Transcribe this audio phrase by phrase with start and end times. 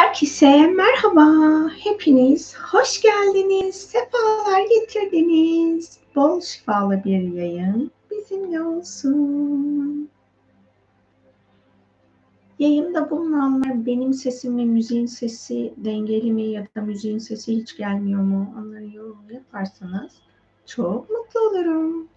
[0.00, 1.26] Herkese merhaba.
[1.78, 3.74] Hepiniz hoş geldiniz.
[3.76, 5.98] Sefalar getirdiniz.
[6.16, 10.10] Bol şifalı bir yayın bizimle olsun.
[12.58, 18.22] Yayında bulunanlar benim sesim ve müziğin sesi dengeli mi ya da müziğin sesi hiç gelmiyor
[18.22, 18.54] mu?
[18.58, 20.12] Onları yorum yaparsanız
[20.66, 22.08] çok mutlu olurum.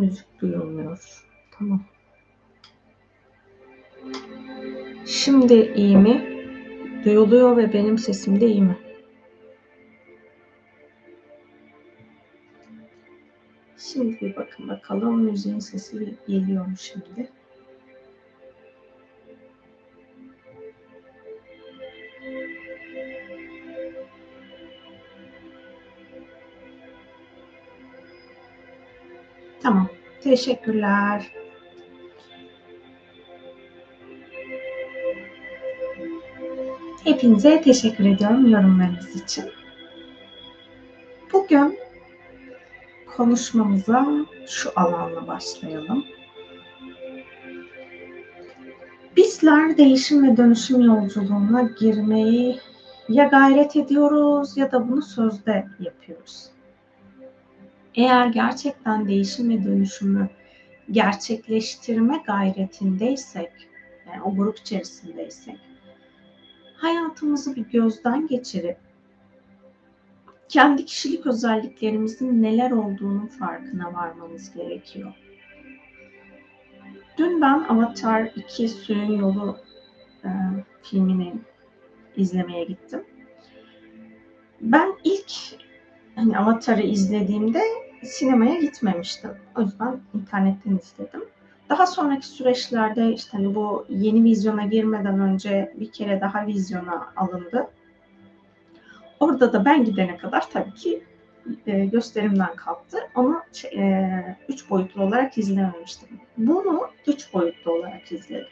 [0.00, 1.24] Müzik duyulmuyor.
[1.50, 1.82] Tamam.
[5.06, 6.42] Şimdi iyi mi?
[7.04, 8.78] Duyuluyor ve benim sesim de iyi mi?
[13.78, 17.30] Şimdi bir bakın bakalım müziğin sesi geliyor mu şimdi?
[30.30, 31.32] Teşekkürler.
[37.04, 39.44] Hepinize teşekkür ediyorum yorumlarınız için.
[41.32, 41.78] Bugün
[43.16, 44.06] konuşmamıza
[44.46, 46.04] şu alanla başlayalım.
[49.16, 52.60] Bizler değişim ve dönüşüm yolculuğuna girmeyi
[53.08, 56.50] ya gayret ediyoruz ya da bunu sözde yapıyoruz.
[57.94, 60.28] Eğer gerçekten değişim ve dönüşümü
[60.90, 63.52] gerçekleştirme gayretindeysek,
[64.06, 65.58] yani o grup içerisindeysek,
[66.76, 68.76] hayatımızı bir gözden geçirip
[70.48, 75.12] kendi kişilik özelliklerimizin neler olduğunun farkına varmamız gerekiyor.
[77.18, 79.58] Dün ben Avatar 2 Suyun Yolu
[80.24, 80.28] e,
[80.82, 81.34] filmini
[82.16, 83.04] izlemeye gittim.
[84.60, 85.32] Ben ilk
[86.14, 87.62] hani Avatar'ı izlediğimde
[88.02, 89.30] sinemaya gitmemiştim.
[89.56, 91.24] O yüzden internetten izledim.
[91.68, 97.66] Daha sonraki süreçlerde işte hani bu yeni vizyona girmeden önce bir kere daha vizyona alındı.
[99.20, 101.04] Orada da ben gidene kadar tabii ki
[101.66, 102.98] e, gösterimden kalktı.
[103.14, 103.42] Onu
[103.76, 104.08] e,
[104.48, 106.08] üç boyutlu olarak izlememiştim.
[106.36, 108.46] Bunu üç boyutlu olarak izledim.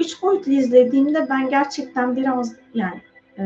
[0.00, 3.00] Üç boyutlu izlediğimde ben gerçekten biraz yani
[3.38, 3.42] e,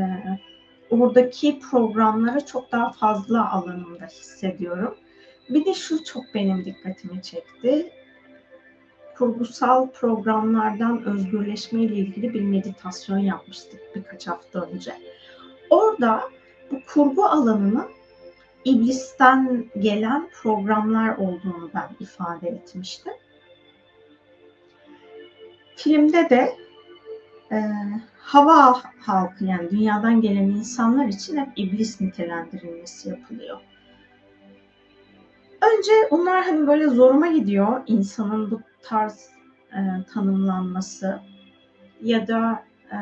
[0.91, 4.97] oradaki programları çok daha fazla alanımda hissediyorum.
[5.49, 7.93] Bir de şu çok benim dikkatimi çekti.
[9.19, 14.93] Kurgusal programlardan özgürleşme ile ilgili bir meditasyon yapmıştık birkaç hafta önce.
[15.71, 16.23] Orada
[16.71, 17.89] bu kurgu alanının
[18.65, 23.12] iblisten gelen programlar olduğunu ben ifade etmiştim.
[25.77, 26.56] Filmde de
[27.53, 27.59] e,
[28.19, 33.61] hava halkı yani dünyadan gelen insanlar için hep iblis nitelendirilmesi yapılıyor.
[35.61, 39.31] Önce onlar hani böyle zoruma gidiyor insanın bu tarz
[39.72, 39.78] e,
[40.12, 41.21] tanımlanması
[42.03, 42.99] ya da e,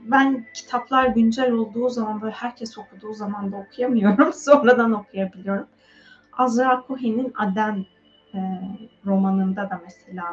[0.00, 4.32] ben kitaplar güncel olduğu zaman böyle herkes okuduğu zaman da okuyamıyorum.
[4.32, 5.66] Sonradan okuyabiliyorum.
[6.32, 7.86] Azra Cohen'in Aden
[8.34, 8.38] e,
[9.06, 10.24] romanında da mesela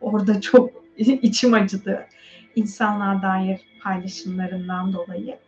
[0.00, 0.85] orada çok
[1.22, 2.06] içim acıdı
[2.56, 5.38] insanlığa dair paylaşımlarından dolayı.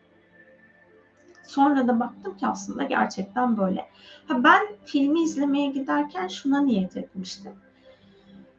[1.46, 3.88] Sonra da baktım ki aslında gerçekten böyle.
[4.28, 7.52] Ha ben filmi izlemeye giderken şuna niyet etmiştim.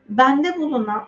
[0.09, 1.03] Bende bulunan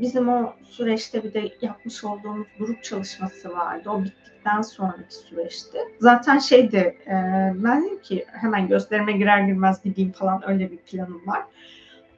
[0.00, 3.90] bizim o süreçte bir de yapmış olduğumuz grup çalışması vardı.
[3.90, 5.78] O bittikten sonraki süreçti.
[6.00, 7.12] Zaten şeydi e,
[7.54, 11.42] ben dedim ki hemen gösterime girer girmez gideyim falan öyle bir planım var.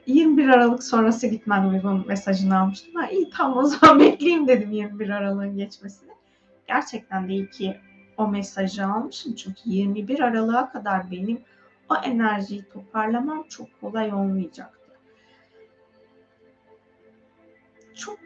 [0.07, 2.95] 21 Aralık sonrası gitmen uygun mesajını almıştım.
[2.95, 6.11] Ha, iyi tamam o zaman bekleyeyim dedim 21 Aralık'ın geçmesini.
[6.67, 7.77] Gerçekten de iyi ki
[8.17, 9.35] o mesajı almışım.
[9.35, 11.41] Çünkü 21 Aralık'a kadar benim
[11.89, 14.91] o enerjiyi toparlamam çok kolay olmayacaktı.
[17.95, 18.19] Çok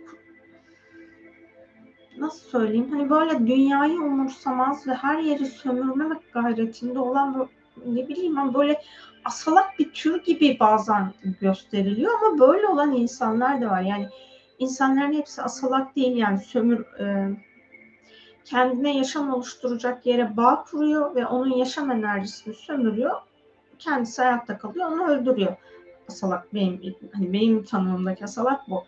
[2.17, 7.50] nasıl söyleyeyim hani böyle dünyayı umursamaz ve her yeri sömürme gayretinde olan
[7.85, 8.81] ne bileyim ben böyle
[9.25, 13.81] asalak bir tür gibi bazen gösteriliyor ama böyle olan insanlar da var.
[13.81, 14.07] Yani
[14.60, 17.30] insanların hepsi asalak değil yani sömür e,
[18.45, 23.16] kendine yaşam oluşturacak yere bağ kuruyor ve onun yaşam enerjisini sömürüyor.
[23.80, 25.56] Kendisi hayatta kalıyor, onu öldürüyor.
[26.10, 28.83] Asalak benim hani benim tanımımdaki asalak bu.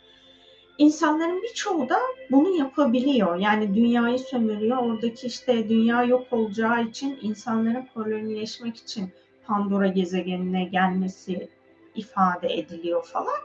[0.77, 1.97] insanların birçoğu da
[2.31, 3.35] bunu yapabiliyor.
[3.35, 4.77] Yani dünyayı sömürüyor.
[4.77, 9.11] Oradaki işte dünya yok olacağı için insanların kolonileşmek için
[9.47, 11.49] Pandora gezegenine gelmesi
[11.95, 13.37] ifade ediliyor falan.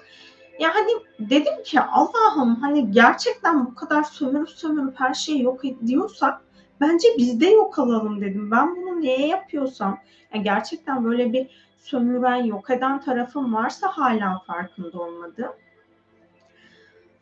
[0.59, 6.43] Ya hani dedim ki Allah'ım hani gerçekten bu kadar sömürüp sömürüp her şeyi yok ediyorsak
[6.81, 8.51] bence biz de yok alalım dedim.
[8.51, 9.99] Ben bunu neye yapıyorsam
[10.35, 15.53] yani gerçekten böyle bir sömüren yok eden tarafım varsa hala farkında olmadı.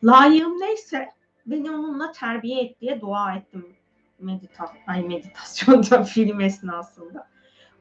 [0.03, 1.09] Layığım neyse
[1.45, 3.75] beni onunla terbiye et diye dua ettim
[4.21, 7.27] medita ay meditasyonda film esnasında.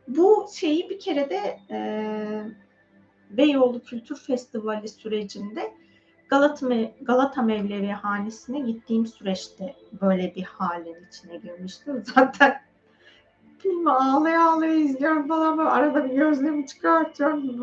[0.08, 1.79] Bu şeyi bir kere de e,
[3.31, 5.73] Beyoğlu Kültür Festivali sürecinde
[6.29, 6.69] Galata,
[7.00, 12.05] Galata Mevlevi Hanesi'ne gittiğim süreçte böyle bir halin içine girmiştim.
[12.14, 12.61] Zaten
[13.58, 17.61] filmi ağlaya ağlaya izliyorum falan böyle arada bir gözlerimi çıkartıyorum.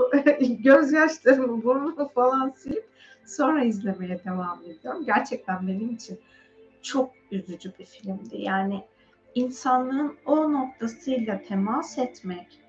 [0.63, 2.90] Gözyaşlarımı burnumu falan silip
[3.25, 5.06] sonra izlemeye devam ediyorum.
[5.06, 6.19] Gerçekten benim için
[6.81, 8.42] çok üzücü bir filmdi.
[8.42, 8.83] Yani
[9.38, 12.60] insanlığın o noktasıyla temas etmek,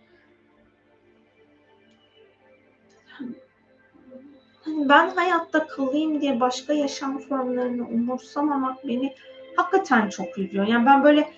[4.61, 9.15] hani ben hayatta kalayım diye başka yaşam formlarını umursamamak beni
[9.57, 10.67] hakikaten çok üzüyor.
[10.67, 11.33] Yani ben böyle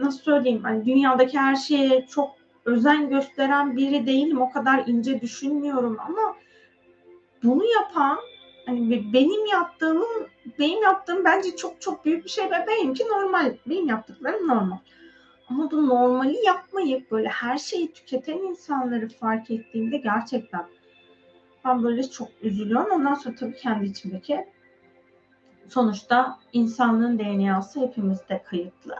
[0.00, 2.30] nasıl söyleyeyim hani dünyadaki her şeye çok
[2.64, 4.40] özen gösteren biri değilim.
[4.40, 6.36] O kadar ince düşünmüyorum ama
[7.42, 8.18] bunu yapan
[8.68, 10.28] hani benim yaptığımın
[10.58, 13.56] benim yaptığım bence çok çok büyük bir şey ve benimki normal.
[13.66, 14.78] Benim yaptıklarım normal.
[15.48, 20.66] Ama bu normali yapmayıp böyle her şeyi tüketen insanları fark ettiğimde gerçekten
[21.64, 22.90] ben böyle çok üzülüyorum.
[22.90, 24.46] Ondan sonra tabii kendi içimdeki
[25.68, 28.94] sonuçta insanlığın DNA'sı hepimizde kayıtlı.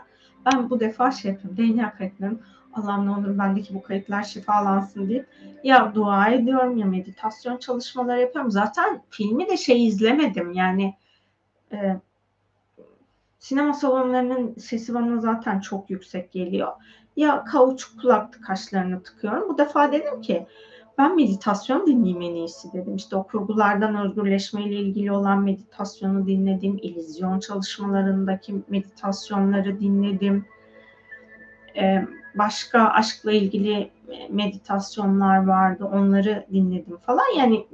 [0.47, 1.57] Ben bu defa şey yapıyorum.
[1.57, 2.43] DNA kayıtlarım
[2.79, 5.27] Allah'ım ne olur bendeki bu kayıtlar şifalansın deyip
[5.65, 8.51] ya dua ediyorum ya meditasyon çalışmaları yapıyorum.
[8.51, 10.95] Zaten filmi de şey izlemedim yani
[11.73, 11.97] e,
[13.39, 16.73] sinema salonlarının sesi bana zaten çok yüksek geliyor.
[17.17, 19.49] Ya kauçuk kulaklık kaşlarını tıkıyorum.
[19.49, 20.47] Bu defa dedim ki
[20.99, 22.97] ben meditasyon dinleyeyim en iyisi dedim.
[22.97, 26.79] İşte o kurgulardan özgürleşmeyle ilgili olan meditasyonu dinledim.
[26.83, 30.45] İllüzyon çalışmalarındaki meditasyonları dinledim.
[31.77, 32.07] Ee,
[32.39, 33.91] başka aşkla ilgili
[34.29, 35.85] meditasyonlar vardı.
[35.93, 37.37] Onları dinledim falan.
[37.39, 37.67] Yani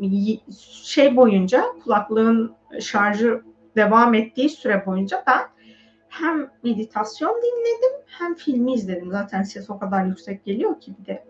[0.85, 3.43] şey boyunca kulaklığın şarjı
[3.77, 5.43] devam ettiği süre boyunca ben
[6.09, 9.11] hem meditasyon dinledim hem filmi izledim.
[9.11, 11.25] Zaten ses o kadar yüksek geliyor ki bir de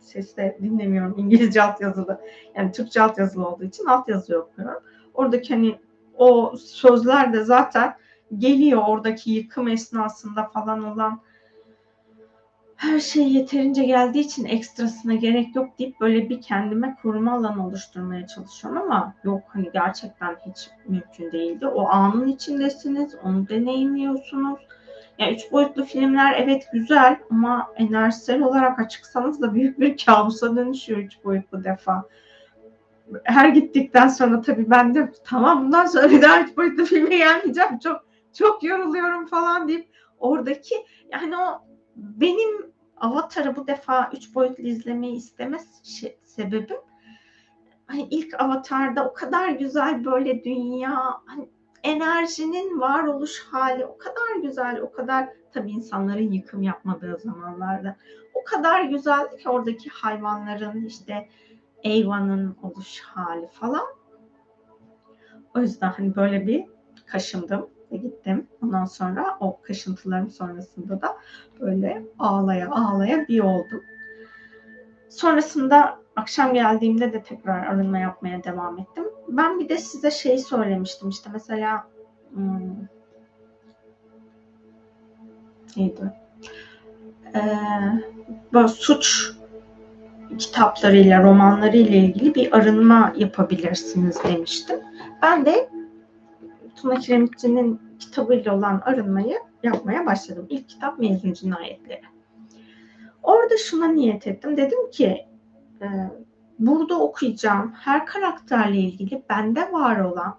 [0.00, 2.20] sesle dinlemiyorum İngilizce altyazılı.
[2.54, 4.82] Yani Türkçe altyazılı olduğu için altyazı okuyorum.
[5.14, 5.78] Oradaki hani
[6.14, 7.94] o sözler de zaten
[8.38, 11.20] geliyor oradaki yıkım esnasında falan olan
[12.80, 18.26] her şey yeterince geldiği için ekstrasına gerek yok deyip böyle bir kendime koruma alanı oluşturmaya
[18.26, 21.66] çalışıyorum ama yok hani gerçekten hiç mümkün değildi.
[21.66, 24.58] O anın içindesiniz, onu deneyimliyorsunuz
[25.18, 30.98] yani üç boyutlu filmler evet güzel ama enerjisel olarak açıksanız da büyük bir kabusa dönüşüyor
[30.98, 32.04] üç boyutlu defa.
[33.24, 37.78] Her gittikten sonra tabii ben de tamam bundan sonra bir daha üç boyutlu filme gelmeyeceğim.
[37.78, 39.88] Çok çok yoruluyorum falan deyip
[40.18, 40.74] oradaki
[41.12, 41.69] yani o
[42.00, 45.80] benim Avatar'ı bu defa üç boyutlu izlemeyi istemez
[46.24, 46.80] sebebim
[47.86, 51.48] hani ilk Avatar'da o kadar güzel böyle dünya hani
[51.82, 57.96] enerjinin varoluş hali o kadar güzel, o kadar tabii insanların yıkım yapmadığı zamanlarda
[58.34, 61.28] o kadar güzeldi ki oradaki hayvanların işte
[61.82, 63.86] Eyvan'ın oluş hali falan.
[65.54, 66.64] O yüzden hani böyle bir
[67.06, 68.46] kaşındım ve gittim.
[68.62, 71.16] Ondan sonra o kaşıntılarım sonrasında da
[71.60, 73.82] böyle ağlaya ağlaya bir oldum.
[75.08, 79.04] Sonrasında akşam geldiğimde de tekrar arınma yapmaya devam ettim.
[79.28, 81.86] Ben bir de size şey söylemiştim işte mesela
[82.32, 82.88] hmm,
[85.76, 86.12] neydi?
[87.34, 87.40] Ee,
[88.52, 89.32] böyle suç
[90.38, 94.80] kitaplarıyla, romanlarıyla ilgili bir arınma yapabilirsiniz demiştim.
[95.22, 95.68] Ben de
[96.82, 100.46] Tuna Kiremitçi'nin kitabıyla olan arınmayı yapmaya başladım.
[100.48, 102.02] İlk kitap Mezun Cinayetleri.
[103.22, 104.56] Orada şuna niyet ettim.
[104.56, 105.26] Dedim ki
[105.82, 105.86] e,
[106.58, 110.36] burada okuyacağım her karakterle ilgili bende var olan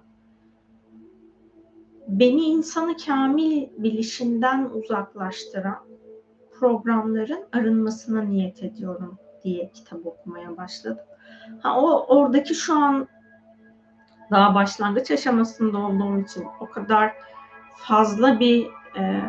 [2.07, 5.79] beni insanı kamil bilişinden uzaklaştıran
[6.59, 11.05] programların arınmasına niyet ediyorum diye kitap okumaya başladım.
[11.59, 13.07] Ha o oradaki şu an
[14.31, 17.13] daha başlangıç aşamasında olduğum için o kadar
[17.75, 19.21] fazla bir e,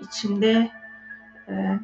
[0.00, 0.70] içimde
[1.48, 1.78] e,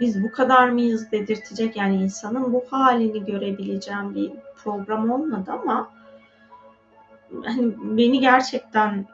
[0.00, 5.90] biz bu kadar mıyız dedirtecek yani insanın bu halini görebileceğim bir program olmadı ama
[7.44, 9.06] hani beni gerçekten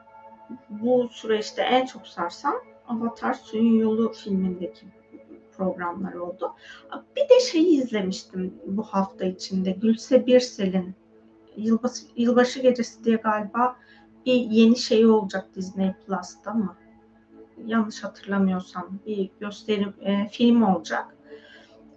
[0.69, 2.55] bu süreçte en çok sarsan
[2.89, 4.87] Avatar Suyun Yolu filmindeki
[5.57, 6.55] programlar oldu.
[7.17, 9.71] Bir de şeyi izlemiştim bu hafta içinde.
[9.71, 10.95] Gülse Birsel'in
[11.57, 13.77] Yılbaşı, Yılbaşı Gecesi diye galiba
[14.27, 16.77] bir yeni şey olacak Disney Plus'ta mı?
[17.67, 21.17] Yanlış hatırlamıyorsam bir gösterim e, film olacak.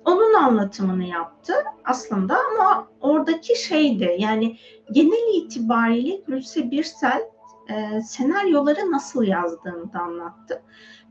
[0.06, 1.54] Onun anlatımını yaptı
[1.86, 4.58] aslında ama oradaki şeydi yani
[4.92, 7.22] genel itibariyle Gülse Birsel
[7.70, 10.62] e, senaryoları nasıl yazdığını da anlattı.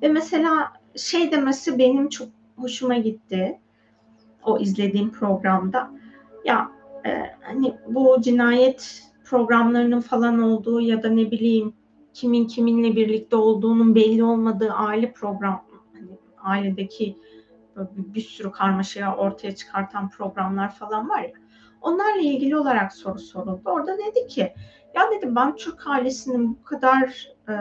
[0.02, 3.60] Ve mesela şey demesi benim çok hoşuma gitti
[4.44, 5.90] o izlediğim programda.
[6.44, 6.77] Ya
[7.08, 11.74] e, hani bu cinayet programlarının falan olduğu ya da ne bileyim
[12.14, 17.16] kimin kiminle birlikte olduğunun belli olmadığı aile program hani ailedeki
[17.92, 21.30] bir sürü karmaşaya ortaya çıkartan programlar falan var ya
[21.80, 23.62] onlarla ilgili olarak soru soruldu.
[23.64, 24.54] Orada dedi ki
[24.94, 27.54] ya dedi ben Türk ailesinin bu kadar e,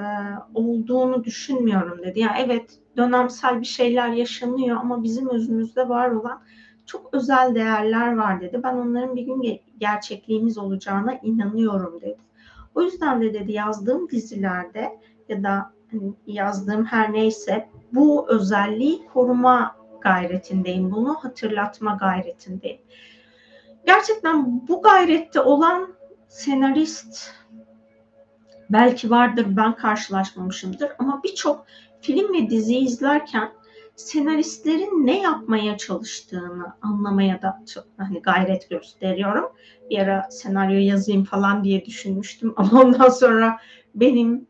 [0.54, 2.20] olduğunu düşünmüyorum dedi.
[2.20, 6.42] Ya yani evet dönemsel bir şeyler yaşanıyor ama bizim özümüzde var olan
[6.88, 8.60] çok özel değerler var dedi.
[8.63, 12.17] Ben onların bir gün gerçekliğimiz olacağına inanıyorum dedi.
[12.75, 19.75] O yüzden de dedi yazdığım dizilerde ya da hani yazdığım her neyse bu özelliği koruma
[20.01, 20.91] gayretindeyim.
[20.91, 22.82] Bunu hatırlatma gayretindeyim.
[23.86, 25.94] Gerçekten bu gayrette olan
[26.27, 27.34] senarist
[28.70, 31.65] belki vardır ben karşılaşmamışımdır ama birçok
[32.01, 33.51] film ve dizi izlerken
[33.98, 37.63] senaristlerin ne yapmaya çalıştığını anlamaya da
[37.98, 39.46] hani gayret gösteriyorum.
[39.89, 43.60] Bir ara senaryo yazayım falan diye düşünmüştüm ama ondan sonra
[43.96, 44.48] benim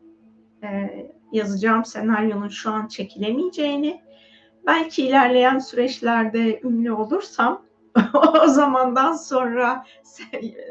[0.63, 0.89] e,
[1.32, 4.01] yazacağım senaryonun şu an çekilemeyeceğini,
[4.68, 7.66] belki ilerleyen süreçlerde ünlü olursam
[8.44, 9.86] o zamandan sonra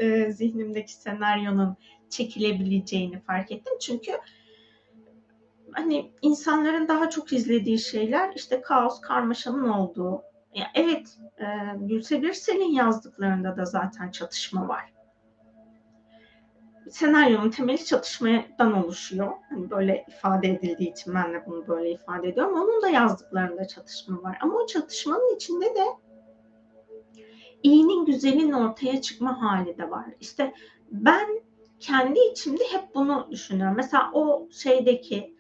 [0.01, 1.77] e, zihnimdeki senaryonun
[2.11, 3.73] çekilebileceğini fark ettim.
[3.81, 4.13] Çünkü
[5.77, 10.23] hani insanların daha çok izlediği şeyler işte kaos, karmaşanın olduğu.
[10.55, 11.45] Ya evet, e,
[11.77, 14.93] Gülse Birsel'in yazdıklarında da zaten çatışma var.
[16.91, 19.33] Senaryonun temeli çatışmadan oluşuyor.
[19.49, 22.55] Hani böyle ifade edildiği için ben de bunu böyle ifade ediyorum.
[22.55, 24.39] Onun da yazdıklarında çatışma var.
[24.41, 25.85] Ama o çatışmanın içinde de
[27.63, 30.07] iyinin güzelin ortaya çıkma hali de var.
[30.21, 30.55] İşte
[30.91, 31.41] ben
[31.81, 33.77] kendi içimde hep bunu düşünüyorum.
[33.77, 35.36] Mesela o şeydeki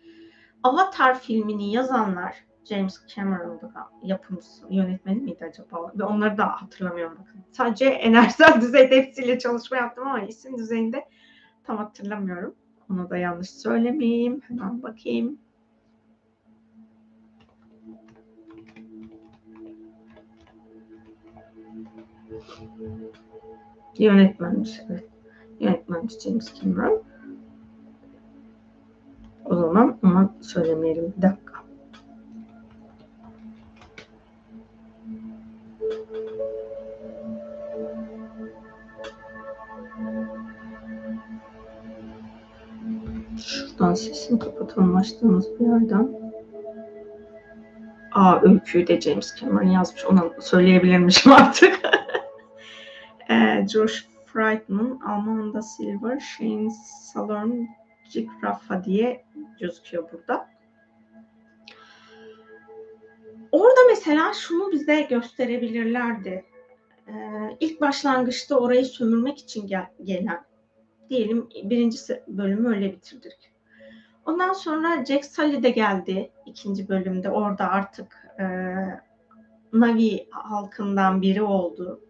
[0.67, 5.93] Avatar filmini yazanlar James Cameron'da yapımcısı, yönetmeni miydi acaba?
[5.95, 7.41] Ve onları da hatırlamıyorum bakın.
[7.53, 11.09] Sadece enerjisel düzeyde hepsiyle çalışma yaptım ama isim düzeyinde
[11.65, 12.55] tam hatırlamıyorum.
[12.91, 14.41] Onu da yanlış söylemeyeyim.
[14.49, 15.39] Hemen bakayım.
[23.99, 25.09] Yönetmenmiş evet.
[25.61, 27.16] Yönetmenci James Cameron.
[29.51, 31.15] O zaman ama söylemeyelim.
[31.17, 31.57] Bir dakika.
[43.47, 46.09] Şuradan sesini kapatalım açtığımız bir yerden.
[48.13, 50.05] Aa öyküyü de James Cameron yazmış.
[50.05, 51.81] Onu söyleyebilirmişim artık.
[53.31, 56.71] e, Josh Friedman, Amanda Silver, Shane
[57.13, 57.69] Salon,
[58.11, 59.25] Jack Rafa diye
[59.61, 60.49] gözüküyor burada.
[63.53, 66.45] Orada mesela şunu bize gösterebilirlerdi.
[67.09, 67.13] Ee,
[67.61, 70.45] ilk başlangıçta orayı sömürmek için gel- gelen,
[71.11, 71.99] diyelim birinci
[72.29, 73.53] bölümü öyle bitirdik.
[74.27, 77.31] Ondan sonra Jack Sully de geldi ikinci bölümde.
[77.31, 78.45] Orada artık e,
[79.73, 82.06] Navi halkından biri oldu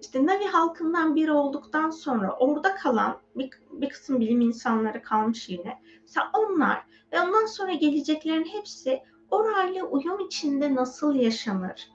[0.00, 5.82] işte Navi halkından biri olduktan sonra orada kalan bir, bir kısım bilim insanları kalmış yine.
[6.02, 11.88] Mesela onlar ve ondan sonra geleceklerin hepsi orayla uyum içinde nasıl yaşanır?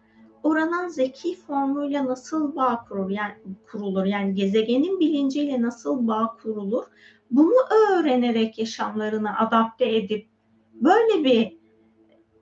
[0.44, 3.34] Oranın zeki formuyla nasıl bağ kurur, yani
[3.72, 4.06] kurulur?
[4.06, 6.84] Yani gezegenin bilinciyle nasıl bağ kurulur?
[7.32, 7.56] Bunu
[7.92, 10.28] öğrenerek yaşamlarını adapte edip
[10.74, 11.58] böyle bir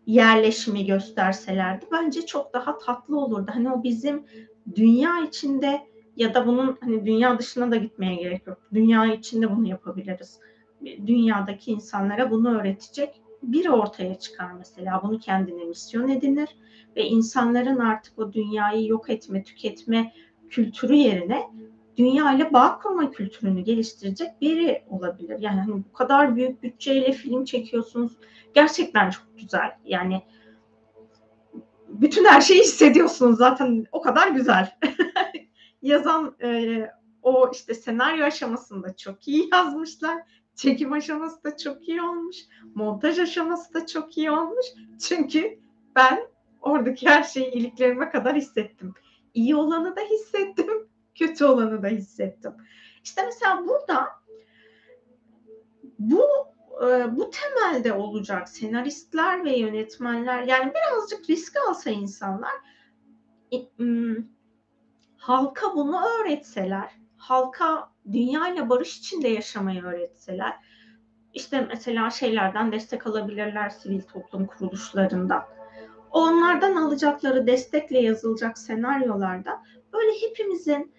[0.05, 3.51] yerleşimi gösterselerdi bence çok daha tatlı olurdu.
[3.53, 4.25] Hani o bizim
[4.75, 5.81] dünya içinde
[6.17, 8.57] ya da bunun hani dünya dışına da gitmeye gerek yok.
[8.73, 10.39] Dünya içinde bunu yapabiliriz.
[11.07, 15.01] Dünyadaki insanlara bunu öğretecek biri ortaya çıkar mesela.
[15.03, 16.49] Bunu kendine misyon edinir
[16.95, 20.13] ve insanların artık o dünyayı yok etme, tüketme
[20.49, 21.43] kültürü yerine
[21.97, 25.39] dünya ile bağ kurma kültürünü geliştirecek biri olabilir.
[25.39, 28.13] Yani hani bu kadar büyük bütçeyle film çekiyorsunuz.
[28.53, 29.71] Gerçekten çok güzel.
[29.85, 30.21] Yani
[32.01, 34.77] bütün her şeyi hissediyorsunuz zaten o kadar güzel.
[35.81, 36.89] Yazan e,
[37.21, 40.23] O işte senaryo aşamasında çok iyi yazmışlar.
[40.55, 42.37] Çekim aşaması da çok iyi olmuş.
[42.75, 44.65] Montaj aşaması da çok iyi olmuş.
[45.07, 45.59] Çünkü
[45.95, 46.27] ben
[46.61, 48.93] oradaki her şeyi iliklerime kadar hissettim.
[49.33, 52.51] İyi olanı da hissettim, kötü olanı da hissettim.
[53.03, 54.07] İşte mesela burada
[55.99, 56.23] bu
[56.81, 62.53] e, bu temelde olacak senaristler ve yönetmenler yani birazcık risk alsa insanlar
[65.17, 70.53] halka bunu öğretseler, halka dünya ile barış içinde yaşamayı öğretseler,
[71.33, 75.43] işte mesela şeylerden destek alabilirler sivil toplum kuruluşlarından.
[76.11, 79.63] Onlardan alacakları destekle yazılacak senaryolarda
[79.93, 80.93] böyle hepimizin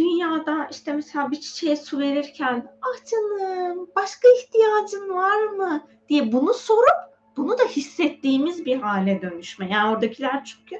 [0.00, 6.54] dünyada işte mesela bir çiçeğe su verirken ah canım başka ihtiyacın var mı diye bunu
[6.54, 7.00] sorup
[7.36, 9.68] bunu da hissettiğimiz bir hale dönüşme.
[9.70, 10.76] Yani oradakiler çünkü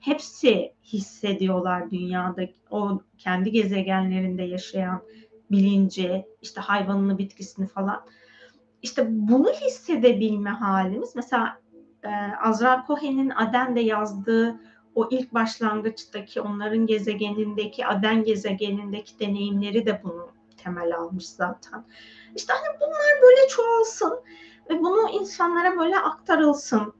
[0.00, 5.02] hepsi hissediyorlar dünyada o kendi gezegenlerinde yaşayan
[5.50, 8.04] bilinci, işte hayvanını, bitkisini falan.
[8.82, 11.60] İşte bunu hissedebilme halimiz mesela
[12.42, 14.60] Azra Cohen'in Aden'de yazdığı
[14.94, 21.84] o ilk başlangıçtaki onların gezegenindeki Aden gezegenindeki deneyimleri de bunu temel almış zaten.
[22.36, 24.20] İşte hani bunlar böyle çoğalsın
[24.70, 26.92] ve bunu insanlara böyle aktarılsın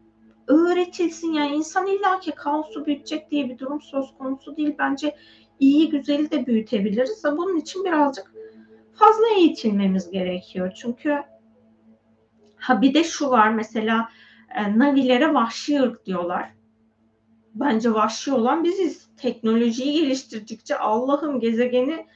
[0.46, 1.32] öğretilsin.
[1.32, 4.74] Yani insan illaki kaosu büyütecek diye bir durum söz konusu değil.
[4.78, 5.16] Bence
[5.60, 7.24] iyi güzeli de büyütebiliriz.
[7.24, 8.32] Bunun için birazcık
[8.94, 10.72] fazla eğitilmemiz gerekiyor.
[10.76, 11.22] Çünkü
[12.56, 14.08] ha bir de şu var mesela
[14.54, 16.59] e, Navilere vahşi ırk diyorlar.
[17.54, 19.08] Bence vahşi olan biziz.
[19.16, 22.06] Teknolojiyi geliştirdikçe Allah'ım gezegeni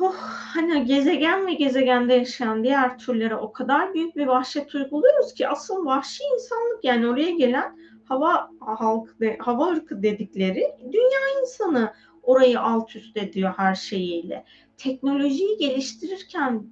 [0.00, 0.14] oh,
[0.54, 5.86] hani gezegen ve gezegende yaşayan diğer türlere o kadar büyük bir vahşet uyguluyoruz ki asıl
[5.86, 11.92] vahşi insanlık yani oraya gelen hava halk de, hava ırkı dedikleri dünya insanı
[12.22, 14.44] orayı alt üst ediyor her şeyiyle.
[14.76, 16.66] Teknolojiyi geliştirirken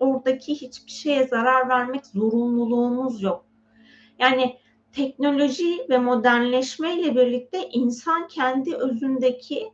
[0.00, 3.44] oradaki hiçbir şeye zarar vermek zorunluluğumuz yok.
[4.18, 4.56] Yani
[4.92, 9.72] teknoloji ve modernleşme ile birlikte insan kendi özündeki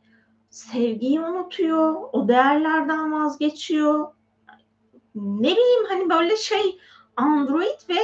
[0.51, 4.09] sevgiyi unutuyor, o değerlerden vazgeçiyor.
[5.15, 6.79] Ne bileyim hani böyle şey
[7.17, 8.01] android ve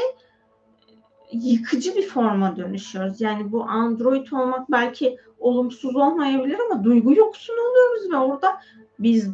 [1.33, 3.21] yıkıcı bir forma dönüşüyoruz.
[3.21, 8.61] Yani bu android olmak belki olumsuz olmayabilir ama duygu yoksun oluyoruz ve orada
[8.99, 9.31] biz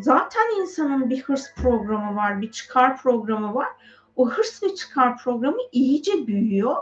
[0.00, 3.68] zaten insanın bir hırs programı var, bir çıkar programı var.
[4.16, 6.76] O hırs ve çıkar programı iyice büyüyor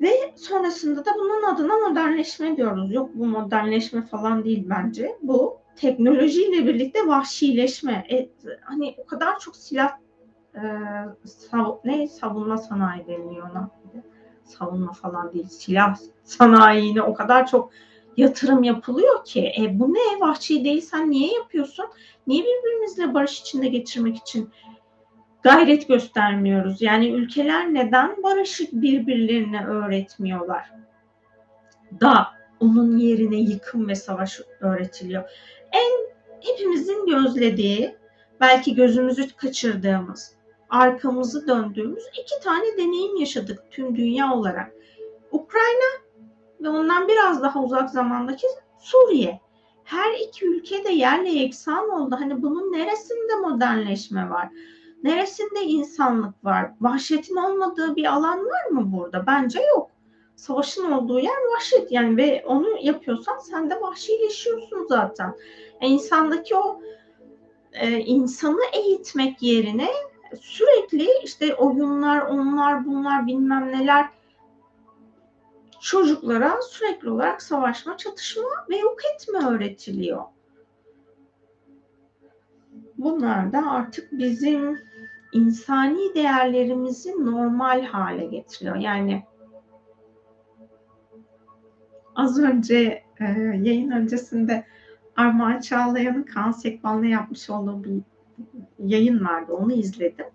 [0.00, 2.92] ve sonrasında da bunun adına modernleşme diyoruz.
[2.92, 5.16] Yok bu modernleşme falan değil bence.
[5.22, 8.06] Bu teknolojiyle birlikte vahşileşme.
[8.10, 8.28] E,
[8.60, 9.90] hani o kadar çok silah
[10.54, 10.62] e,
[11.24, 13.70] sav ne savunma sanayi deniliyor ona.
[14.44, 15.48] Savunma falan değil.
[15.48, 17.70] Silah sanayine o kadar çok
[18.16, 21.86] yatırım yapılıyor ki e, bu ne vahşi değilsen niye yapıyorsun?
[22.26, 24.50] Niye birbirimizle barış içinde geçirmek için
[25.42, 26.82] gayret göstermiyoruz.
[26.82, 30.70] Yani ülkeler neden barışık birbirlerine öğretmiyorlar?
[32.00, 32.26] Da
[32.60, 35.30] onun yerine yıkım ve savaş öğretiliyor.
[35.72, 36.08] En
[36.40, 37.96] hepimizin gözlediği,
[38.40, 40.36] belki gözümüzü kaçırdığımız,
[40.70, 44.72] arkamızı döndüğümüz iki tane deneyim yaşadık tüm dünya olarak.
[45.30, 46.08] Ukrayna
[46.60, 48.46] ve ondan biraz daha uzak zamandaki
[48.78, 49.40] Suriye.
[49.84, 52.16] Her iki ülke de yerle yeksan oldu.
[52.20, 54.48] Hani bunun neresinde modernleşme var?
[55.02, 56.70] Neresinde insanlık var?
[56.80, 59.26] Vahşetin olmadığı bir alan var mı burada?
[59.26, 59.90] Bence yok.
[60.36, 65.34] Savaşın olduğu yer vahşet yani ve onu yapıyorsan sen de vahşileşiyorsun zaten.
[65.82, 66.80] Yani insandaki o
[67.72, 69.88] e, insanı eğitmek yerine
[70.40, 74.08] sürekli işte oyunlar, onlar, bunlar bilmem neler
[75.80, 80.22] çocuklara sürekli olarak savaşma, çatışma ve yok etme öğretiliyor.
[82.98, 84.78] Bunlar da artık bizim
[85.32, 88.76] insani değerlerimizi normal hale getiriyor.
[88.76, 89.24] Yani
[92.14, 93.24] az önce e,
[93.62, 94.64] yayın öncesinde
[95.16, 98.00] Armağan Çağlayan'ın Kaan Sekban'la yapmış olduğu bir
[98.78, 99.52] yayın vardı.
[99.52, 100.26] Onu izledim.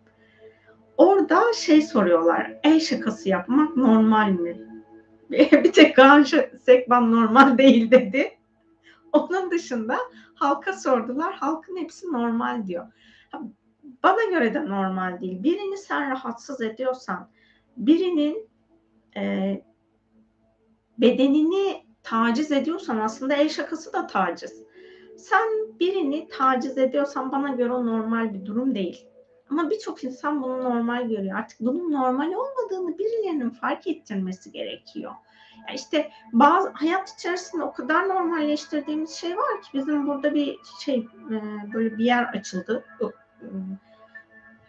[0.98, 2.58] Orada şey soruyorlar.
[2.64, 4.58] El şakası yapmak normal mi?
[5.32, 6.26] bir tek Kaan
[6.66, 8.32] Sekban normal değil dedi.
[9.14, 9.98] Onun dışında
[10.36, 11.34] halka sordular.
[11.34, 12.88] Halkın hepsi normal diyor
[14.04, 15.44] bana göre de normal değil.
[15.44, 17.30] Birini sen rahatsız ediyorsan,
[17.78, 18.50] birinin
[19.18, 19.62] e,
[20.98, 24.64] bedenini taciz ediyorsan aslında el şakası da taciz.
[25.18, 29.08] Sen birini taciz ediyorsan bana göre o normal bir durum değil.
[29.50, 31.40] Ama birçok insan bunu normal görüyor.
[31.40, 35.12] Artık bunun normal olmadığını birilerinin fark ettirmesi gerekiyor.
[35.68, 41.08] Yani işte bazı hayat içerisinde o kadar normalleştirdiğimiz şey var ki bizim burada bir şey
[41.30, 41.34] e,
[41.74, 42.86] böyle bir yer açıldı.
[43.02, 43.06] E,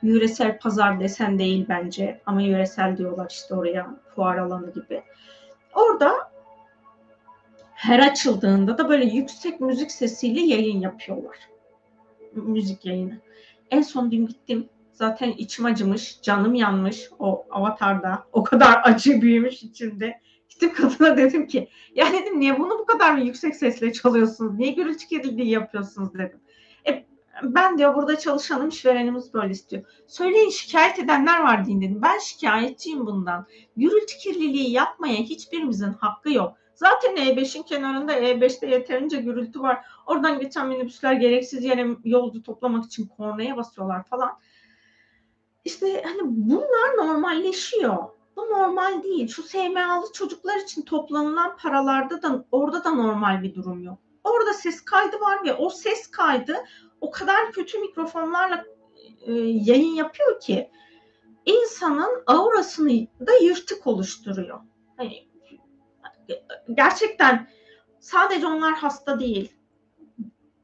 [0.02, 5.02] yöresel pazar desen değil bence ama yöresel diyorlar işte oraya fuar alanı gibi.
[5.74, 6.34] Orada
[7.74, 11.36] her açıldığında da böyle yüksek müzik sesiyle yayın yapıyorlar.
[12.32, 13.18] Müzik yayını.
[13.70, 14.68] En son dün gittim.
[14.92, 18.24] Zaten içim acımış, canım yanmış o avatarda.
[18.32, 20.20] O kadar acı büyümüş içimde.
[20.54, 24.54] Gittim kadına dedim ki ya dedim niye bunu bu kadar mı yüksek sesle çalıyorsunuz?
[24.54, 26.40] Niye gürültü kirliliği yapıyorsunuz dedim.
[26.88, 27.06] E,
[27.42, 29.84] ben diyor burada çalışanım işverenimiz böyle istiyor.
[30.06, 32.02] Söyleyin şikayet edenler var deyin dedim.
[32.02, 33.46] Ben şikayetçiyim bundan.
[33.76, 36.56] Gürültü kirliliği yapmaya hiçbirimizin hakkı yok.
[36.74, 39.84] Zaten E5'in kenarında E5'te yeterince gürültü var.
[40.06, 44.38] Oradan geçen minibüsler gereksiz yere yolcu toplamak için kornaya basıyorlar falan.
[45.64, 48.13] İşte hani bunlar normalleşiyor.
[48.36, 49.28] Bu normal değil.
[49.28, 53.98] Şu SMA'lı çocuklar için toplanılan paralarda da orada da normal bir durum yok.
[54.24, 56.64] Orada ses kaydı var ve o ses kaydı
[57.00, 58.64] o kadar kötü mikrofonlarla
[59.26, 60.70] e, yayın yapıyor ki
[61.46, 64.60] insanın aurasını da yırtık oluşturuyor.
[64.96, 65.28] Hani
[66.74, 67.48] gerçekten
[68.00, 69.52] sadece onlar hasta değil.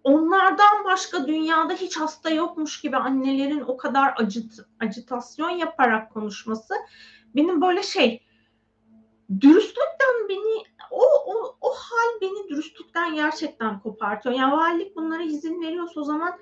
[0.04, 6.74] Onlardan başka dünyada hiç hasta yokmuş gibi annelerin o kadar acıt, acitasyon yaparak konuşması
[7.36, 8.22] benim böyle şey
[9.40, 14.34] dürüstlükten beni o, o, o hal beni dürüstlükten gerçekten kopartıyor.
[14.34, 16.38] Yani valilik bunlara izin veriyorsa o zaman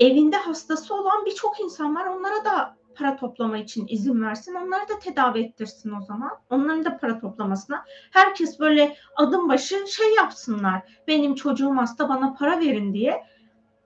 [0.00, 2.06] evinde hastası olan birçok insan var.
[2.06, 4.54] Onlara da para toplama için izin versin.
[4.54, 6.30] Onları da tedavi ettirsin o zaman.
[6.50, 7.84] Onların da para toplamasına.
[8.10, 10.82] Herkes böyle adım başı şey yapsınlar.
[11.08, 13.22] Benim çocuğum hasta bana para verin diye.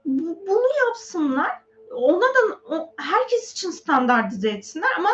[0.05, 1.51] Bunu yapsınlar.
[1.95, 2.61] Ona da
[2.99, 5.11] herkes için standartize etsinler ama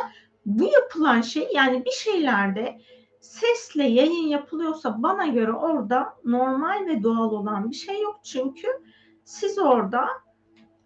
[0.46, 2.78] bu yapılan şey yani bir şeylerde
[3.20, 8.20] sesle yayın yapılıyorsa bana göre orada normal ve doğal olan bir şey yok.
[8.24, 8.68] Çünkü
[9.24, 10.08] siz orada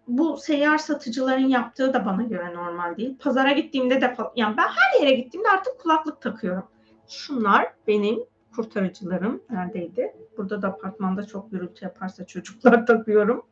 [0.09, 3.19] bu seyyar satıcıların yaptığı da bana göre normal değil.
[3.19, 6.65] Pazara gittiğimde de yani ben her yere gittiğimde artık kulaklık takıyorum.
[7.09, 8.25] Şunlar benim
[8.57, 10.17] kurtarıcılarım neredeydi?
[10.37, 13.47] Burada da apartmanda çok gürültü yaparsa çocuklar takıyorum.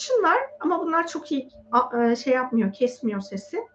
[0.00, 1.48] Şunlar ama bunlar çok iyi
[2.00, 3.73] e, şey yapmıyor, kesmiyor sesi.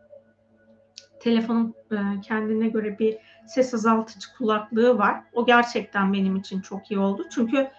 [1.20, 5.24] Telefonun e, kendine göre bir ses azaltıcı kulaklığı var.
[5.34, 7.24] O gerçekten benim için çok iyi oldu.
[7.32, 7.70] Çünkü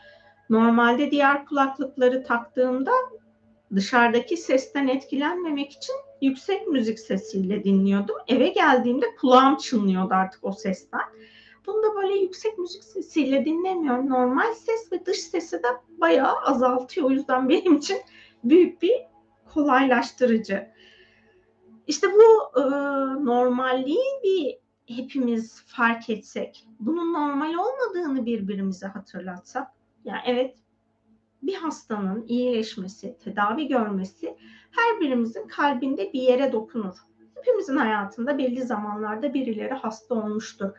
[0.50, 2.92] Normalde diğer kulaklıkları taktığımda
[3.74, 8.16] dışarıdaki sesten etkilenmemek için yüksek müzik sesiyle dinliyordum.
[8.28, 11.00] Eve geldiğimde kulağım çınlıyordu artık o sesten.
[11.66, 14.10] Bunu da böyle yüksek müzik sesiyle dinlemiyorum.
[14.10, 17.06] Normal ses ve dış sesi de bayağı azaltıyor.
[17.06, 17.98] O yüzden benim için
[18.44, 18.96] büyük bir
[19.54, 20.70] kolaylaştırıcı.
[21.90, 22.62] İşte bu e,
[23.24, 24.58] normalliği bir
[24.96, 29.68] hepimiz fark etsek, bunun normal olmadığını birbirimize hatırlatsak
[30.04, 30.56] yani evet
[31.42, 34.36] bir hastanın iyileşmesi, tedavi görmesi
[34.70, 36.94] her birimizin kalbinde bir yere dokunur.
[37.34, 40.70] Hepimizin hayatında belli zamanlarda birileri hasta olmuştur.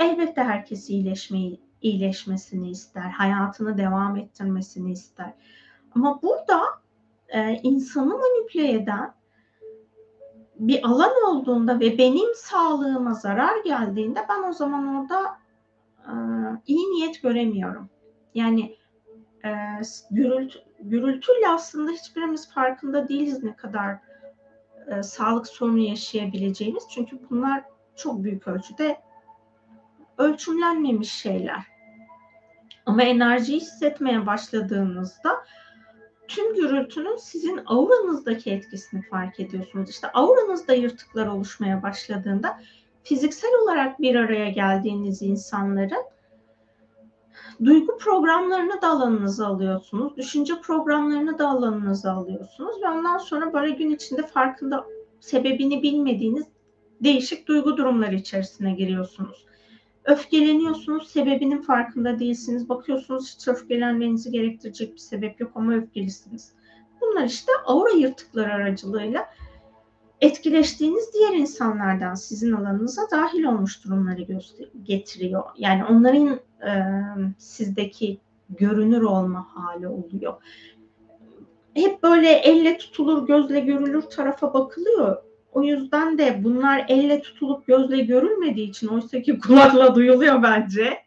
[0.00, 5.32] Elbette herkes iyileşmeyi, iyileşmesini ister, hayatını devam ettirmesini ister.
[5.94, 6.60] Ama burada
[7.28, 9.14] e, insanı manipüle eden
[10.58, 15.38] bir alan olduğunda ve benim sağlığıma zarar geldiğinde ben o zaman orada
[16.06, 16.12] e,
[16.66, 17.90] iyi niyet göremiyorum.
[18.34, 18.76] Yani
[19.44, 19.50] e,
[20.10, 23.98] gürültü, gürültüyle aslında hiçbirimiz farkında değiliz ne kadar
[24.86, 26.84] e, sağlık sorunu yaşayabileceğimiz.
[26.90, 27.64] Çünkü bunlar
[27.96, 29.00] çok büyük ölçüde
[30.18, 31.74] ölçümlenmemiş şeyler.
[32.86, 35.44] Ama enerjiyi hissetmeye başladığınızda
[36.34, 39.90] tüm gürültünün sizin auranızdaki etkisini fark ediyorsunuz.
[39.90, 42.60] İşte auranızda yırtıklar oluşmaya başladığında
[43.02, 46.04] fiziksel olarak bir araya geldiğiniz insanların
[47.64, 50.16] duygu programlarını da alanınıza alıyorsunuz.
[50.16, 52.82] Düşünce programlarını da alanınıza alıyorsunuz.
[52.82, 54.84] Ve ondan sonra böyle gün içinde farkında
[55.20, 56.46] sebebini bilmediğiniz
[57.00, 59.46] değişik duygu durumları içerisine giriyorsunuz.
[60.04, 62.68] Öfkeleniyorsunuz, sebebinin farkında değilsiniz.
[62.68, 66.52] Bakıyorsunuz hiç öfkelenmenizi gerektirecek bir sebep yok ama öfkelisiniz.
[67.00, 69.26] Bunlar işte aura yırtıkları aracılığıyla
[70.20, 74.26] etkileştiğiniz diğer insanlardan sizin alanınıza dahil olmuş durumları
[74.82, 75.42] getiriyor.
[75.56, 76.72] Yani onların e,
[77.38, 80.34] sizdeki görünür olma hali oluyor.
[81.74, 85.16] Hep böyle elle tutulur, gözle görülür tarafa bakılıyor.
[85.54, 90.98] O yüzden de bunlar elle tutulup gözle görülmediği için oysa ki kulakla duyuluyor bence.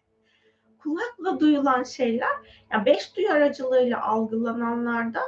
[0.79, 2.29] Kulakla duyulan şeyler,
[2.71, 5.19] yani beş duyu aracılığıyla algılananlarda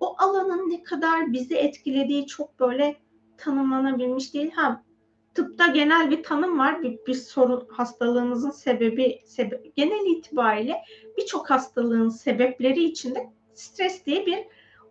[0.00, 2.96] o alanın ne kadar bizi etkilediği çok böyle
[3.38, 4.50] tanımlanabilmiş değil.
[4.50, 4.82] Ha
[5.34, 6.82] tıpta genel bir tanım var.
[6.82, 10.76] Bir, bir sorun hastalığınızın sebebi sebe, genel itibariyle
[11.18, 14.38] birçok hastalığın sebepleri içinde stres diye bir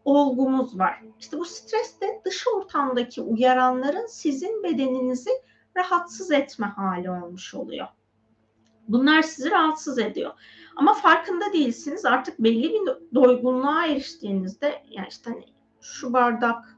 [0.06, 1.04] olgumuz var.
[1.20, 5.32] İşte bu stres de dış ortamdaki uyaranların sizin bedeninizi
[5.78, 7.88] rahatsız etme hali olmuş oluyor.
[8.88, 10.32] Bunlar sizi rahatsız ediyor.
[10.76, 12.06] Ama farkında değilsiniz.
[12.06, 12.82] Artık belli bir
[13.16, 15.46] doygunluğa eriştiğinizde yani işte hani
[15.82, 16.78] şu bardak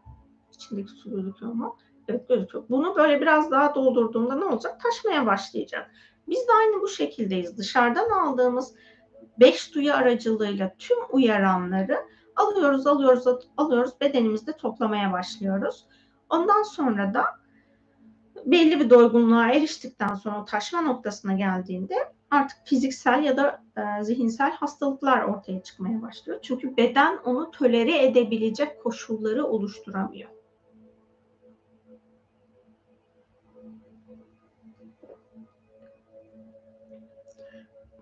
[0.54, 1.78] içindeki su gözüküyor mu?
[2.08, 2.64] Evet gözüküyor.
[2.70, 4.82] Bunu böyle biraz daha doldurduğunda ne olacak?
[4.84, 5.92] Taşmaya başlayacak.
[6.28, 7.58] Biz de aynı bu şekildeyiz.
[7.58, 8.76] Dışarıdan aldığımız
[9.40, 11.98] beş duyu aracılığıyla tüm uyaranları
[12.42, 13.24] alıyoruz, alıyoruz,
[13.58, 13.92] alıyoruz.
[14.02, 15.86] Bedenimizde toplamaya başlıyoruz.
[16.30, 17.26] Ondan sonra da
[18.46, 21.96] belli bir doygunluğa eriştikten sonra o taşma noktasına geldiğinde
[22.32, 26.40] artık fiziksel ya da e, zihinsel hastalıklar ortaya çıkmaya başlıyor.
[26.42, 30.30] Çünkü beden onu tolere edebilecek koşulları oluşturamıyor.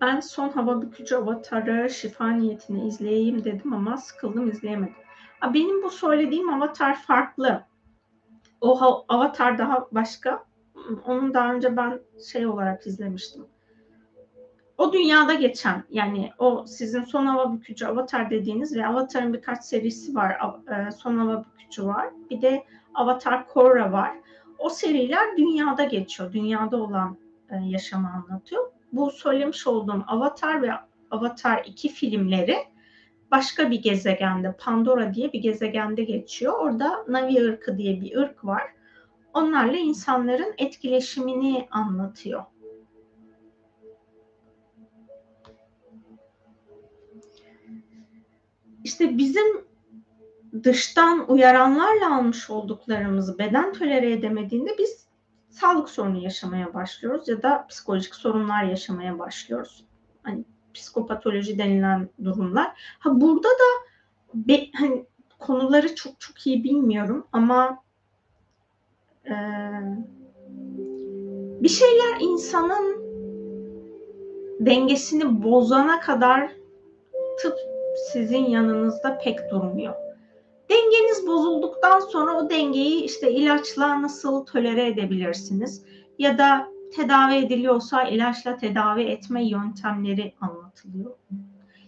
[0.00, 4.94] Ben son hava bükücü avatarı şifa niyetini izleyeyim dedim ama sıkıldım izleyemedim.
[5.54, 7.64] Benim bu söylediğim avatar farklı.
[8.60, 10.44] O avatar daha başka.
[11.06, 12.00] Onu daha önce ben
[12.32, 13.46] şey olarak izlemiştim.
[14.78, 20.14] O dünyada geçen yani o sizin son hava bükücü avatar dediğiniz ve avatarın birkaç serisi
[20.14, 20.30] var.
[20.68, 22.10] E, son hava bükücü var.
[22.30, 24.16] Bir de avatar Korra var.
[24.58, 26.32] O seriler dünyada geçiyor.
[26.32, 27.16] Dünyada olan
[27.50, 30.70] e, yaşamı anlatıyor bu söylemiş olduğum Avatar ve
[31.10, 32.56] Avatar 2 filmleri
[33.30, 36.58] başka bir gezegende, Pandora diye bir gezegende geçiyor.
[36.58, 38.62] Orada Navi ırkı diye bir ırk var.
[39.34, 42.44] Onlarla insanların etkileşimini anlatıyor.
[48.84, 49.64] İşte bizim
[50.64, 55.09] dıştan uyaranlarla almış olduklarımızı beden tolere edemediğinde biz
[55.50, 59.84] sağlık sorunu yaşamaya başlıyoruz ya da psikolojik sorunlar yaşamaya başlıyoruz.
[60.22, 62.96] Hani psikopatoloji denilen durumlar.
[62.98, 63.86] Ha burada da
[64.34, 65.06] be, hani
[65.38, 67.82] konuları çok çok iyi bilmiyorum ama
[69.26, 69.34] e,
[71.60, 73.00] bir şeyler insanın
[74.60, 76.52] dengesini bozana kadar
[77.42, 77.58] tıp
[78.12, 80.09] sizin yanınızda pek durmuyor.
[80.70, 85.84] Dengeniz bozulduktan sonra o dengeyi işte ilaçla nasıl tolere edebilirsiniz?
[86.18, 91.10] Ya da tedavi ediliyorsa ilaçla tedavi etme yöntemleri anlatılıyor.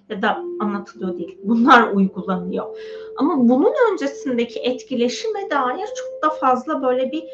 [0.08, 1.38] Ya da anlatılıyor değil.
[1.44, 2.76] Bunlar uygulanıyor.
[3.18, 7.24] Ama bunun öncesindeki etkileşime dair çok da fazla böyle bir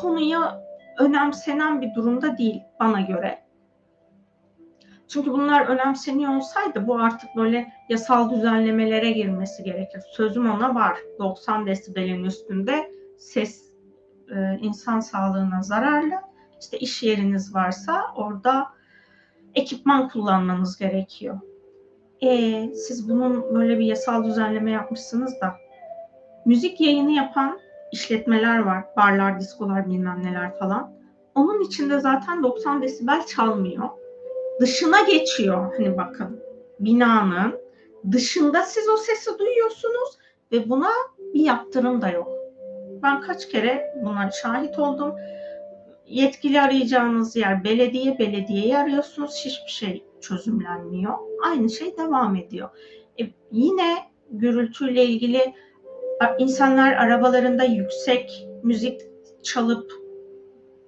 [0.00, 0.64] konuya
[0.98, 3.47] önemsenen bir durumda değil bana göre.
[5.08, 10.02] Çünkü bunlar önemseniyor olsaydı bu artık böyle yasal düzenlemelere girmesi gerekir.
[10.12, 10.98] Sözüm ona var.
[11.18, 13.72] 90 desibelin üstünde ses
[14.30, 16.14] e, insan sağlığına zararlı.
[16.60, 18.66] İşte iş yeriniz varsa orada
[19.54, 21.40] ekipman kullanmanız gerekiyor.
[22.20, 22.28] E,
[22.74, 25.56] siz bunun böyle bir yasal düzenleme yapmışsınız da
[26.44, 27.58] müzik yayını yapan
[27.92, 28.84] işletmeler var.
[28.96, 30.92] Barlar, diskolar bilmem neler falan.
[31.34, 33.97] Onun içinde zaten 90 desibel çalmıyor
[34.60, 35.74] dışına geçiyor.
[35.76, 36.40] Hani bakın
[36.80, 37.60] binanın
[38.12, 40.18] dışında siz o sesi duyuyorsunuz
[40.52, 40.90] ve buna
[41.34, 42.28] bir yaptırım da yok.
[43.02, 45.14] Ben kaç kere buna şahit oldum.
[46.06, 49.34] Yetkili arayacağınız yer belediye, belediyeyi arıyorsunuz.
[49.44, 51.18] Hiçbir şey çözümlenmiyor.
[51.44, 52.68] Aynı şey devam ediyor.
[53.20, 53.96] E, yine
[54.30, 55.54] gürültüyle ilgili
[56.38, 59.00] insanlar arabalarında yüksek müzik
[59.42, 59.92] çalıp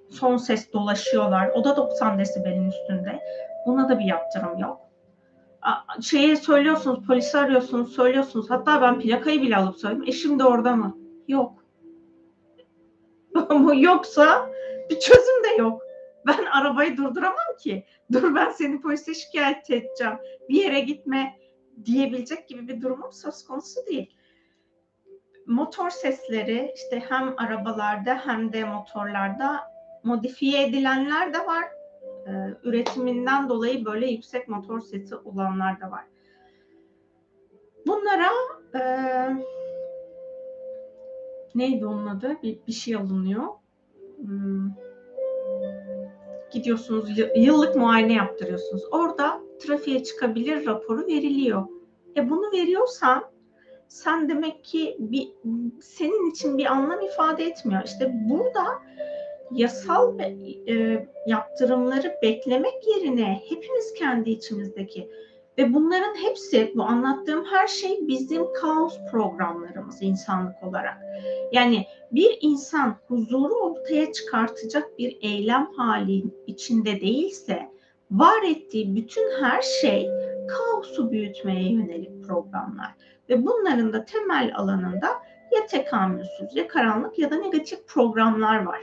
[0.09, 1.49] son ses dolaşıyorlar.
[1.49, 3.19] O da 90 desibelin üstünde.
[3.65, 4.81] Buna da bir yaptırım yok.
[6.01, 8.49] Şeye söylüyorsunuz, polisi arıyorsunuz, söylüyorsunuz.
[8.49, 10.03] Hatta ben plakayı bile alıp söyledim.
[10.07, 10.97] Eşim de orada mı?
[11.27, 11.65] Yok.
[13.49, 14.49] Ama yoksa
[14.89, 15.81] bir çözüm de yok.
[16.27, 17.85] Ben arabayı durduramam ki.
[18.11, 20.13] Dur ben seni polise şikayet edeceğim.
[20.49, 21.39] Bir yere gitme
[21.85, 24.17] diyebilecek gibi bir durumum söz konusu değil.
[25.45, 29.59] Motor sesleri işte hem arabalarda hem de motorlarda
[30.03, 31.63] modifiye edilenler de var
[32.27, 32.31] e,
[32.63, 36.05] üretiminden dolayı böyle yüksek motor sesi olanlar da var.
[37.87, 38.29] Bunlara
[38.75, 38.81] e,
[41.55, 42.37] neydi onun adı?
[42.43, 43.43] Bir, bir şey alınıyor.
[44.17, 44.69] Hmm.
[46.51, 48.83] Gidiyorsunuz yıllık muayene yaptırıyorsunuz.
[48.91, 51.67] Orada trafiğe çıkabilir raporu veriliyor.
[52.17, 53.31] E bunu veriyorsan
[53.87, 55.31] sen demek ki bir
[55.81, 57.81] senin için bir anlam ifade etmiyor.
[57.85, 58.63] İşte burada
[59.51, 65.09] yasal e, yaptırımları beklemek yerine hepimiz kendi içimizdeki
[65.57, 70.97] Ve bunların hepsi, bu anlattığım her şey bizim kaos programlarımız insanlık olarak.
[71.51, 77.71] Yani bir insan huzuru ortaya çıkartacak bir eylem hali içinde değilse,
[78.11, 80.09] var ettiği bütün her şey
[80.47, 82.91] kaosu büyütmeye yönelik programlar.
[83.29, 85.07] Ve bunların da temel alanında
[85.51, 88.81] ya tekamülsüz ya karanlık ya da negatif programlar var.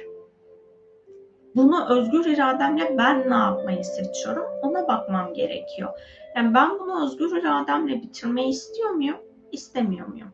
[1.59, 5.91] Bunu özgür irademle ben ne yapmayı seçiyorum ona bakmam gerekiyor.
[6.37, 9.17] Yani ben bunu özgür irademle bitirmeyi istiyor muyum?
[9.53, 10.29] İstemiyor muyum?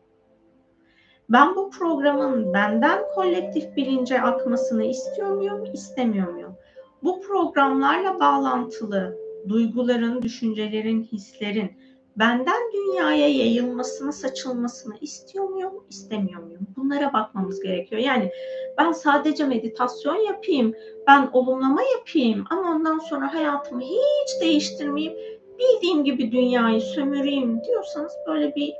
[1.29, 5.63] Ben bu programın benden kolektif bilince akmasını istiyor muyum?
[5.73, 6.55] İstemiyor muyum?
[7.03, 11.71] Bu programlarla bağlantılı duyguların, düşüncelerin, hislerin
[12.15, 16.67] benden dünyaya yayılmasını, saçılmasını istiyor muyum, istemiyor muyum?
[16.77, 18.01] Bunlara bakmamız gerekiyor.
[18.01, 18.31] Yani
[18.77, 20.73] ben sadece meditasyon yapayım,
[21.07, 25.17] ben olumlama yapayım ama ondan sonra hayatımı hiç değiştirmeyeyim,
[25.59, 28.73] bildiğim gibi dünyayı sömüreyim diyorsanız böyle bir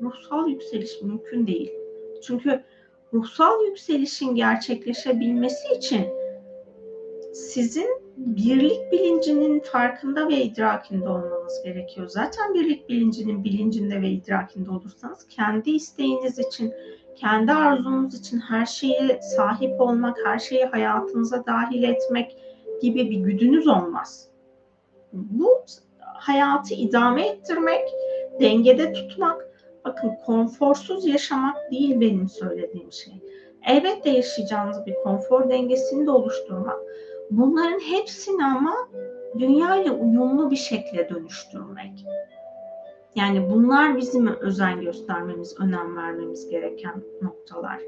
[0.00, 1.72] ruhsal yükseliş mümkün değil.
[2.22, 2.64] Çünkü
[3.12, 6.06] ruhsal yükselişin gerçekleşebilmesi için
[7.32, 12.08] sizin birlik bilincinin farkında ve idrakinde olmanız gerekiyor.
[12.08, 16.74] Zaten birlik bilincinin bilincinde ve idrakinde olursanız kendi isteğiniz için,
[17.16, 22.36] kendi arzunuz için her şeye sahip olmak, her şeyi hayatınıza dahil etmek
[22.82, 24.28] gibi bir güdünüz olmaz.
[25.12, 25.64] Bu
[26.14, 27.88] hayatı idame ettirmek,
[28.40, 29.48] dengede tutmak,
[29.84, 33.14] bakın konforsuz yaşamak değil benim söylediğim şey.
[33.66, 36.78] Elbette yaşayacağınız bir konfor dengesini de oluşturmak
[37.30, 38.88] Bunların hepsini ama
[39.38, 42.06] dünya ile uyumlu bir şekilde dönüştürmek.
[43.14, 47.80] Yani bunlar bizim özen göstermemiz, önem vermemiz gereken noktalar.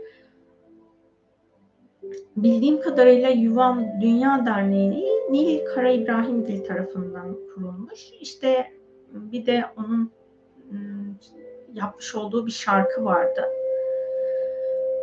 [2.37, 8.11] Bildiğim kadarıyla Yuvan Dünya Derneği Nil Kara İbrahim Dil tarafından kurulmuş.
[8.21, 8.73] İşte
[9.13, 10.11] bir de onun
[10.73, 10.79] ıı,
[11.73, 13.45] yapmış olduğu bir şarkı vardı.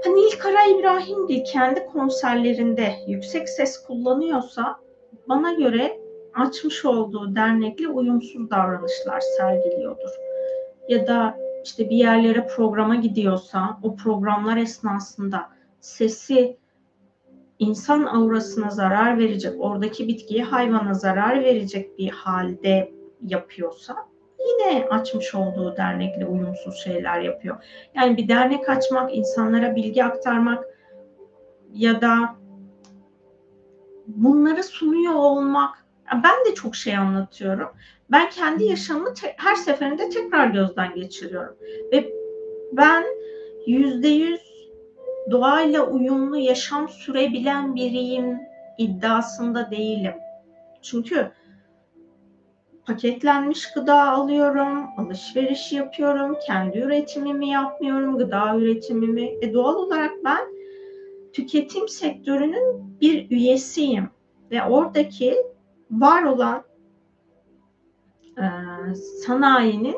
[0.04, 4.80] Hani ilk Kara İbrahimgil kendi konserlerinde yüksek ses kullanıyorsa
[5.30, 6.00] bana göre
[6.34, 10.10] açmış olduğu dernekle uyumsuz davranışlar sergiliyordur.
[10.90, 16.58] Ya da işte bir yerlere programa gidiyorsa o programlar esnasında sesi
[17.60, 22.92] insan aurasına zarar verecek, oradaki bitkiye hayvana zarar verecek bir halde
[23.28, 24.09] yapıyorsa
[24.40, 27.64] yine açmış olduğu dernekle uyumsuz şeyler yapıyor.
[27.96, 30.66] Yani bir dernek açmak, insanlara bilgi aktarmak
[31.74, 32.36] ya da
[34.08, 35.86] bunları sunuyor olmak.
[36.14, 37.70] Ben de çok şey anlatıyorum.
[38.12, 41.56] Ben kendi yaşamımı te- her seferinde tekrar gözden geçiriyorum.
[41.92, 42.14] Ve
[42.72, 43.06] ben
[43.68, 44.42] yüzde yüz
[45.32, 48.40] doğayla uyumlu yaşam sürebilen biriyim
[48.78, 50.14] iddiasında değilim.
[50.82, 51.32] Çünkü
[52.90, 59.38] paketlenmiş gıda alıyorum, alışveriş yapıyorum, kendi üretimimi yapmıyorum, gıda üretimimi.
[59.42, 60.48] E doğal olarak ben
[61.34, 64.10] tüketim sektörünün bir üyesiyim
[64.52, 65.36] ve oradaki
[65.92, 66.64] var olan
[68.38, 68.46] e,
[69.26, 69.98] sanayinin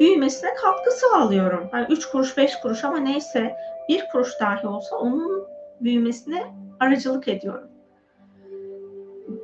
[0.00, 1.70] büyümesine katkı sağlıyorum.
[1.72, 3.56] Yani 3 kuruş 5 kuruş ama neyse
[3.88, 5.44] bir kuruş dahi olsa onun
[5.80, 6.44] büyümesine
[6.80, 7.70] aracılık ediyorum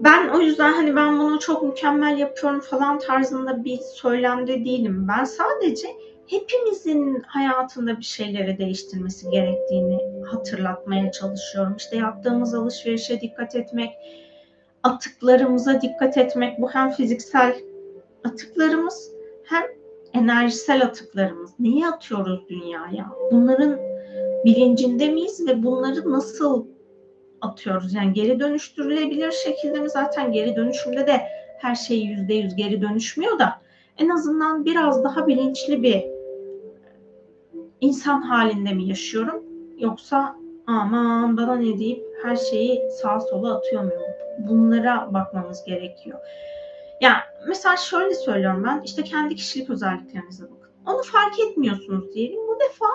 [0.01, 5.07] ben o yüzden hani ben bunu çok mükemmel yapıyorum falan tarzında bir söylemde değilim.
[5.09, 5.89] Ben sadece
[6.27, 11.75] hepimizin hayatında bir şeyleri değiştirmesi gerektiğini hatırlatmaya çalışıyorum.
[11.77, 13.91] İşte yaptığımız alışverişe dikkat etmek,
[14.83, 16.61] atıklarımıza dikkat etmek.
[16.61, 17.57] Bu hem fiziksel
[18.25, 19.11] atıklarımız
[19.45, 19.63] hem
[20.13, 21.51] enerjisel atıklarımız.
[21.59, 23.07] Neyi atıyoruz dünyaya?
[23.33, 23.79] Bunların
[24.45, 26.67] bilincinde miyiz ve bunları nasıl
[27.47, 27.95] atıyoruz.
[27.95, 29.91] Yani geri dönüştürülebilir şekilde mi?
[29.91, 31.21] Zaten geri dönüşümde de
[31.59, 33.61] her şey yüzde yüz geri dönüşmüyor da
[33.99, 36.05] en azından biraz daha bilinçli bir
[37.81, 39.45] insan halinde mi yaşıyorum?
[39.79, 44.03] Yoksa aman bana ne deyip her şeyi sağa sola atıyor muyum?
[44.39, 46.19] Bunlara bakmamız gerekiyor.
[47.01, 47.13] Ya
[47.49, 50.71] mesela şöyle söylüyorum ben işte kendi kişilik özelliklerinize bakın.
[50.87, 52.41] Onu fark etmiyorsunuz diyelim.
[52.49, 52.87] Bu defa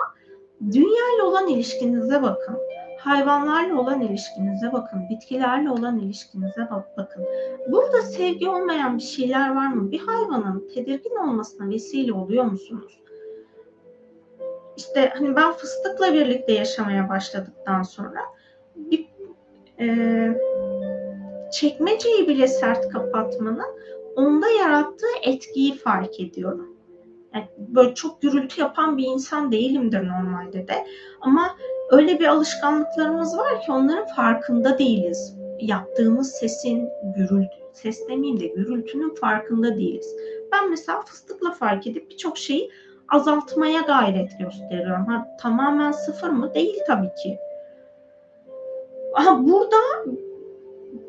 [0.60, 2.58] dünya ile olan ilişkinize bakın
[3.04, 7.24] hayvanlarla olan ilişkinize bakın, bitkilerle olan ilişkinize bakın.
[7.68, 9.90] Burada sevgi olmayan bir şeyler var mı?
[9.90, 12.98] Bir hayvanın tedirgin olmasına vesile oluyor musunuz?
[14.76, 18.20] İşte hani ben fıstıkla birlikte yaşamaya başladıktan sonra
[18.76, 19.06] bir
[19.80, 19.86] e,
[21.52, 23.78] çekmeceyi bile sert kapatmanın
[24.16, 26.71] onda yarattığı etkiyi fark ediyorum.
[27.34, 30.86] Yani böyle çok gürültü yapan bir insan değilimdir normalde de.
[31.20, 31.56] Ama
[31.90, 35.36] öyle bir alışkanlıklarımız var ki onların farkında değiliz.
[35.60, 40.16] Yaptığımız sesin gürültü, ses demeyeyim de gürültünün farkında değiliz.
[40.52, 42.70] Ben mesela fıstıkla fark edip birçok şeyi
[43.08, 45.06] azaltmaya gayret gösteriyorum.
[45.06, 46.54] Ha, tamamen sıfır mı?
[46.54, 47.38] Değil tabii ki.
[49.14, 49.76] Ha, burada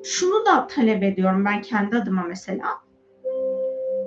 [0.03, 2.82] şunu da talep ediyorum ben kendi adıma mesela.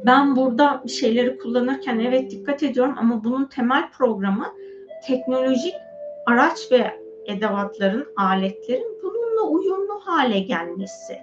[0.06, 4.46] Ben burada bir şeyleri kullanırken evet dikkat ediyorum ama bunun temel programı
[5.06, 5.74] teknolojik
[6.26, 11.18] araç ve edevatların, aletlerin bununla uyumlu hale gelmesi.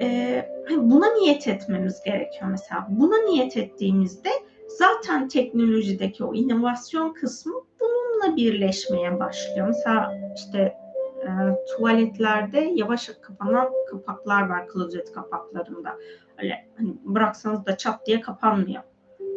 [0.00, 2.86] Ee, hani buna niyet etmemiz gerekiyor mesela.
[2.90, 4.30] Buna niyet ettiğimizde
[4.78, 9.66] zaten teknolojideki o inovasyon kısmı bununla birleşmeye başlıyor.
[9.66, 10.79] Mesela işte
[11.22, 11.28] e,
[11.66, 15.96] tuvaletlerde yavaş kapanan kapaklar var klozet kapaklarında.
[16.42, 18.82] Öyle hani bıraksanız da çat diye kapanmıyor.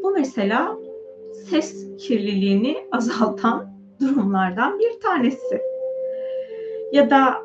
[0.04, 0.78] Bu mesela
[1.50, 5.62] ses kirliliğini azaltan durumlardan bir tanesi.
[6.92, 7.44] Ya da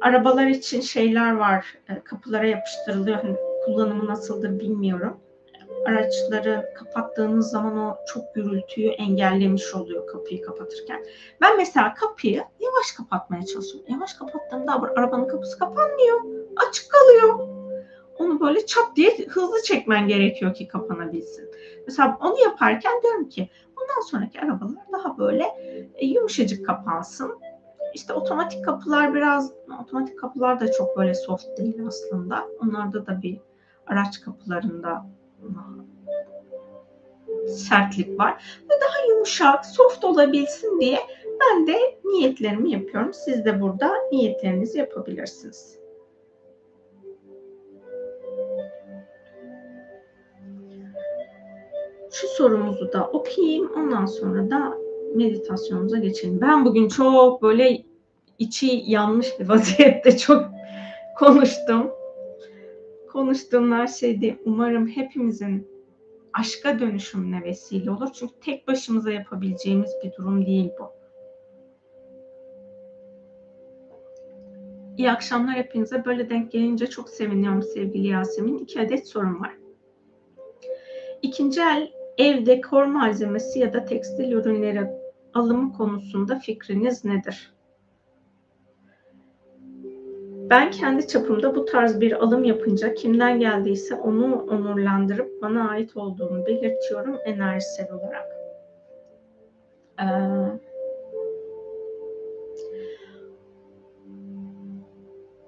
[0.00, 3.16] arabalar için şeyler var, e, kapılara yapıştırılıyor.
[3.16, 5.16] Hani kullanımı nasıldır bilmiyorum.
[5.86, 11.04] Araçları kapattığınız zaman o çok gürültüyü engellemiş oluyor kapıyı kapatırken.
[11.40, 13.92] Ben mesela kapıyı yavaş kapatmaya çalışıyorum.
[13.92, 16.20] Yavaş kapattığımda arabanın kapısı kapanmıyor.
[16.68, 17.48] Açık kalıyor.
[18.18, 21.50] Onu böyle çat diye hızlı çekmen gerekiyor ki kapanabilsin.
[21.86, 25.44] Mesela onu yaparken diyorum ki bundan sonraki arabalar daha böyle
[25.94, 27.38] e, yumuşacık kapansın.
[27.94, 29.52] İşte otomatik kapılar biraz,
[29.82, 32.48] otomatik kapılar da çok böyle soft değil aslında.
[32.62, 33.40] Onlarda da bir
[33.86, 35.06] araç kapılarında
[37.48, 38.42] sertlik var.
[38.64, 40.98] Ve daha yumuşak, soft olabilsin diye
[41.40, 43.12] ben de niyetlerimi yapıyorum.
[43.14, 45.78] Siz de burada niyetlerinizi yapabilirsiniz.
[52.10, 53.72] Şu sorumuzu da okuyayım.
[53.76, 54.78] Ondan sonra da
[55.14, 56.40] meditasyonumuza geçelim.
[56.40, 57.84] Ben bugün çok böyle
[58.38, 60.50] içi yanmış bir vaziyette çok
[61.18, 61.93] konuştum.
[63.14, 65.68] Konuştuğum her şeyde umarım hepimizin
[66.32, 68.08] aşka dönüşümüne vesile olur.
[68.12, 70.84] Çünkü tek başımıza yapabileceğimiz bir durum değil bu.
[74.98, 76.04] İyi akşamlar hepinize.
[76.04, 78.58] Böyle denk gelince çok seviniyorum sevgili Yasemin.
[78.58, 79.54] İki adet sorum var.
[81.22, 84.90] İkinci el ev dekor malzemesi ya da tekstil ürünleri
[85.34, 87.53] alımı konusunda fikriniz nedir?
[90.50, 96.46] Ben kendi çapımda bu tarz bir alım yapınca kimden geldiyse onu onurlandırıp bana ait olduğunu
[96.46, 98.28] belirtiyorum enerjisel olarak.
[100.00, 100.04] Ee,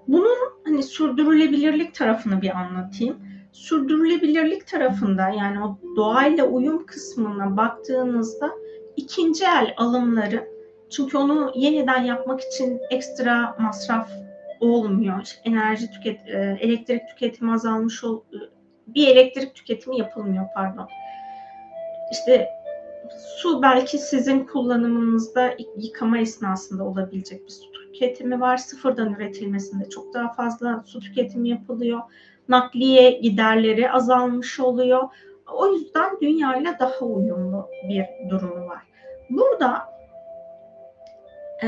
[0.07, 3.17] bunun hani sürdürülebilirlik tarafını bir anlatayım.
[3.51, 8.51] Sürdürülebilirlik tarafında yani o doğayla uyum kısmına baktığınızda
[8.95, 10.47] ikinci el alımları
[10.89, 14.09] çünkü onu yeniden yapmak için ekstra masraf
[14.59, 15.31] olmuyor.
[15.43, 18.37] Enerji tüket, e, elektrik tüketimi azalmış ol, e,
[18.87, 20.87] bir elektrik tüketimi yapılmıyor pardon.
[22.11, 22.49] İşte
[23.37, 28.57] su belki sizin kullanımınızda yıkama esnasında olabilecek bir su tüketimi var.
[28.57, 31.99] Sıfırdan üretilmesinde çok daha fazla su tüketimi yapılıyor.
[32.49, 35.03] Nakliye giderleri azalmış oluyor.
[35.53, 38.83] O yüzden dünyayla daha uyumlu bir durumu var.
[39.29, 39.97] Burada
[41.63, 41.67] e,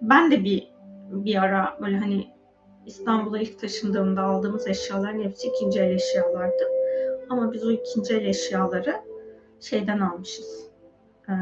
[0.00, 0.73] ben de bir
[1.14, 2.34] bir ara böyle hani
[2.86, 6.64] İstanbul'a ilk taşındığımda aldığımız eşyaların hepsi ikinci el eşyalardı.
[7.30, 8.94] Ama biz o ikinci el eşyaları
[9.60, 10.66] şeyden almışız.
[11.28, 11.32] Ee,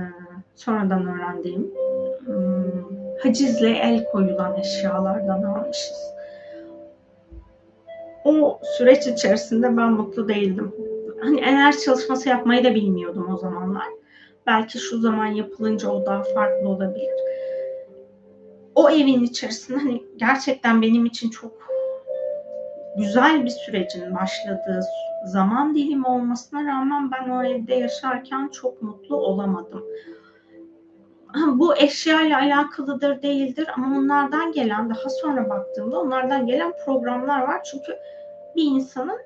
[0.55, 1.71] sonradan öğrendiğim
[2.25, 6.13] hmm, hacizle el koyulan eşyalardan almışız.
[8.25, 10.75] O süreç içerisinde ben mutlu değildim.
[11.21, 13.87] Hani enerji çalışması yapmayı da bilmiyordum o zamanlar.
[14.47, 17.32] Belki şu zaman yapılınca o daha farklı olabilir
[18.75, 21.53] o evin içerisinde hani gerçekten benim için çok
[22.97, 24.81] güzel bir sürecin başladığı
[25.27, 29.85] zaman dilimi olmasına rağmen ben o evde yaşarken çok mutlu olamadım.
[31.47, 37.63] Bu eşya ile alakalıdır değildir ama onlardan gelen daha sonra baktığımda onlardan gelen programlar var.
[37.63, 37.97] Çünkü
[38.57, 39.19] bir insanın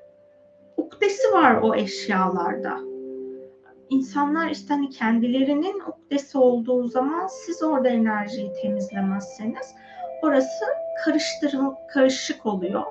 [0.77, 2.77] ukdesi var o eşyalarda
[3.89, 9.75] insanlar işte hani kendilerinin ukdesi olduğu zaman siz orada enerjiyi temizlemezseniz
[10.21, 10.65] orası
[11.05, 12.83] karıştırıl karışık oluyor.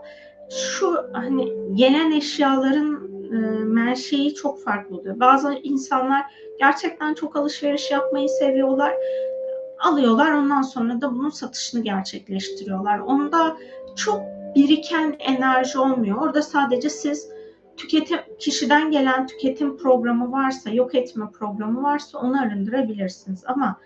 [0.51, 5.20] Şu hani gelen eşyaların e, menşei çok farklı oluyor.
[5.20, 6.24] Bazı insanlar
[6.59, 8.94] gerçekten çok alışveriş yapmayı seviyorlar.
[9.78, 12.99] Alıyorlar ondan sonra da bunun satışını gerçekleştiriyorlar.
[12.99, 13.57] Onda
[13.97, 14.20] çok
[14.55, 16.22] biriken enerji olmuyor.
[16.22, 17.36] Orada sadece siz
[17.76, 23.44] tüketim kişiden gelen tüketim programı varsa, yok etme programı varsa onu arındırabilirsiniz.
[23.46, 23.76] Ama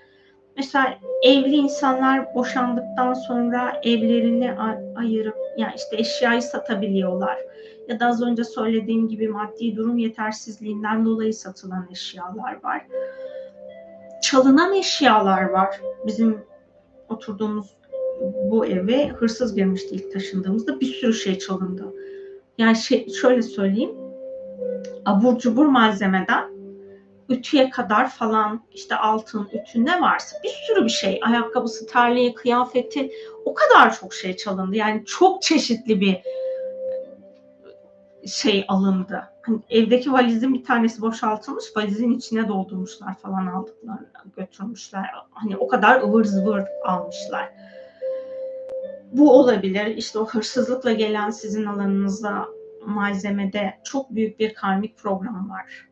[0.57, 4.55] Mesela evli insanlar boşandıktan sonra evlerini
[4.97, 7.39] ayırıp yani işte eşyayı satabiliyorlar.
[7.89, 12.87] Ya da az önce söylediğim gibi maddi durum yetersizliğinden dolayı satılan eşyalar var.
[14.23, 15.81] Çalınan eşyalar var.
[16.07, 16.39] Bizim
[17.09, 17.77] oturduğumuz
[18.51, 21.95] bu eve hırsız girmişti ilk taşındığımızda bir sürü şey çalındı.
[22.59, 23.95] Yani şey, şöyle söyleyeyim.
[25.07, 26.51] Abur cubur malzemeden
[27.29, 31.21] ütüye kadar falan işte altın, ütü ne varsa bir sürü bir şey.
[31.23, 33.11] Ayakkabısı, terliği, kıyafeti
[33.45, 34.77] o kadar çok şey çalındı.
[34.77, 36.23] Yani çok çeşitli bir
[38.27, 39.23] şey alındı.
[39.43, 43.99] Hani evdeki valizin bir tanesi boşaltılmış, valizin içine doldurmuşlar falan aldıklar,
[44.37, 45.11] götürmüşler.
[45.31, 47.53] Hani o kadar ıvır zıvır almışlar.
[49.13, 49.87] Bu olabilir.
[49.87, 52.49] İşte o hırsızlıkla gelen sizin alanınızda
[52.87, 55.89] malzemede çok büyük bir karmik program var.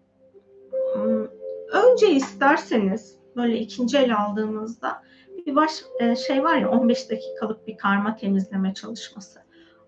[0.95, 1.27] Hmm,
[1.73, 5.03] önce isterseniz böyle ikinci el aldığınızda
[5.47, 9.41] bir baş e, şey var ya 15 dakikalık bir karma temizleme çalışması.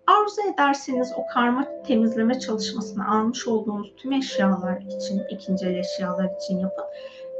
[0.06, 6.58] Arzu ederseniz o karma temizleme çalışmasını almış olduğunuz tüm eşyalar için, ikinci el eşyalar için
[6.58, 6.84] yapın.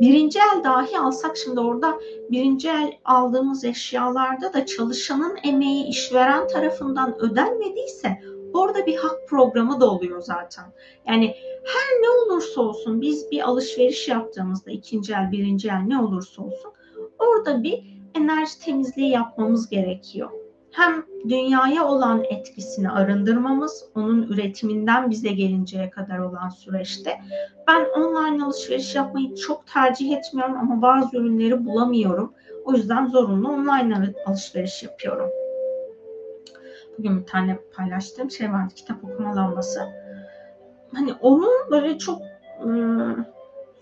[0.01, 1.99] Birinci el dahi alsak şimdi orada
[2.31, 8.23] birinci el aldığımız eşyalarda da çalışanın emeği işveren tarafından ödenmediyse
[8.55, 10.65] orada bir hak programı da oluyor zaten.
[11.07, 11.27] Yani
[11.65, 16.73] her ne olursa olsun biz bir alışveriş yaptığımızda ikinci el, birinci el ne olursa olsun
[17.19, 20.40] orada bir enerji temizliği yapmamız gerekiyor
[20.73, 27.21] hem dünyaya olan etkisini arındırmamız, onun üretiminden bize gelinceye kadar olan süreçte.
[27.69, 32.33] Ben online alışveriş yapmayı çok tercih etmiyorum ama bazı ürünleri bulamıyorum.
[32.65, 35.31] O yüzden zorunlu online alışveriş yapıyorum.
[36.99, 39.81] Bugün bir tane paylaştığım şey vardı, kitap okuma lambası.
[40.95, 42.23] Hani onun böyle çok
[42.65, 43.27] ıı,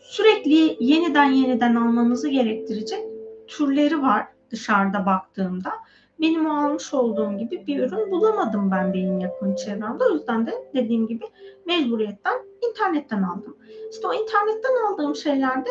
[0.01, 3.01] sürekli yeniden yeniden almamızı gerektirecek
[3.47, 5.73] türleri var dışarıda baktığımda
[6.21, 10.05] benim o almış olduğum gibi bir ürün bulamadım ben benim yakın çevremde.
[10.05, 11.25] O yüzden de dediğim gibi
[11.67, 12.39] mecburiyetten
[12.69, 13.57] internetten aldım.
[13.91, 15.71] İşte o internetten aldığım şeylerde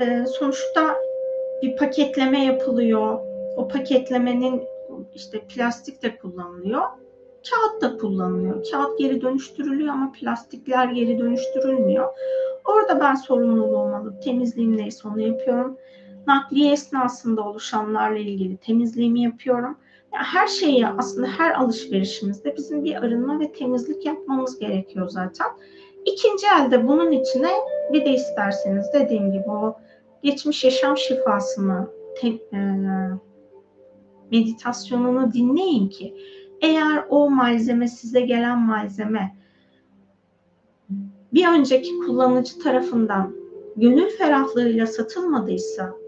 [0.00, 0.96] e, sonuçta
[1.62, 3.18] bir paketleme yapılıyor.
[3.56, 4.62] O paketlemenin
[5.14, 6.82] işte plastik de kullanılıyor.
[7.50, 8.64] Kağıt da kullanılıyor.
[8.70, 12.08] Kağıt geri dönüştürülüyor ama plastikler geri dönüştürülmüyor.
[12.64, 15.78] Orada ben sorumluluğumu alıp temizliğim neyse onu yapıyorum
[16.26, 19.78] nakliye esnasında oluşanlarla ilgili temizliğimi yapıyorum.
[20.14, 25.46] Yani her şeyi aslında her alışverişimizde bizim bir arınma ve temizlik yapmamız gerekiyor zaten.
[26.04, 27.50] İkinci elde bunun içine
[27.92, 29.76] bir de isterseniz dediğim gibi o
[30.22, 31.88] geçmiş yaşam şifasını
[32.20, 32.58] te, e,
[34.30, 36.14] meditasyonunu dinleyin ki
[36.60, 39.36] eğer o malzeme size gelen malzeme
[41.34, 43.34] bir önceki kullanıcı tarafından
[43.76, 46.01] gönül ferahlığıyla satılmadıysa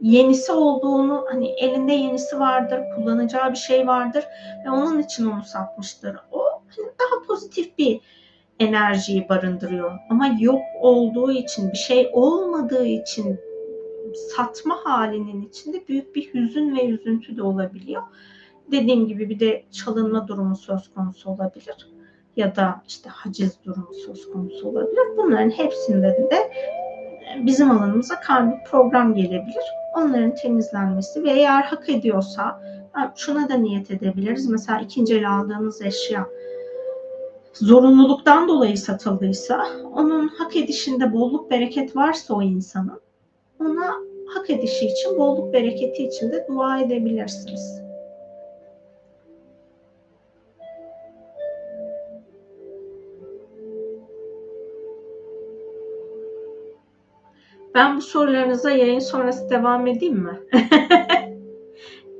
[0.00, 4.24] yenisi olduğunu hani elinde yenisi vardır, kullanacağı bir şey vardır
[4.66, 6.16] ve onun için onu satmıştır.
[6.32, 6.40] O
[6.76, 8.00] hani daha pozitif bir
[8.58, 9.98] enerjiyi barındırıyor.
[10.10, 13.40] Ama yok olduğu için, bir şey olmadığı için
[14.36, 18.02] satma halinin içinde büyük bir hüzün ve üzüntü de olabiliyor.
[18.70, 21.88] Dediğim gibi bir de çalınma durumu söz konusu olabilir
[22.36, 25.16] ya da işte haciz durumu söz konusu olabilir.
[25.16, 26.52] Bunların hepsinde de
[27.46, 29.79] bizim alanımıza karmik program gelebilir.
[29.96, 32.60] Onların temizlenmesi ve eğer hak ediyorsa
[33.16, 34.48] şuna da niyet edebiliriz.
[34.48, 36.26] Mesela ikinci el aldığınız eşya
[37.54, 43.00] zorunluluktan dolayı satıldıysa onun hak edişinde bolluk bereket varsa o insanın
[43.60, 43.94] ona
[44.34, 47.89] hak edişi için bolluk bereketi için de dua edebilirsiniz.
[57.74, 60.40] Ben bu sorularınıza yayın sonrası devam edeyim mi?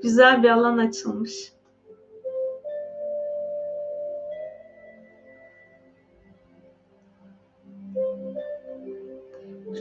[0.03, 1.53] Güzel bir alan açılmış.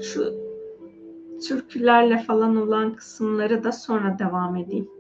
[0.04, 0.34] Şu
[1.48, 4.99] türkülerle falan olan kısımları da sonra devam edeyim.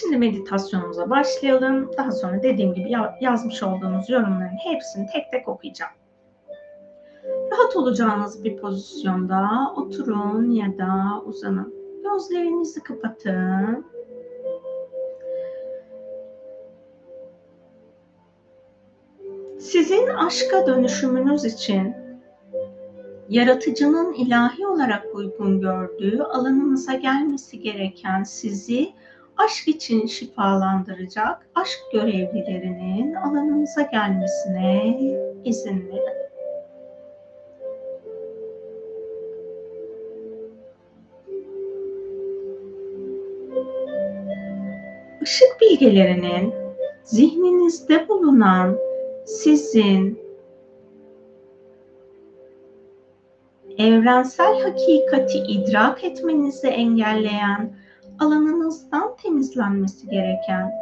[0.00, 1.90] Şimdi meditasyonumuza başlayalım.
[1.98, 5.92] Daha sonra dediğim gibi yazmış olduğunuz yorumların hepsini tek tek okuyacağım.
[7.52, 11.74] Rahat olacağınız bir pozisyonda oturun ya da uzanın.
[12.02, 13.86] Gözlerinizi kapatın.
[19.58, 21.94] Sizin aşka dönüşümünüz için
[23.28, 28.92] yaratıcının ilahi olarak uygun gördüğü alanınıza gelmesi gereken sizi
[29.36, 34.98] aşk için şifalandıracak aşk görevlilerinin alanınıza gelmesine
[35.44, 36.26] izin verin.
[45.22, 46.54] Işık bilgelerinin
[47.04, 48.78] zihninizde bulunan
[49.24, 50.18] sizin
[53.78, 57.76] evrensel hakikati idrak etmenizi engelleyen
[58.18, 60.72] alanınızdan temizlenmesi gereken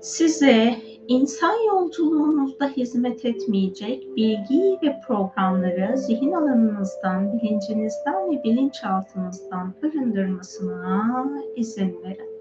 [0.00, 0.74] size
[1.08, 12.36] insan yolculuğunuzda hizmet etmeyecek bilgi ve programları zihin alanınızdan, bilincinizden ve bilinçaltınızdan arındırmasına izin verin.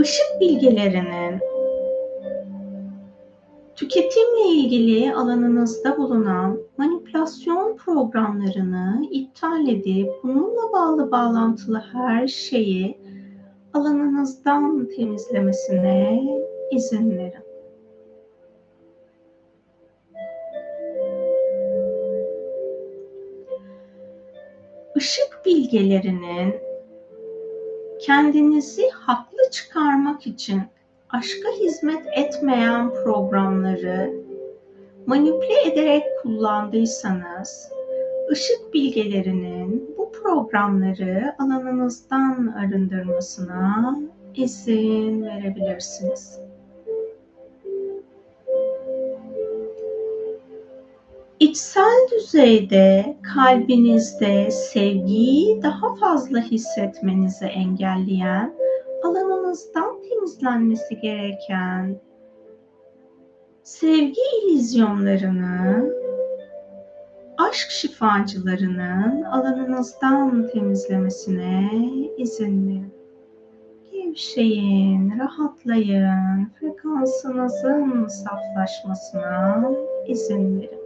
[0.00, 1.53] Işık bilgilerinin
[3.76, 12.98] Tüketimle ilgili alanınızda bulunan manipülasyon programlarını iptal edip bununla bağlı bağlantılı her şeyi
[13.72, 16.22] alanınızdan temizlemesine
[16.70, 17.44] izin verin.
[24.96, 26.54] Işık bilgelerinin
[28.00, 30.62] kendinizi haklı çıkarmak için
[31.14, 34.14] aşka hizmet etmeyen programları
[35.06, 37.72] manipüle ederek kullandıysanız,
[38.30, 43.98] ışık bilgelerinin bu programları alanınızdan arındırmasına
[44.34, 46.40] izin verebilirsiniz.
[51.40, 58.54] İçsel düzeyde kalbinizde sevgiyi daha fazla hissetmenizi engelleyen
[59.04, 62.00] alanınızdan temizlenmesi gereken
[63.62, 65.90] sevgi ilizyonlarını
[67.38, 71.70] aşk şifacılarının alanınızdan temizlemesine
[72.18, 72.94] izin verin.
[73.92, 79.70] Gevşeyin, rahatlayın, frekansınızın saflaşmasına
[80.06, 80.83] izin verin.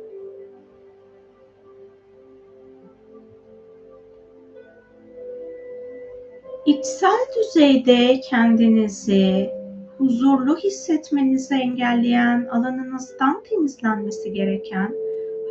[6.69, 9.51] İçsel düzeyde kendinizi
[9.99, 14.95] huzurlu hissetmenizi engelleyen alanınızdan temizlenmesi gereken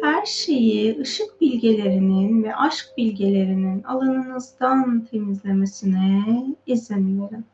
[0.01, 6.23] her şeyi ışık bilgelerinin ve aşk bilgelerinin alanınızdan temizlemesine
[6.65, 7.45] izin verin.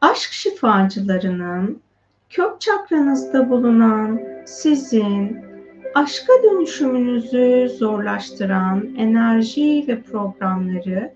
[0.00, 1.82] Aşk şifacılarının
[2.30, 5.47] kök çakranızda bulunan sizin
[5.94, 11.12] aşka dönüşümünüzü zorlaştıran enerji ve programları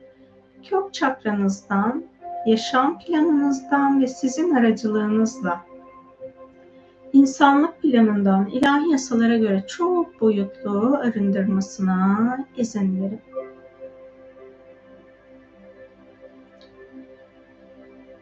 [0.71, 2.05] kök çakranızdan,
[2.47, 5.61] yaşam planınızdan ve sizin aracılığınızla
[7.13, 13.21] insanlık planından ilahi yasalara göre çok boyutlu arındırmasına izin verin.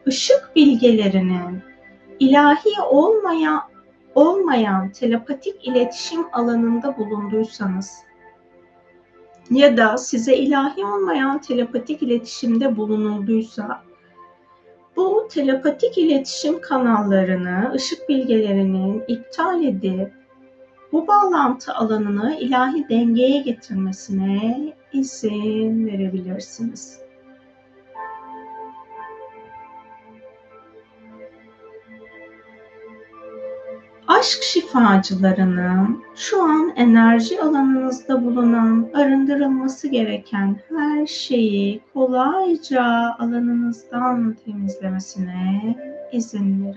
[0.05, 1.61] Işık bilgelerinin
[2.19, 3.70] ilahi olmayan
[4.15, 8.03] olmayan telepatik iletişim alanında bulunduysanız
[9.51, 13.83] ya da size ilahi olmayan telepatik iletişimde bulunulduysa
[14.95, 20.13] bu telepatik iletişim kanallarını, ışık bilgelerinin iptal edip
[20.91, 26.99] bu bağlantı alanını ilahi dengeye getirmesine izin verebilirsiniz.
[34.19, 42.83] Aşk şifacılarının şu an enerji alanınızda bulunan arındırılması gereken her şeyi kolayca
[43.19, 45.75] alanınızdan temizlemesine
[46.11, 46.75] izin verin.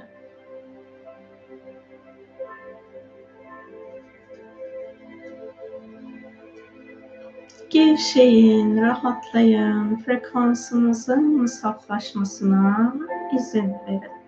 [7.71, 12.95] Gevşeyin, rahatlayın, frekansınızın saflaşmasına
[13.37, 14.24] izin verin.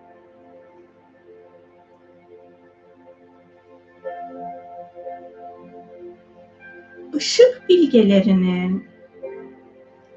[7.17, 8.85] Işık bilgelerinin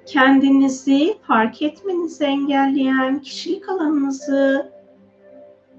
[0.06, 4.72] kendinizi fark etmenizi engelleyen, kişilik alanınızı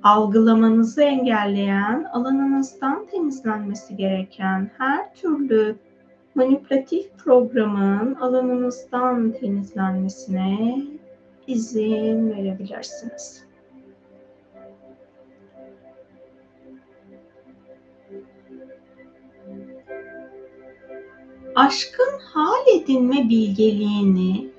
[0.04, 5.76] algılamanızı engelleyen, alanınızdan temizlenmesi gereken her türlü
[6.36, 10.82] manipülatif programın alanınızdan temizlenmesine
[11.48, 13.51] izin verebilirsiniz.
[21.56, 24.50] Aşkın hal edinme bilgeliğini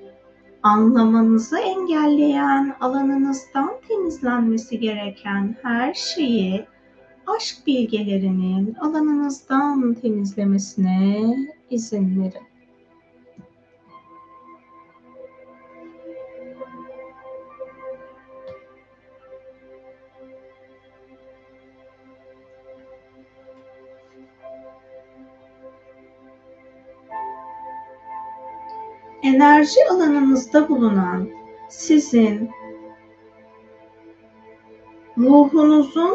[0.63, 6.65] anlamanızı engelleyen alanınızdan temizlenmesi gereken her şeyi
[7.27, 11.35] aşk bilgelerinin alanınızdan temizlemesine
[11.69, 12.52] izin verin.
[29.33, 31.29] Enerji alanınızda bulunan
[31.69, 32.49] sizin
[35.17, 36.13] ruhunuzun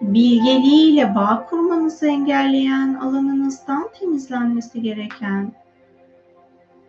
[0.00, 5.52] bilgeliğiyle bağ kurmanızı engelleyen alanınızdan temizlenmesi gereken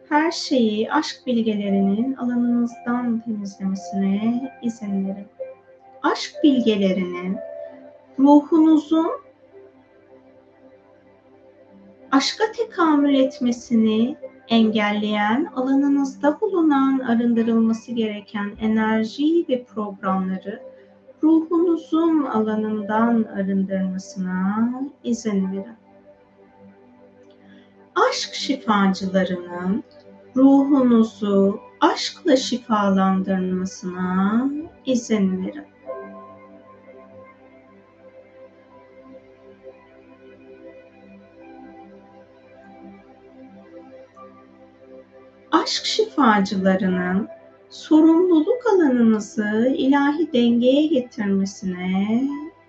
[0.10, 5.28] her şeyi aşk bilgelerinin alanınızdan temizlemesine izin verin.
[6.04, 7.38] Aşk bilgelerinin
[8.20, 9.12] ruhunuzun
[12.12, 14.18] aşka tekamül etmesini
[14.48, 20.62] engelleyen alanınızda bulunan arındırılması gereken enerji ve programları
[21.24, 24.72] ruhunuzun alanından arındırmasına
[25.04, 25.78] izin verin.
[28.10, 29.84] Aşk şifacılarının
[30.36, 34.50] ruhunuzu aşkla şifalandırmasına
[34.86, 35.73] izin verin.
[45.64, 47.28] Aşk şifacılarının
[47.70, 52.24] sorumluluk alanınızı ilahi dengeye getirmesine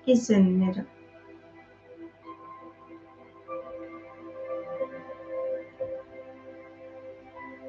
[0.07, 0.87] izin verin.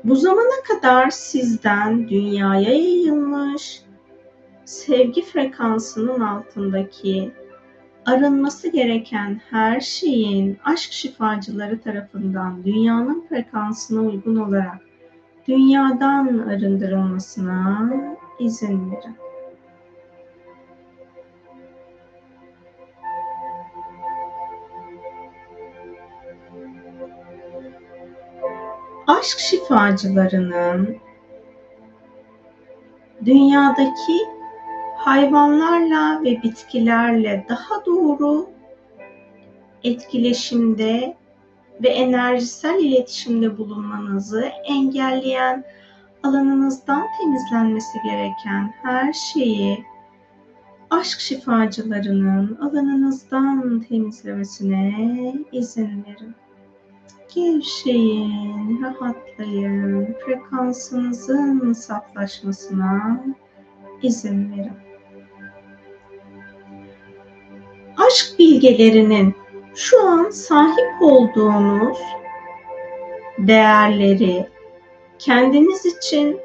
[0.03, 3.82] Bu zamana kadar sizden dünyaya yayılmış
[4.65, 7.32] sevgi frekansının altındaki
[8.05, 14.85] arınması gereken her şeyin aşk şifacıları tarafından dünyanın frekansına uygun olarak
[15.48, 17.93] dünyadan arındırılmasına
[18.39, 19.16] izin verin.
[29.08, 30.98] Aşk şifacılarının
[33.26, 34.18] dünyadaki
[34.98, 38.50] hayvanlarla ve bitkilerle daha doğru
[39.84, 41.16] etkileşimde
[41.84, 45.63] ve enerjisel iletişimde bulunmanızı engelleyen
[46.23, 49.86] alanınızdan temizlenmesi gereken her şeyi
[50.89, 56.36] aşk şifacılarının alanınızdan temizlemesine izin verin.
[57.36, 63.23] Gevşeyin, rahatlayın, frekansınızın saflaşmasına
[64.01, 64.73] izin verin.
[67.97, 69.36] Aşk bilgelerinin
[69.76, 71.97] şu an sahip olduğunuz
[73.38, 74.47] değerleri
[75.19, 76.39] kendiniz için,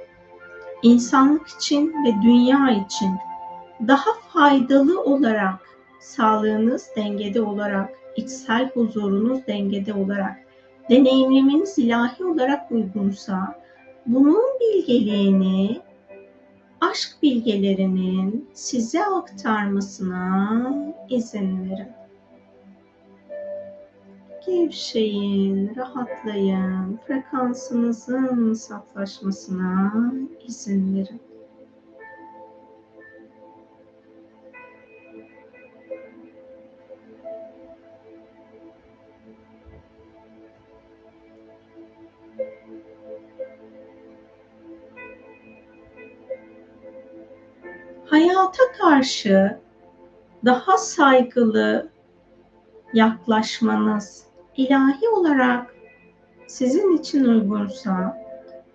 [0.82, 3.10] insanlık için ve dünya için
[3.88, 5.54] daha faydalı olarak
[6.00, 10.36] sağlığınız dengede olarak, içsel huzurunuz dengede olarak,
[10.90, 13.62] deneyimlemeniz ilahi olarak uygunsa
[14.06, 15.80] bunun bilgeliğini
[16.80, 20.74] aşk bilgelerinin size aktarmasına
[21.08, 21.99] izin verin.
[24.46, 29.92] Gevşeyin, rahatlayın, frekansınızın saflaşmasına
[30.46, 31.20] izin verin.
[48.10, 49.58] hayata karşı
[50.44, 51.90] daha saygılı
[52.92, 55.74] yaklaşmanız ilahi olarak
[56.46, 58.20] sizin için uygunsa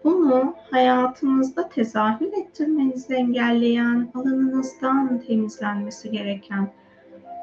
[0.04, 6.72] bunu hayatınızda tezahür ettirmenizi engelleyen alanınızdan temizlenmesi gereken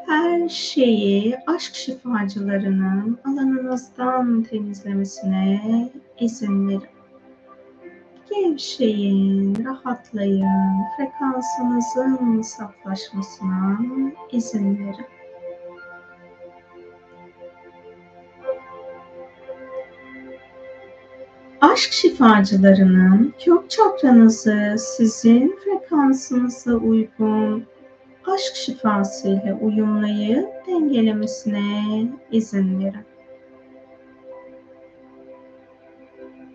[0.06, 6.82] her şeyi aşk şifacılarının alanınızdan temizlemesine izin verin.
[8.30, 13.78] Gevşeyin, rahatlayın, frekansınızın saflaşmasına
[14.32, 15.06] izin verin.
[21.62, 27.64] Aşk şifacılarının kök çakranızı sizin frekansınıza uygun
[28.26, 33.06] aşk şifası ile uyumlayıp dengelemesine izin verin.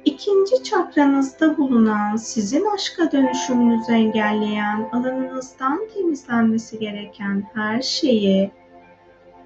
[0.05, 8.51] İkinci çakranızda bulunan sizin aşka dönüşümünüzü engelleyen alanınızdan temizlenmesi gereken her şeyi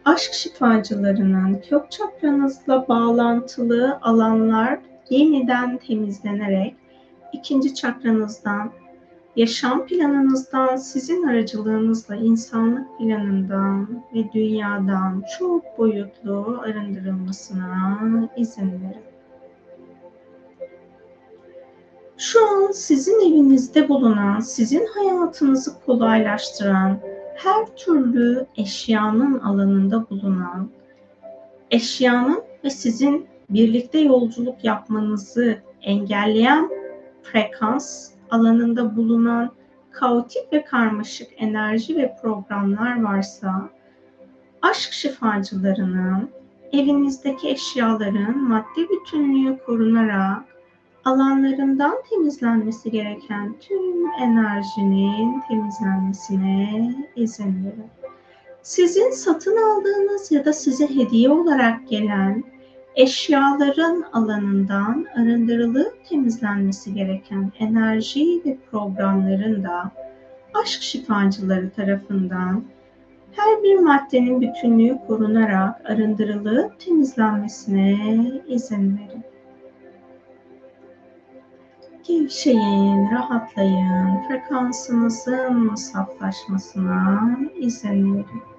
[0.06, 4.80] aşk şifacılarının kök çakranızla bağlantılı alanlar
[5.12, 6.76] yeniden temizlenerek
[7.34, 8.72] ikinci çakranızdan,
[9.36, 18.00] yaşam planınızdan, sizin aracılığınızla insanlık planından ve dünyadan çok boyutlu arındırılmasına
[18.38, 19.12] izin verin.
[22.18, 27.00] Şu an sizin evinizde bulunan, sizin hayatınızı kolaylaştıran
[27.36, 30.70] her türlü eşyanın alanında bulunan,
[31.72, 36.70] eşyanın ve sizin birlikte yolculuk yapmanızı engelleyen
[37.24, 39.52] frekans alanında bulunan
[39.92, 43.70] kaotik ve karmaşık enerji ve programlar varsa
[44.62, 46.30] aşk şifacılarının
[46.72, 50.44] evinizdeki eşyaların madde bütünlüğü korunarak
[51.06, 57.90] alanlarından temizlenmesi gereken tüm enerjinin temizlenmesine izin verin.
[58.62, 62.44] Sizin satın aldığınız ya da size hediye olarak gelen
[62.96, 69.92] eşyaların alanından arındırılıp temizlenmesi gereken enerji ve programların da
[70.54, 72.64] aşk şifacıları tarafından
[73.32, 77.98] her bir maddenin bütünlüğü korunarak arındırılıp temizlenmesine
[78.48, 79.24] izin verin.
[82.08, 88.51] Gevşeyin, rahatlayın, frekansınızın saflaşmasına izin verin.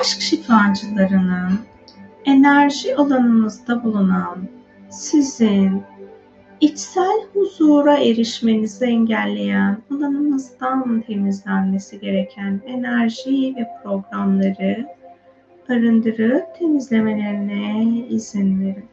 [0.00, 1.58] Aşk şifacılarının
[2.24, 4.38] enerji alanınızda bulunan
[4.90, 5.82] sizin
[6.60, 14.86] içsel huzura erişmenizi engelleyen alanınızdan temizlenmesi gereken enerji ve programları
[15.68, 18.84] arındırıp temizlemelerine izin verin.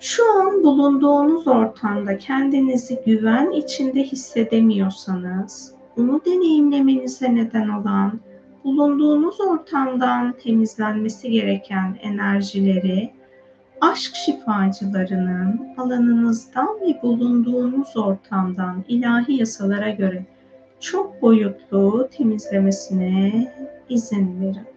[0.00, 8.20] Şu an bulunduğunuz ortamda kendinizi güven içinde hissedemiyorsanız, bunu deneyimlemenize neden olan
[8.64, 13.12] bulunduğunuz ortamdan temizlenmesi gereken enerjileri
[13.80, 20.26] aşk şifacılarının alanınızdan ve bulunduğunuz ortamdan ilahi yasalara göre
[20.80, 23.52] çok boyutlu temizlemesine
[23.88, 24.71] izin verin.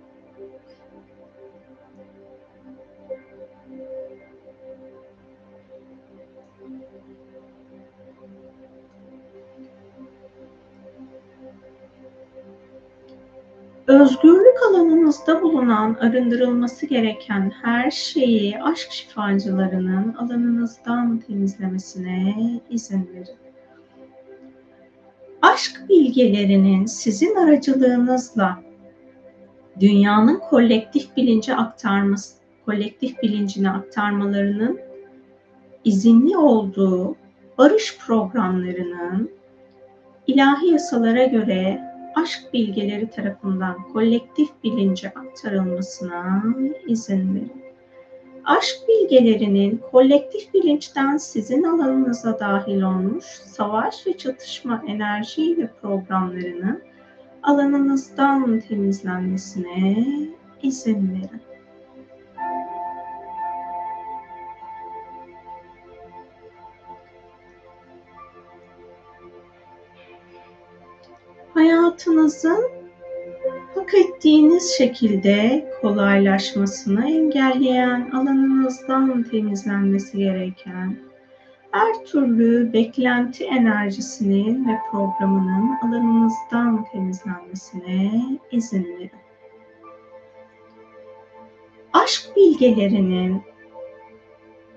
[13.95, 22.35] Özgürlük alanınızda bulunan arındırılması gereken her şeyi aşk şifacılarının alanınızdan temizlemesine
[22.69, 23.37] izin verin.
[25.41, 28.63] Aşk bilgelerinin sizin aracılığınızla
[29.79, 34.79] dünyanın kolektif bilinci aktarması, kolektif bilincine aktarmalarının
[35.83, 37.15] izinli olduğu
[37.57, 39.31] barış programlarının
[40.27, 46.43] ilahi yasalara göre aşk bilgeleri tarafından kolektif bilince aktarılmasına
[46.87, 47.65] izin verin.
[48.45, 56.81] Aşk bilgelerinin kolektif bilinçten sizin alanınıza dahil olmuş savaş ve çatışma enerji ve programlarını
[57.43, 60.05] alanınızdan temizlenmesine
[60.63, 61.54] izin verin.
[71.95, 72.71] Hayatınızın
[73.75, 80.97] hak ettiğiniz şekilde kolaylaşmasını engelleyen alanınızdan temizlenmesi gereken
[81.71, 88.11] her türlü beklenti enerjisinin ve programının alanınızdan temizlenmesine
[88.51, 89.11] izin verin.
[91.93, 93.41] Aşk bilgelerinin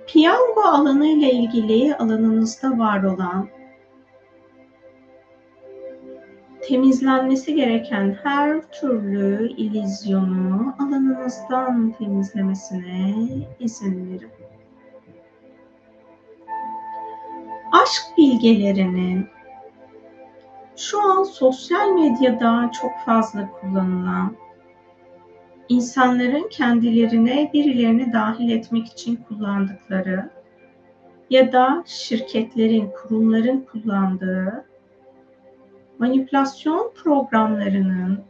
[0.06, 3.48] piyango alanı ile ilgili alanınızda var olan
[6.68, 13.14] temizlenmesi gereken her türlü ilizyonu alanınızdan temizlemesine
[13.60, 14.30] izin verin.
[17.72, 19.26] Aşk bilgelerinin
[20.76, 24.36] şu an sosyal medyada çok fazla kullanılan
[25.68, 30.30] insanların kendilerine birilerini dahil etmek için kullandıkları
[31.30, 34.67] ya da şirketlerin, kurumların kullandığı
[35.98, 38.20] manipülasyon programlarının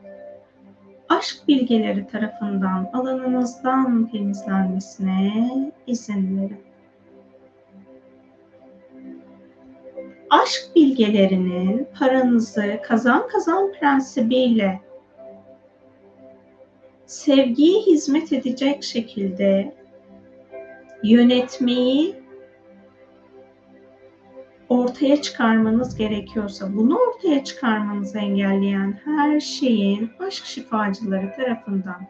[1.09, 6.61] aşk bilgeleri tarafından alanınızdan temizlenmesine izin verin.
[10.31, 14.81] Aşk bilgelerinin paranızı kazan kazan prensibiyle
[17.07, 19.75] sevgiye hizmet edecek şekilde
[21.03, 22.18] yönetmeyi
[24.69, 32.07] ortaya çıkarmanız gerekiyorsa bunu ortaya çıkarmanızı engelleyen her şeyin aşk şifacıları tarafından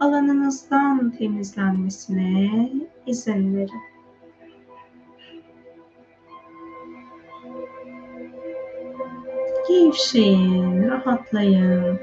[0.00, 2.70] alanınızdan temizlenmesine
[3.06, 3.82] izin verin.
[9.68, 11.98] Gevşeyin, rahatlayın.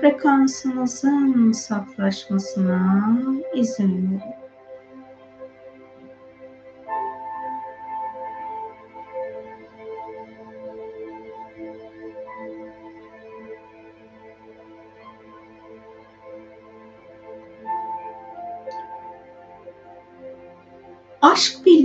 [0.00, 3.18] Frekansınızın saflaşmasına
[3.54, 4.43] izin verin.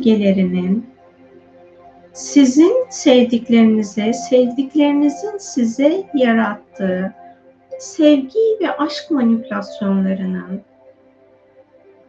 [0.09, 0.89] Aşk bilgelerinin
[2.13, 7.13] sizin sevdiklerinize, sevdiklerinizin size yarattığı
[7.79, 10.61] sevgi ve aşk manipülasyonlarının,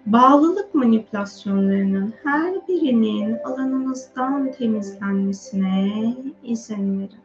[0.07, 7.21] bağlılık manipülasyonlarının her birinin alanınızdan temizlenmesine izin verin.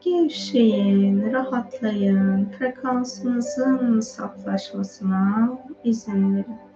[0.00, 6.71] Gevşeyin, rahatlayın, frekansınızın saflaşmasına izin verin.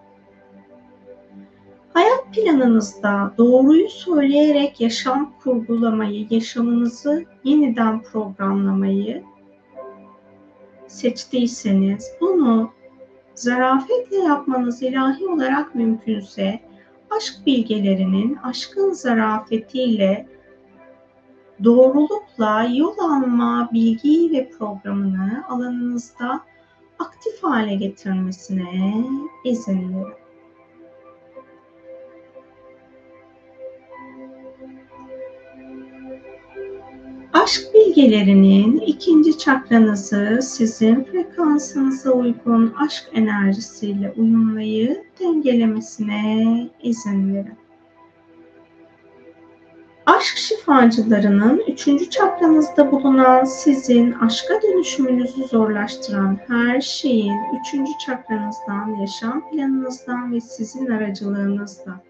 [1.97, 9.25] Hayat planınızda doğruyu söyleyerek yaşam kurgulamayı, yaşamınızı yeniden programlamayı
[10.87, 12.71] seçtiyseniz bunu
[13.35, 16.61] zarafetle yapmanız ilahi olarak mümkünse
[17.11, 20.29] aşk bilgelerinin aşkın zarafetiyle
[21.65, 26.41] doğrulukla yol alma bilgiyi ve programını alanınızda
[26.99, 29.05] aktif hale getirmesine
[29.45, 30.26] izin verin.
[37.47, 47.55] Aşk bilgelerinin ikinci çakranızı sizin frekansınıza uygun aşk enerjisiyle uyumlayıp dengelemesine izin verin.
[50.07, 60.33] Aşk şifacılarının üçüncü çakranızda bulunan sizin aşka dönüşümünüzü zorlaştıran her şeyin üçüncü çakranızdan, yaşam planınızdan
[60.33, 62.01] ve sizin aracılığınızla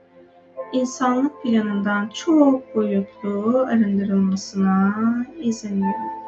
[0.76, 4.94] insanlık planından çok boyutlu arındırılmasına
[5.38, 6.26] izin verin.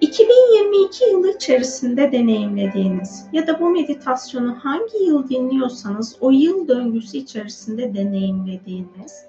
[0.00, 7.94] 2022 yılı içerisinde deneyimlediğiniz ya da bu meditasyonu hangi yıl dinliyorsanız o yıl döngüsü içerisinde
[7.94, 9.26] deneyimlediğiniz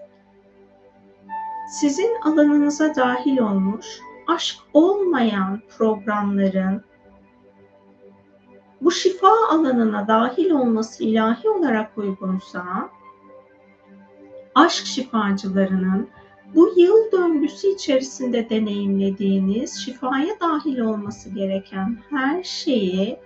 [1.67, 3.85] sizin alanınıza dahil olmuş
[4.27, 6.83] aşk olmayan programların
[8.81, 12.89] bu şifa alanına dahil olması ilahi olarak uygunsa
[14.55, 16.09] aşk şifacılarının
[16.55, 23.19] bu yıl döngüsü içerisinde deneyimlediğiniz şifaya dahil olması gereken her şeyi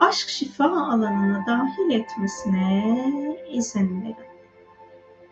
[0.00, 4.16] aşk şifa alanına dahil etmesine izin verin.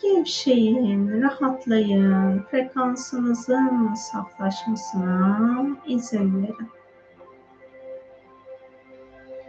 [0.03, 6.76] Gevşeyin, rahatlayın, frekansınızın saflaşmasına izin verin.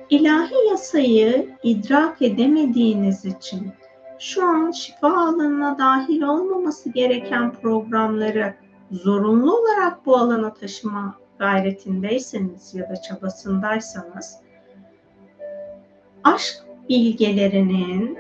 [0.10, 3.72] İlahi yasayı idrak edemediğiniz için
[4.20, 8.54] şu an şifa alanına dahil olmaması gereken programları
[8.92, 14.40] zorunlu olarak bu alana taşıma gayretindeyseniz ya da çabasındaysanız
[16.24, 16.56] aşk
[16.90, 18.18] bilgelerinin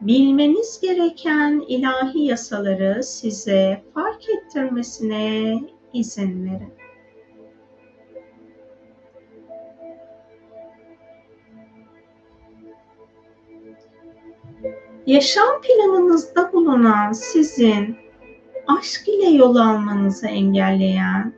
[0.00, 5.54] bilmeniz gereken ilahi yasaları size fark ettirmesine
[5.92, 6.81] izin verin.
[15.06, 17.96] Yaşam planınızda bulunan sizin
[18.66, 21.32] aşk ile yol almanızı engelleyen,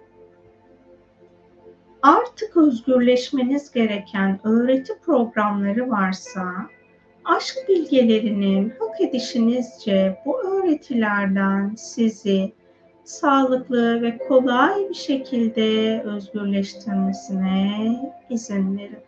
[2.03, 6.45] artık özgürleşmeniz gereken öğreti programları varsa,
[7.25, 12.53] aşk bilgelerinin hak edişinizce bu öğretilerden sizi
[13.05, 17.97] sağlıklı ve kolay bir şekilde özgürleştirmesine
[18.31, 18.99] izin verin.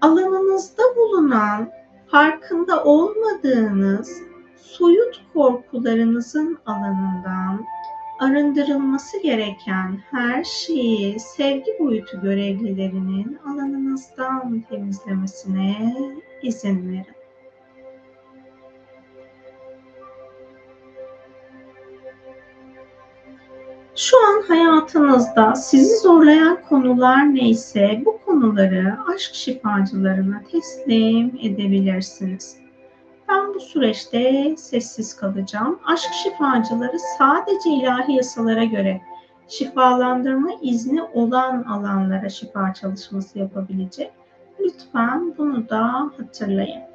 [0.00, 1.70] Alanınızda bulunan
[2.14, 4.22] farkında olmadığınız
[4.56, 7.64] soyut korkularınızın alanından
[8.20, 15.94] arındırılması gereken her şeyi sevgi boyutu görevlilerinin alanınızdan temizlemesine
[16.42, 17.23] izin verin.
[23.96, 32.56] Şu an hayatınızda sizi zorlayan konular neyse bu konuları aşk şifacılarına teslim edebilirsiniz.
[33.28, 35.78] Ben bu süreçte sessiz kalacağım.
[35.84, 39.00] Aşk şifacıları sadece ilahi yasalara göre
[39.48, 44.10] şifalandırma izni olan alanlara şifa çalışması yapabilecek.
[44.60, 46.93] Lütfen bunu da hatırlayın.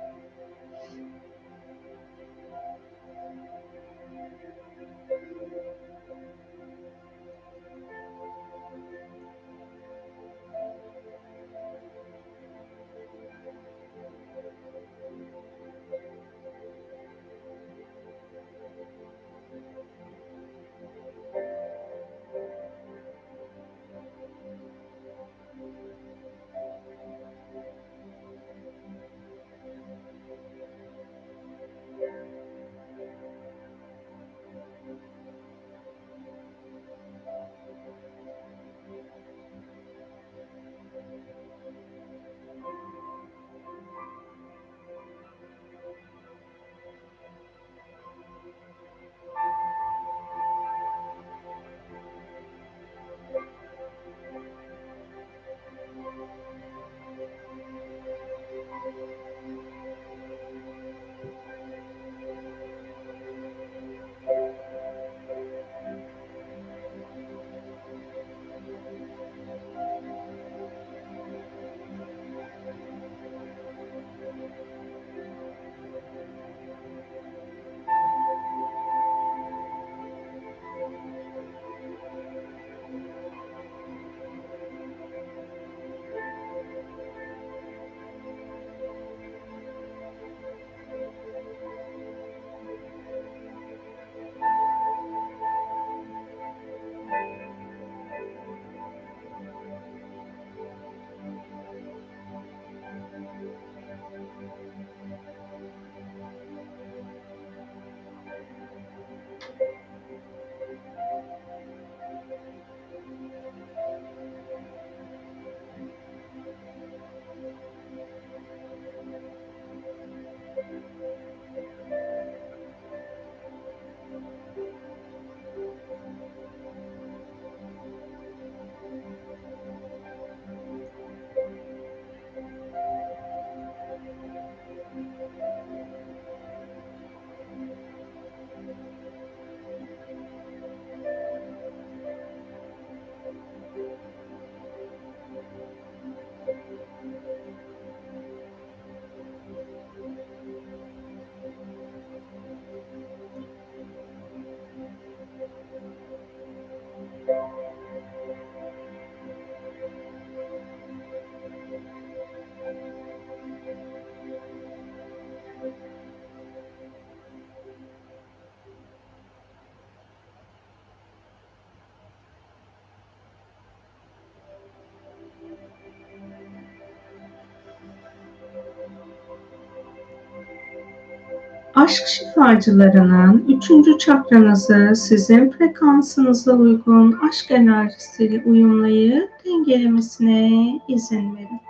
[181.75, 191.61] Aşk şifacılarının üçüncü çakranızı sizin frekansınıza uygun aşk enerjisiyle uyumlayıp dengelemesine izin verin.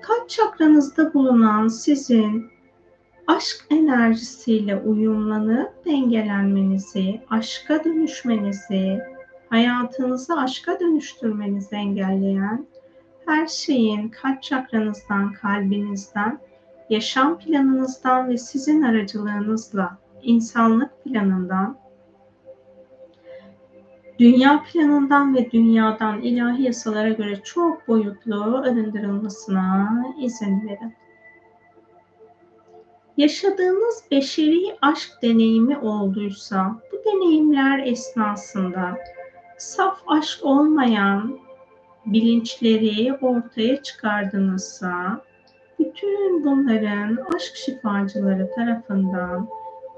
[0.00, 2.46] Kalp çakranızda bulunan sizin
[3.26, 8.98] aşk enerjisiyle uyumlanıp dengelenmenizi, aşka dönüşmenizi,
[9.50, 12.66] hayatınızı aşka dönüştürmenizi engelleyen
[13.26, 16.38] her şeyin kalp çakranızdan, kalbinizden
[16.90, 21.78] yaşam planınızdan ve sizin aracılığınızla insanlık planından,
[24.18, 30.94] dünya planından ve dünyadan ilahi yasalara göre çok boyutlu arındırılmasına izin verin.
[33.16, 38.98] Yaşadığınız beşeri aşk deneyimi olduysa, bu deneyimler esnasında
[39.58, 41.38] saf aşk olmayan
[42.06, 45.22] bilinçleri ortaya çıkardınızsa,
[45.78, 49.48] bütün bunların aşk şifacıları tarafından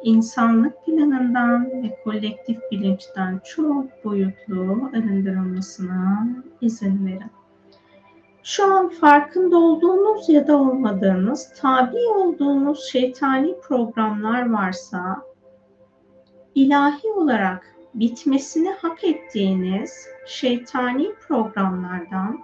[0.03, 6.29] insanlık planından ve kolektif bilinçten çok boyutlu arındırılmasına
[6.61, 7.31] izin verin.
[8.43, 15.23] Şu an farkında olduğunuz ya da olmadığınız, tabi olduğunuz şeytani programlar varsa,
[16.55, 22.41] ilahi olarak bitmesini hak ettiğiniz şeytani programlardan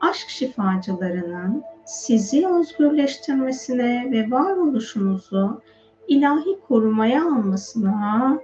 [0.00, 5.62] aşk şifacılarının sizi özgürleştirmesine ve varoluşunuzu
[6.08, 8.38] ilahi korumaya almasına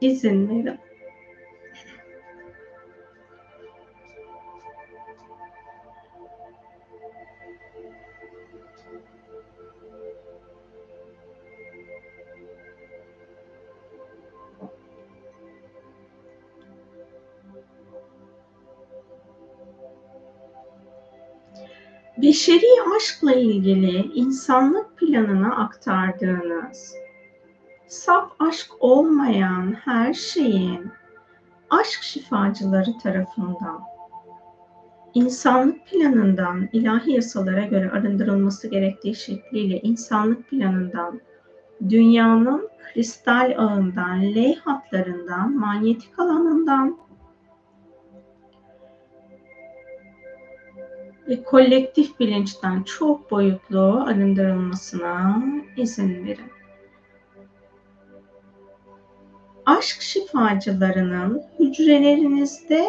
[0.00, 0.78] izin verin.
[22.36, 26.94] Beşeri aşkla ilgili insanlık planına aktardığınız,
[27.86, 30.90] saf aşk olmayan her şeyin
[31.70, 33.80] aşk şifacıları tarafından
[35.14, 41.20] insanlık planından ilahi yasalara göre arındırılması gerektiği şekliyle insanlık planından
[41.88, 46.98] dünyanın kristal ağından, L hatlarından, manyetik alanından
[51.28, 55.42] ve kolektif bilinçten çok boyutlu arındırılmasına
[55.76, 56.50] izin verin.
[59.66, 62.86] Aşk şifacılarının hücrelerinizde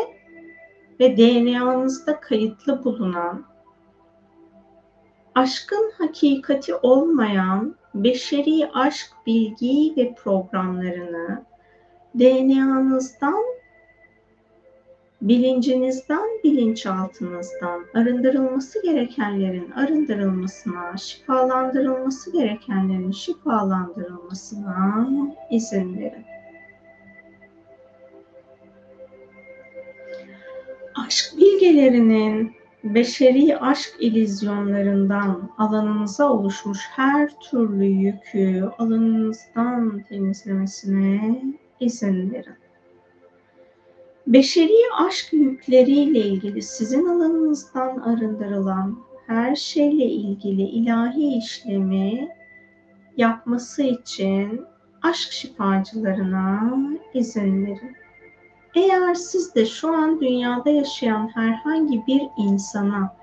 [1.00, 3.46] ve DNA'nızda kayıtlı bulunan
[5.36, 11.46] aşkın hakikati olmayan beşeri aşk bilgi ve programlarını
[12.20, 13.44] DNA'nızdan
[15.22, 25.08] bilincinizden, bilinçaltınızdan arındırılması gerekenlerin arındırılmasına, şifalandırılması gerekenlerin şifalandırılmasına
[25.52, 26.26] izin verin.
[31.06, 32.52] Aşk bilgelerinin
[32.84, 41.42] beşeri aşk ilizyonlarından alanınıza oluşmuş her türlü yükü alanınızdan temizlemesine
[41.80, 42.67] izin verin
[44.28, 52.30] beşeri aşk yükleriyle ilgili sizin alanınızdan arındırılan her şeyle ilgili ilahi işlemi
[53.18, 54.62] yapması için
[55.02, 56.74] aşk şifacılarına
[57.14, 57.96] izin verin.
[58.76, 63.16] Eğer siz de şu an dünyada yaşayan herhangi bir insana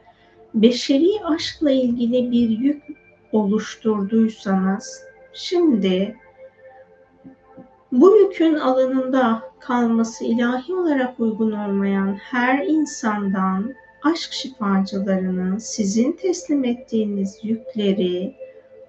[0.54, 2.82] beşeri aşkla ilgili bir yük
[3.32, 5.02] oluşturduysanız
[5.32, 6.16] şimdi
[7.94, 17.38] Bu yükün alanında kalması ilahi olarak uygun olmayan her insandan aşk şifacılarının sizin teslim ettiğiniz
[17.42, 18.34] yükleri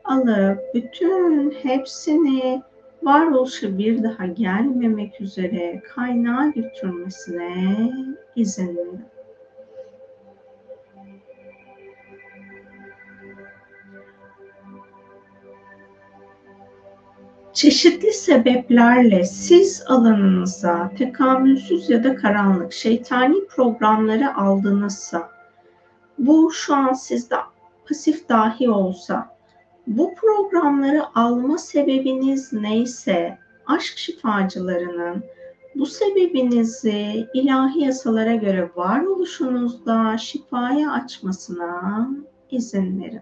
[0.03, 2.61] alıp bütün hepsini
[3.03, 7.91] varoluşa bir daha gelmemek üzere kaynağa götürmesine
[8.35, 9.14] izin verin.
[17.55, 25.29] Çeşitli sebeplerle siz alanınıza tekamülsüz ya da karanlık şeytani programları aldınızsa,
[26.17, 27.35] bu şu an sizde
[27.87, 29.37] pasif dahi olsa,
[29.87, 35.23] bu programları alma sebebiniz neyse, aşk şifacılarının
[35.75, 42.09] bu sebebinizi ilahi yasalara göre varoluşunuzda şifaya açmasına
[42.51, 43.21] izin verin.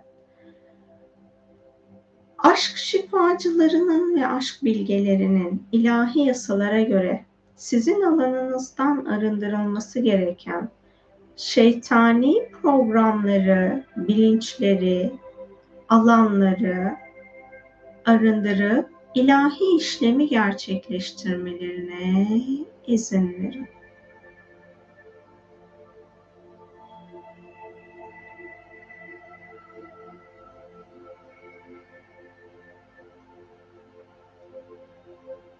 [2.43, 7.25] Aşk şifacılarının ve aşk bilgelerinin ilahi yasalara göre
[7.55, 10.69] sizin alanınızdan arındırılması gereken
[11.35, 15.11] şeytani programları, bilinçleri,
[15.89, 16.95] alanları
[18.05, 22.27] arındırıp ilahi işlemi gerçekleştirmelerine
[22.87, 23.67] izin verin.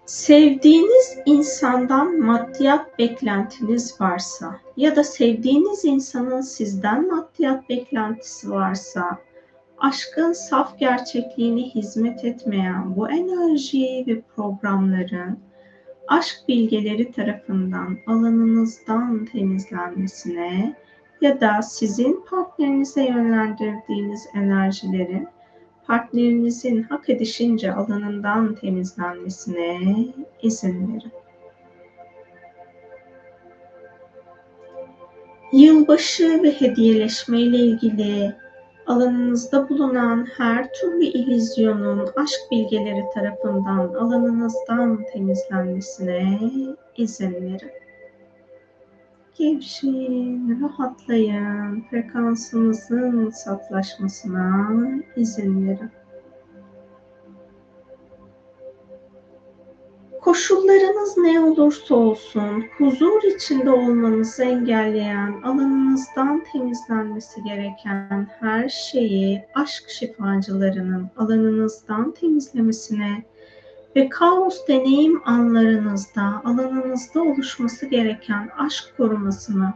[0.05, 9.17] Sevdiğiniz insandan maddiyat beklentiniz varsa ya da sevdiğiniz insanın sizden maddiyat beklentisi varsa
[9.77, 15.39] aşkın saf gerçekliğine hizmet etmeyen bu enerjiyi ve programların
[16.07, 20.75] aşk bilgeleri tarafından alanınızdan temizlenmesine
[21.21, 25.27] ya da sizin partnerinize yönlendirdiğiniz enerjilerin
[25.87, 29.77] partnerinizin hak edişince alanından temizlenmesine
[30.41, 31.11] izin verin.
[35.53, 38.35] Yılbaşı ve hediyeleşme ile ilgili
[38.87, 46.39] alanınızda bulunan her türlü illüzyonun aşk bilgeleri tarafından alanınızdan temizlenmesine
[46.97, 47.82] izin verin.
[49.37, 54.71] Gevşeyin, rahatlayın, frekansınızın saflaşmasına
[55.15, 55.91] izin verin.
[60.21, 71.09] Koşullarınız ne olursa olsun huzur içinde olmanızı engelleyen, alanınızdan temizlenmesi gereken her şeyi aşk şifacılarının
[71.17, 73.23] alanınızdan temizlemesine
[73.95, 79.73] ve kaos deneyim anlarınızda alanınızda oluşması gereken aşk korumasını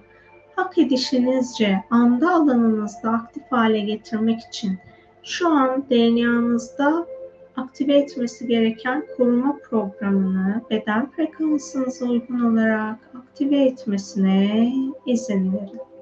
[0.56, 4.80] hak edişinizce anda alanınızda aktif hale getirmek için
[5.23, 7.07] şu an DNA'nızda
[7.56, 14.73] aktive etmesi gereken koruma programını beden frekansınıza uygun olarak aktive etmesine
[15.06, 15.97] izin verin.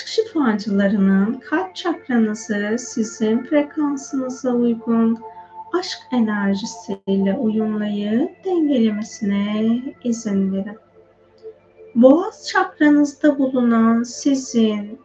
[0.00, 5.18] Aşk şifacılarının kalp çakranızı sizin frekansınıza uygun
[5.78, 10.78] aşk enerjisiyle uyumlayıp dengelemesine izin verin.
[11.94, 15.00] Boğaz çakranızda bulunan sizin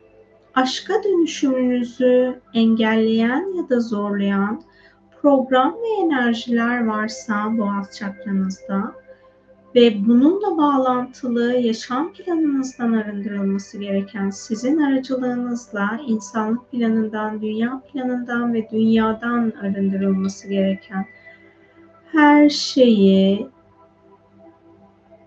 [0.54, 4.64] aşka dönüşümünüzü engelleyen ya da zorlayan
[5.22, 8.96] program ve enerjiler varsa boğaz çakranızda
[9.76, 19.54] ve bununla bağlantılı yaşam planınızdan arındırılması gereken sizin aracılığınızla insanlık planından, dünya planından ve dünyadan
[19.62, 21.06] arındırılması gereken
[22.12, 23.48] her şeyi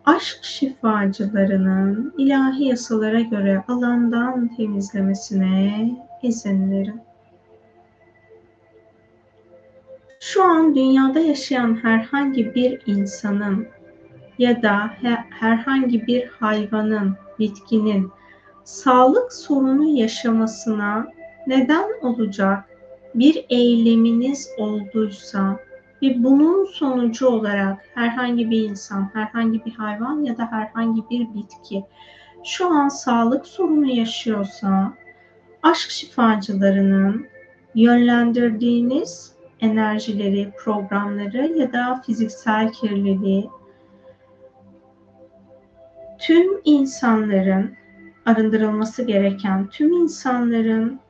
[0.04, 5.90] aşk şifacılarının ilahi yasalara göre alandan temizlemesine
[6.22, 7.00] izin verin.
[10.20, 13.66] Şu an dünyada yaşayan herhangi bir insanın
[14.38, 14.90] ya da
[15.30, 18.10] herhangi bir hayvanın, bitkinin
[18.64, 21.06] sağlık sorunu yaşamasına
[21.46, 22.64] neden olacak
[23.14, 25.56] bir eyleminiz olduysa
[26.02, 31.84] ve bunun sonucu olarak herhangi bir insan, herhangi bir hayvan ya da herhangi bir bitki
[32.44, 34.92] şu an sağlık sorunu yaşıyorsa
[35.62, 37.26] aşk şifacılarının
[37.74, 43.50] yönlendirdiğiniz enerjileri, programları ya da fiziksel kirliliği
[46.18, 47.76] tüm insanların
[48.26, 51.00] arındırılması gereken tüm insanların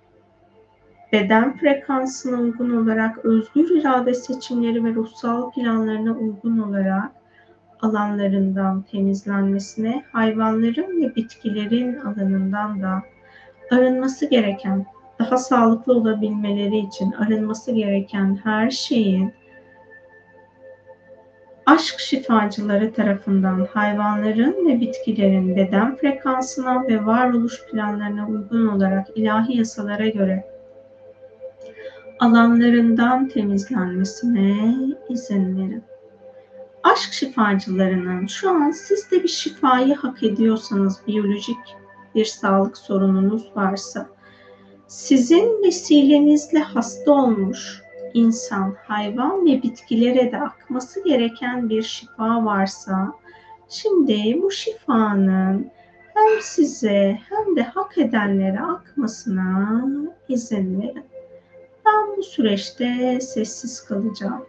[1.13, 7.13] beden frekansına uygun olarak özgür irade seçimleri ve ruhsal planlarına uygun olarak
[7.81, 13.03] alanlarından temizlenmesine, hayvanların ve bitkilerin alanından da
[13.71, 14.87] arınması gereken
[15.19, 19.33] daha sağlıklı olabilmeleri için arınması gereken her şeyin
[21.69, 30.09] aşk şifacıları tarafından hayvanların ve bitkilerin beden frekansına ve varoluş planlarına uygun olarak ilahi yasalara
[30.09, 30.45] göre
[32.21, 34.75] alanlarından temizlenmesine
[35.09, 35.85] izin verin.
[36.83, 41.77] Aşk şifacılarının şu an siz de bir şifayı hak ediyorsanız, biyolojik
[42.15, 44.09] bir sağlık sorununuz varsa,
[44.87, 47.83] sizin vesilenizle hasta olmuş
[48.15, 53.13] insan, hayvan ve bitkilere de akması gereken bir şifa varsa,
[53.69, 55.71] şimdi bu şifanın
[56.15, 59.85] hem size hem de hak edenlere akmasına
[60.29, 61.05] izin verin.
[61.87, 64.47] Ben bu süreçte sessiz kalacağım.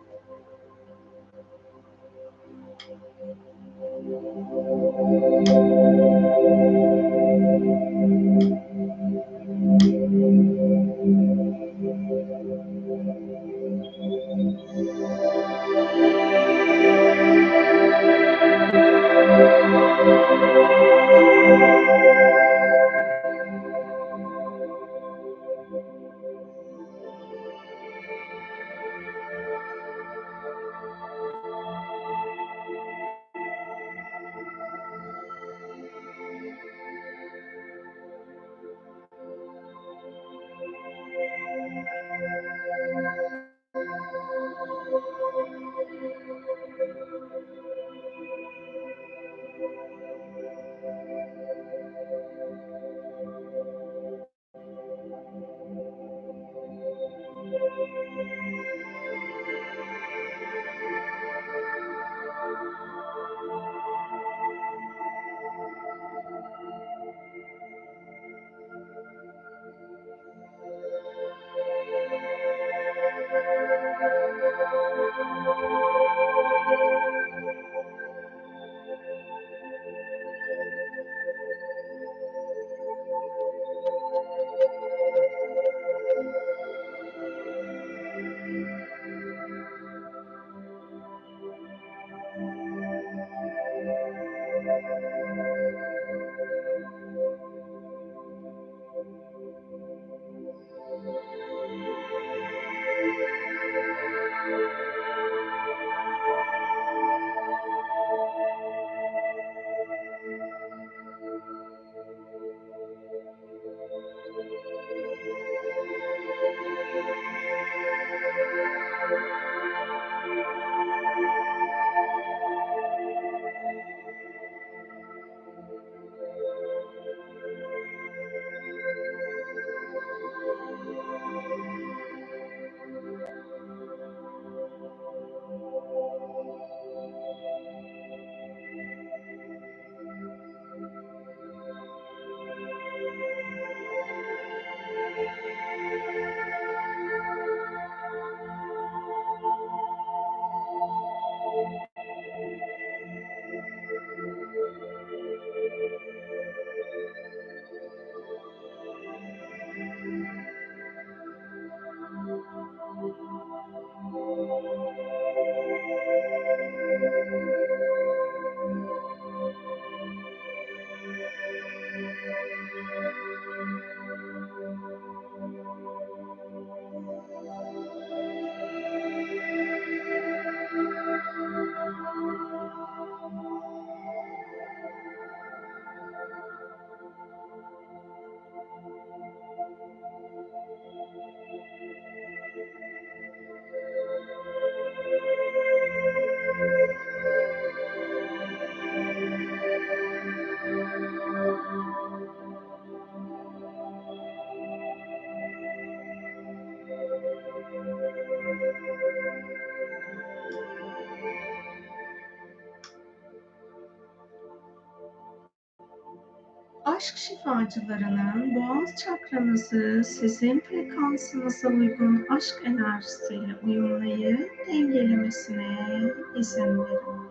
[217.40, 226.04] Şifacılarının boğaz çakranızı sizin frekansınıza uygun aşk enerjisiyle uyumlayıp dengelemesine
[226.36, 227.30] izin verin.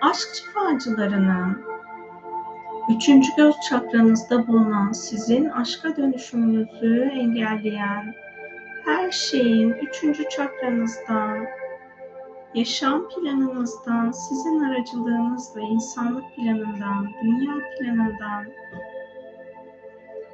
[0.00, 1.62] Aşk şifacılarının
[2.96, 8.14] üçüncü göz çakranızda bulunan sizin aşka dönüşümünüzü engelleyen
[8.90, 11.46] her şeyin üçüncü çakranızdan
[12.54, 18.46] yaşam planınızdan, sizin aracılığınızla insanlık planından, dünya planından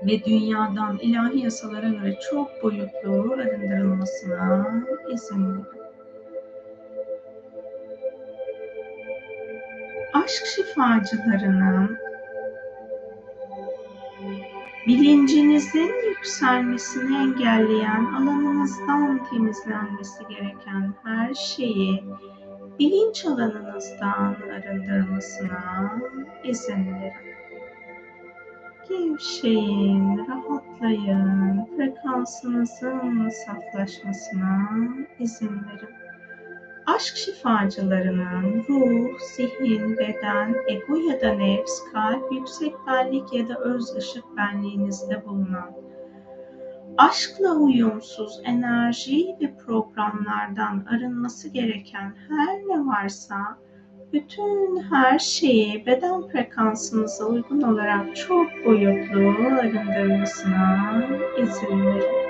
[0.07, 4.67] ve dünyadan ilahi yasalara göre çok boyutlu arındırılmasına
[5.13, 5.65] izin verin.
[10.13, 12.06] Aşk şifacılarının
[14.87, 22.05] Bilincinizin yükselmesini engelleyen, alanınızdan temizlenmesi gereken her şeyi
[22.79, 25.93] bilinç alanınızdan arındırmasına
[26.45, 27.13] izin verin.
[28.89, 34.69] Gevşeyin, rahatlayın, frekansınızın saflaşmasına
[35.19, 36.06] izin verin
[36.87, 43.97] aşk şifacılarının ruh, zihin, beden, ego ya da nefs, kalp, yüksek benlik ya da öz
[43.97, 45.87] ışık benliğinizde bulunan
[46.99, 53.59] aşkla uyumsuz enerji ve programlardan arınması gereken her ne varsa
[54.13, 59.19] bütün her şeyi beden frekansınıza uygun olarak çok boyutlu
[59.61, 61.05] arındırmasına
[61.39, 62.26] izin verin.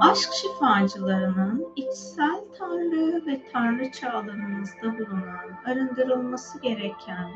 [0.00, 7.28] Aşk şifacılarının içsel tanrı ve tanrıça alanınızda bulunan, arındırılması gereken,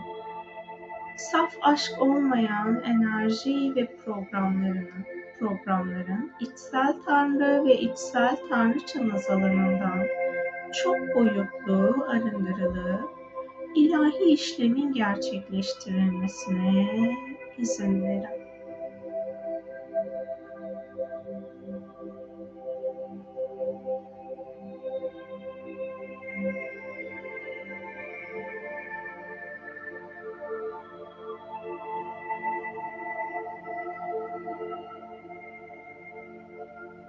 [1.17, 5.05] saf aşk olmayan enerji ve programlarının,
[5.39, 10.07] programların içsel tanrı ve içsel tanrıçanız alanından
[10.83, 13.11] çok boyutlu arındırılıp
[13.75, 17.17] ilahi işlemin gerçekleştirilmesine
[17.59, 18.42] izin verin.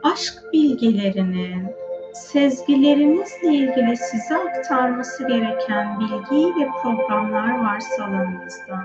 [0.03, 1.75] Aşk bilgilerinin
[2.13, 8.79] sezgilerinizle ilgili size aktarması gereken bilgi ve programlar varsa alanınızda,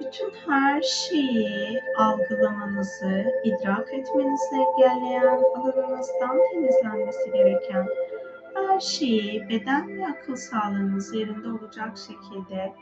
[0.00, 7.86] bütün her şeyi algılamanızı, idrak etmenizi engelleyen alanınızdan temizlenmesi gereken
[8.54, 12.72] her şeyi beden ve akıl sağlığınız yerinde olacak şekilde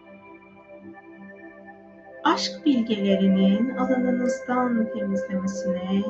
[2.24, 6.02] aşk bilgelerinin alanınızdan temizlemesine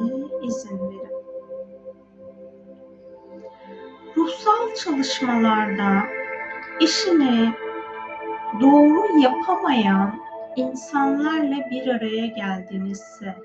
[0.43, 1.18] izin verin.
[4.19, 6.07] Ruhsal çalışmalarda
[6.81, 7.55] işini
[8.61, 10.21] doğru yapamayan
[10.57, 13.37] insanlarla bir araya geldiğinizse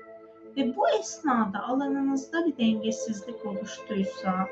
[0.56, 4.48] ve bu esnada alanınızda bir dengesizlik oluştuysa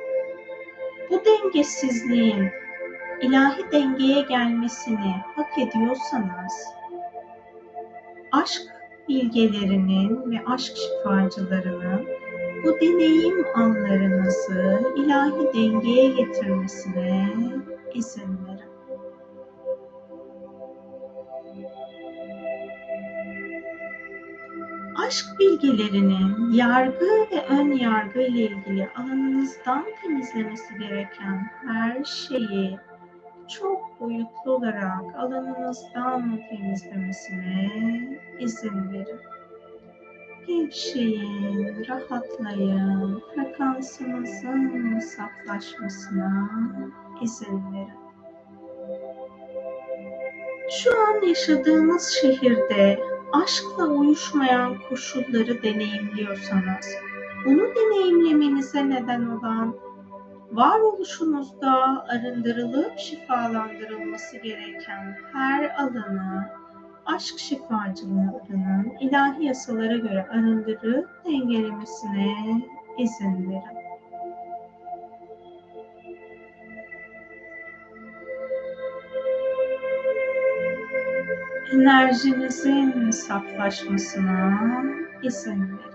[1.10, 2.50] bu dengesizliğin
[3.20, 6.66] ilahi dengeye gelmesini hak ediyorsanız
[8.32, 8.62] aşk
[9.08, 12.21] bilgelerinin ve aşk şifacılarının
[12.64, 17.28] bu deneyim anlarınızı ilahi dengeye getirmesine
[17.94, 18.72] izin verin.
[25.06, 32.78] Aşk bilgilerinin yargı ve ön yargı ile ilgili alanınızdan temizlemesi gereken her şeyi
[33.48, 37.70] çok boyutlu olarak alanınızdan temizlemesine
[38.38, 39.20] izin verin.
[40.46, 46.50] Gevşeyin, rahatlayın, frekansınızın saflaşmasına
[47.22, 48.02] izin verin.
[50.70, 53.00] Şu an yaşadığınız şehirde
[53.32, 56.86] aşkla uyuşmayan koşulları deneyimliyorsanız,
[57.44, 59.76] bunu deneyimlemenize neden olan
[60.52, 66.61] varoluşunuzda arındırılıp şifalandırılması gereken her alanı
[67.06, 72.62] aşk şifacılarının ilahi yasalara göre arındırıp dengelemesine
[72.98, 73.82] izin verin.
[81.72, 84.58] Enerjinizin saflaşmasına
[85.22, 85.92] izin verin.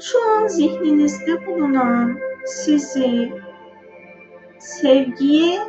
[0.00, 3.32] Şu an zihninizde bulunan sizi
[4.64, 5.60] sevgiye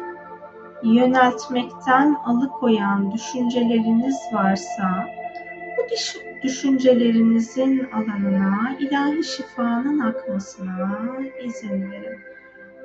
[0.84, 5.07] yöneltmekten alıkoyan düşünceleriniz varsa
[5.77, 5.81] bu
[6.43, 12.19] düşüncelerinizin alanına ilahi şifanın akmasına izin verin.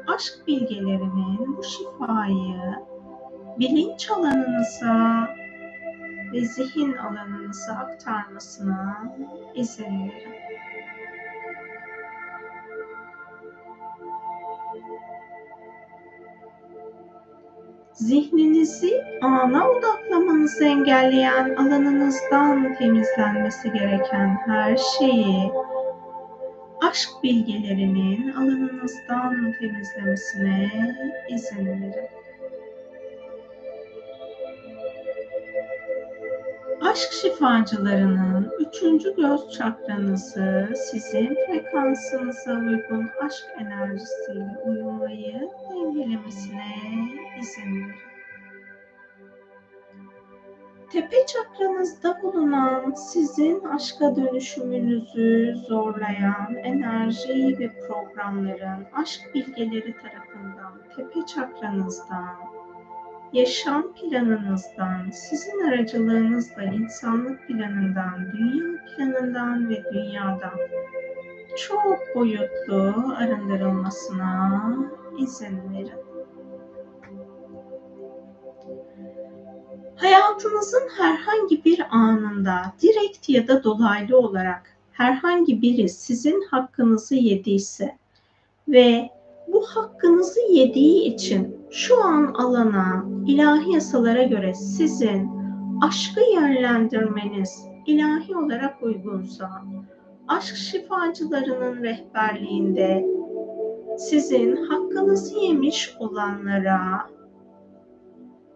[0.06, 2.74] Aşk bilgelerinin bu şifayı
[3.58, 5.28] bilinç alanınıza
[6.32, 9.14] ve zihin alanınıza aktarmasına
[9.54, 10.39] izin verin.
[18.00, 25.52] Zihninizi ana odaklamanızı engelleyen alanınızdan temizlenmesi gereken her şeyi
[26.82, 30.70] aşk bilgelerinin alanınızdan temizlemesine
[31.28, 32.19] izin verin.
[36.80, 46.74] Aşk şifacılarının üçüncü göz çakranızı sizin frekansınıza uygun aşk enerjisiyle uyumlayıp dengelemesine
[47.40, 48.10] izin verin.
[50.92, 62.36] Tepe çakranızda bulunan sizin aşka dönüşümünüzü zorlayan enerji ve programların aşk bilgeleri tarafından tepe çakranızdan,
[63.32, 70.58] yaşam planınızdan, sizin aracılığınızla insanlık planından, dünya planından ve dünyadan
[71.56, 74.76] çok boyutlu arındırılmasına
[75.18, 76.00] izin verin.
[79.96, 87.96] Hayatınızın herhangi bir anında direkt ya da dolaylı olarak herhangi biri sizin hakkınızı yediyse
[88.68, 89.10] ve
[89.48, 95.30] bu hakkınızı yediği için şu an alana ilahi yasalara göre sizin
[95.82, 99.50] aşkı yönlendirmeniz ilahi olarak uygunsa
[100.28, 103.06] aşk şifacılarının rehberliğinde
[103.98, 107.10] sizin hakkınızı yemiş olanlara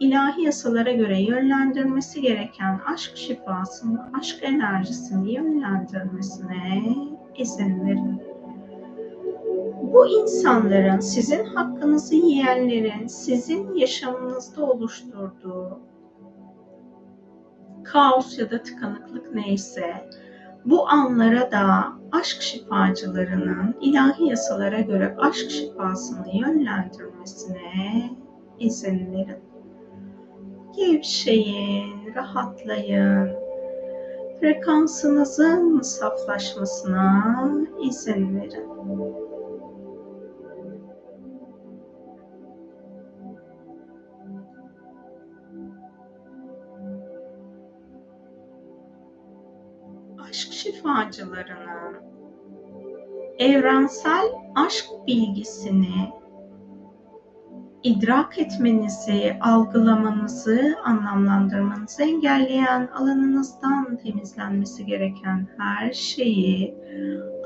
[0.01, 6.83] ilahi yasalara göre yönlendirmesi gereken aşk şifasını, aşk enerjisini yönlendirmesine
[7.37, 8.24] izin verin.
[9.93, 15.81] Bu insanların, sizin hakkınızı yiyenlerin, sizin yaşamınızda oluşturduğu
[17.85, 20.09] kaos ya da tıkanıklık neyse,
[20.65, 28.11] bu anlara da aşk şifacılarının ilahi yasalara göre aşk şifasını yönlendirmesine
[28.59, 29.39] izin verin.
[30.77, 33.31] Gevşeyin, rahatlayın.
[34.41, 37.35] Frekansınızın saflaşmasına
[37.83, 39.34] izin verin.
[50.85, 51.97] Aşk şifacılarının
[53.39, 54.25] evrensel
[54.55, 56.13] aşk bilgisini
[57.83, 66.75] idrak etmenizi, algılamanızı, anlamlandırmanızı engelleyen alanınızdan temizlenmesi gereken her şeyi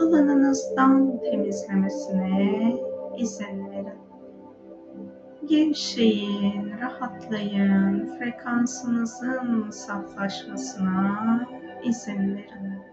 [0.00, 2.76] alanınızdan temizlemesine
[3.18, 3.98] izin verin.
[5.44, 11.46] Gevşeyin, rahatlayın, frekansınızın saflaşmasına
[11.84, 12.87] izin verin.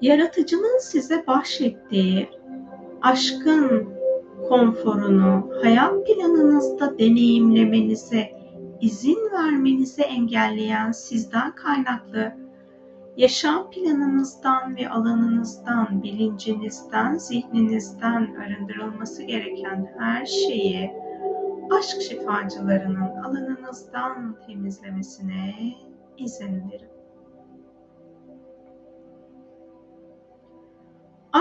[0.00, 2.28] Yaratıcının size bahşettiği
[3.02, 3.88] aşkın
[4.48, 8.30] konforunu hayat planınızda deneyimlemenize
[8.80, 12.32] izin vermenizi engelleyen sizden kaynaklı
[13.16, 20.90] yaşam planınızdan ve alanınızdan, bilincinizden, zihninizden arındırılması gereken her şeyi
[21.78, 25.54] aşk şifacılarının alanınızdan temizlemesine
[26.18, 26.97] izin verin.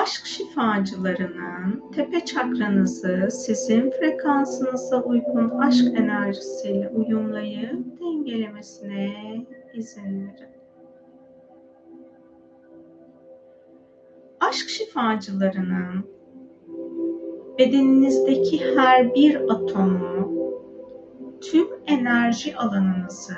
[0.02, 9.12] Aşk şifacılarının tepe çakranızı sizin frekansınıza uygun aşk enerjisiyle uyumlayıp dengelemesine
[9.74, 10.58] izin verin.
[14.40, 16.06] Aşk şifacılarının
[17.60, 20.34] bedeninizdeki her bir atomu,
[21.42, 23.36] tüm enerji alanınızı,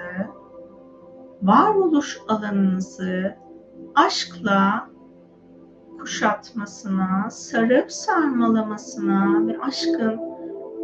[1.42, 3.36] varoluş alanınızı
[3.96, 4.90] aşkla
[6.00, 10.20] kuşatmasına, sarıp sarmalamasına ve aşkın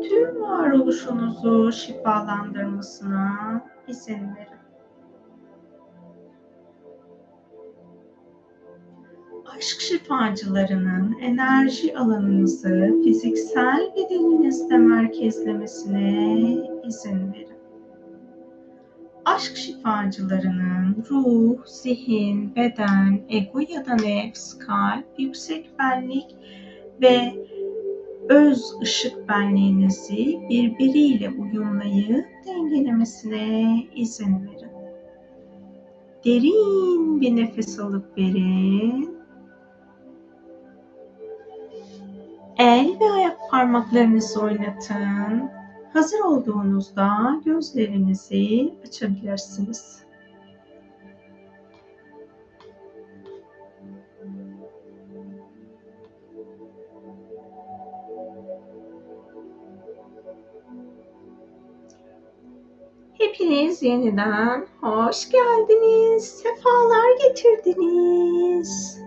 [0.10, 4.56] tüm varoluşunuzu şifalandırmasına izin verin.
[9.58, 16.34] Aşk şifacılarının enerji alanınızı fiziksel bedeninizde merkezlemesine
[16.88, 17.55] izin verin
[19.26, 26.36] aşk şifacılarının ruh, zihin, beden, ego ya da nefs, kalp, yüksek benlik
[27.02, 27.34] ve
[28.30, 34.76] öz ışık benliğinizi birbiriyle uyumlayıp dengelemesine izin verin.
[36.26, 39.16] Derin bir nefes alıp verin.
[42.58, 45.50] El ve ayak parmaklarınızı oynatın.
[45.96, 50.04] Hazır olduğunuzda gözlerinizi açabilirsiniz.
[63.14, 69.00] Hepiniz yeniden hoş geldiniz, sefalar getirdiniz.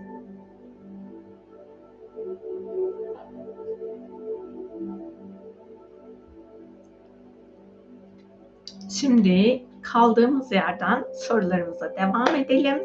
[8.89, 12.83] Şimdi kaldığımız yerden sorularımıza devam edelim.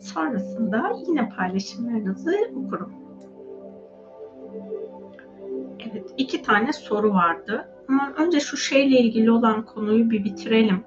[0.00, 2.92] Sonrasında yine paylaşımlarınızı okurum.
[5.90, 7.68] Evet, iki tane soru vardı.
[7.88, 10.84] Ama önce şu şeyle ilgili olan konuyu bir bitirelim.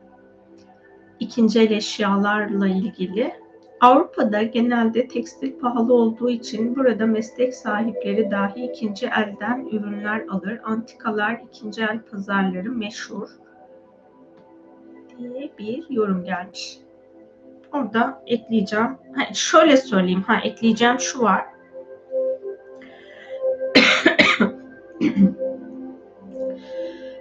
[1.20, 3.34] İkinci el eşyalarla ilgili.
[3.82, 10.60] Avrupa'da genelde tekstil pahalı olduğu için burada meslek sahipleri dahi ikinci elden ürünler alır.
[10.64, 13.30] Antikalar ikinci el pazarları meşhur
[15.22, 16.78] diye bir yorum gelmiş.
[17.74, 18.98] Orada ekleyeceğim.
[19.16, 20.22] Ha, şöyle söyleyeyim.
[20.22, 21.46] Ha, ekleyeceğim şu var.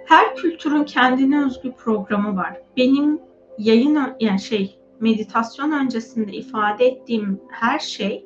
[0.05, 2.61] Her kültürün kendine özgü programı var.
[2.77, 3.21] Benim
[3.57, 8.25] yayın yani şey meditasyon öncesinde ifade ettiğim her şey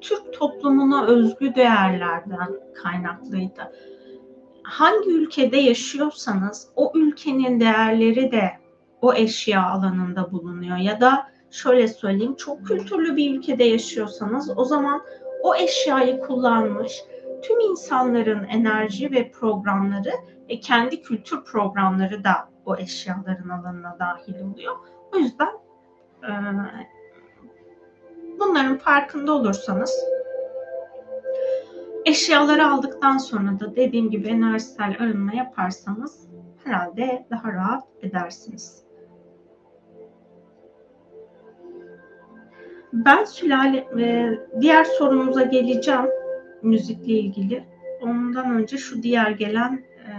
[0.00, 2.48] Türk toplumuna özgü değerlerden
[2.82, 3.72] kaynaklıydı.
[4.62, 8.50] Hangi ülkede yaşıyorsanız o ülkenin değerleri de
[9.04, 15.02] o eşya alanında bulunuyor ya da şöyle söyleyeyim çok kültürlü bir ülkede yaşıyorsanız o zaman
[15.42, 17.02] o eşyayı kullanmış
[17.42, 20.10] tüm insanların enerji ve programları
[20.48, 24.76] ve kendi kültür programları da o eşyaların alanına dahil oluyor.
[25.14, 25.52] O yüzden
[26.22, 26.30] e,
[28.40, 30.04] bunların farkında olursanız
[32.04, 36.28] eşyaları aldıktan sonra da dediğim gibi enerjisel arınma yaparsanız
[36.64, 38.83] herhalde daha rahat edersiniz.
[42.94, 46.06] Ben sülale ve diğer sorumuza geleceğim
[46.62, 47.64] müzikle ilgili.
[48.02, 50.10] Ondan önce şu diğer gelen e,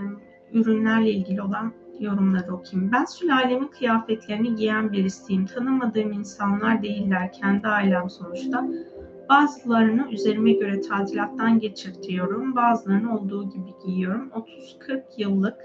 [0.58, 2.92] ürünlerle ilgili olan yorumları okuyayım.
[2.92, 5.46] Ben sülalemin kıyafetlerini giyen birisiyim.
[5.46, 7.32] Tanımadığım insanlar değiller.
[7.32, 8.68] Kendi ailem sonuçta.
[9.30, 12.56] Bazılarını üzerime göre tadilattan geçirtiyorum.
[12.56, 14.32] Bazılarını olduğu gibi giyiyorum.
[14.80, 15.58] 30-40 yıllık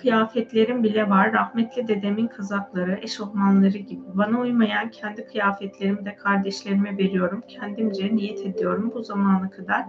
[0.00, 1.32] kıyafetlerim bile var.
[1.32, 4.02] Rahmetli dedemin kazakları, eşofmanları gibi.
[4.14, 7.42] Bana uymayan kendi kıyafetlerimi de kardeşlerime veriyorum.
[7.48, 8.92] Kendimce niyet ediyorum.
[8.94, 9.84] Bu zamana kadar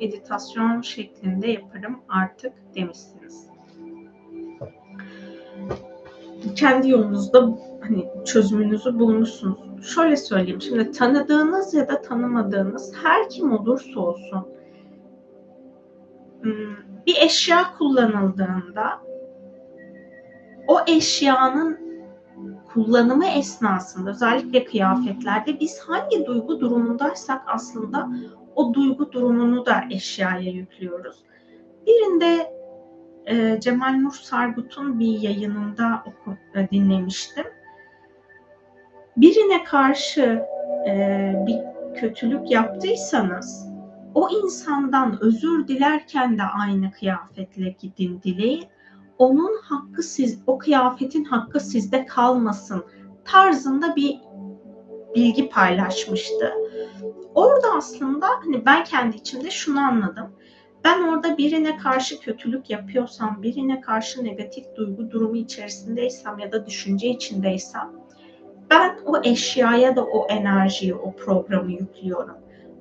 [0.00, 3.46] meditasyon şeklinde yaparım artık demişsiniz.
[6.56, 9.86] Kendi yolunuzda hani çözümünüzü bulmuşsunuz.
[9.94, 10.60] Şöyle söyleyeyim.
[10.60, 14.46] Şimdi tanıdığınız ya da tanımadığınız her kim olursa olsun
[16.42, 16.76] hmm,
[17.06, 19.06] bir eşya kullanıldığında
[20.68, 21.86] o eşyanın
[22.72, 28.08] kullanımı esnasında özellikle kıyafetlerde biz hangi duygu durumundaysak aslında
[28.54, 31.16] o duygu durumunu da eşyaya yüklüyoruz.
[31.86, 32.56] Birinde
[33.26, 37.44] e, Cemal Nur Sargut'un bir yayınında oku, e, dinlemiştim.
[39.16, 40.42] Birine karşı
[40.88, 41.58] e, bir
[42.00, 43.68] kötülük yaptıysanız
[44.14, 48.64] o insandan özür dilerken de aynı kıyafetle gidin dileyin
[49.18, 52.84] onun hakkı siz, o kıyafetin hakkı sizde kalmasın
[53.24, 54.20] tarzında bir
[55.14, 56.52] bilgi paylaşmıştı.
[57.34, 60.30] Orada aslında hani ben kendi içimde şunu anladım.
[60.84, 67.08] Ben orada birine karşı kötülük yapıyorsam, birine karşı negatif duygu durumu içerisindeysem ya da düşünce
[67.08, 67.92] içindeysem
[68.70, 72.36] ben o eşyaya da o enerjiyi, o programı yüklüyorum.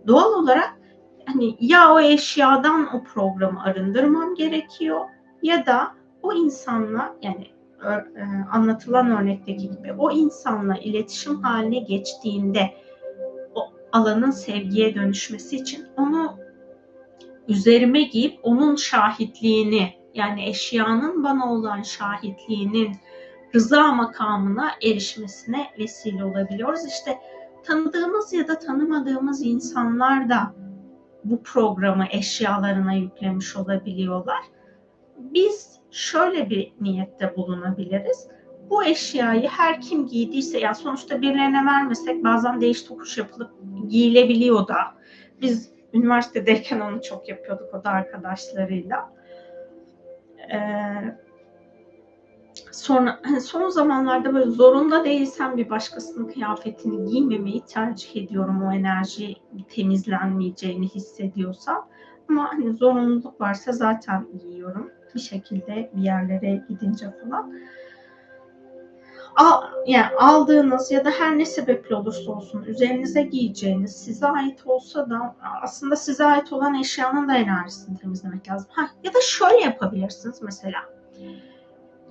[0.07, 0.78] Doğal olarak
[1.26, 5.02] hani ya o eşyadan o programı arındırmam gerekiyor
[5.44, 5.91] ya da
[6.26, 7.47] o insanla yani
[7.84, 8.22] e,
[8.52, 12.73] anlatılan örnekteki gibi o insanla iletişim haline geçtiğinde
[13.56, 16.38] o alanın sevgiye dönüşmesi için onu
[17.47, 22.95] üzerime giyip onun şahitliğini yani eşyanın bana olan şahitliğinin
[23.56, 26.85] rıza makamına erişmesine vesile olabiliyoruz.
[26.85, 27.19] İşte
[27.64, 30.56] tanıdığımız ya da tanımadığımız insanlar da
[31.23, 34.39] bu programı eşyalarına yüklemiş olabiliyorlar.
[35.17, 38.27] Biz şöyle bir niyette bulunabiliriz.
[38.69, 43.51] Bu eşyayı her kim giydiyse ya sonuçta birilerine vermesek bazen değiş tokuş yapılıp
[43.89, 44.77] giyilebiliyor da.
[45.41, 49.13] Biz üniversitedeyken onu çok yapıyorduk o da arkadaşlarıyla.
[50.53, 51.17] Ee,
[52.71, 59.35] sonra son zamanlarda böyle zorunda değilsem bir başkasının kıyafetini giymemeyi tercih ediyorum o enerji
[59.69, 61.87] temizlenmeyeceğini hissediyorsam.
[62.29, 67.53] Ama hani zorunluluk varsa zaten giyiyorum bir şekilde bir yerlere gidince falan.
[69.35, 75.09] Al, yani aldığınız ya da her ne sebeple olursa olsun üzerinize giyeceğiniz size ait olsa
[75.09, 78.67] da aslında size ait olan eşyanın da enerjisini temizlemek lazım.
[78.71, 80.79] Ha, ya da şöyle yapabilirsiniz mesela.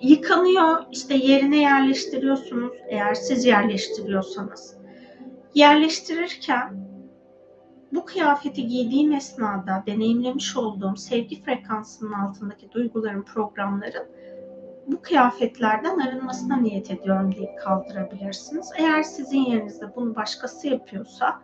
[0.00, 4.76] yıkanıyor, işte yerine yerleştiriyorsunuz eğer siz yerleştiriyorsanız.
[5.54, 6.83] Yerleştirirken
[7.94, 14.06] bu kıyafeti giydiğim esnada deneyimlemiş olduğum sevgi frekansının altındaki duyguların, programların
[14.86, 18.70] bu kıyafetlerden arınmasına niyet ediyorum deyip kaldırabilirsiniz.
[18.76, 21.40] Eğer sizin yerinizde bunu başkası yapıyorsa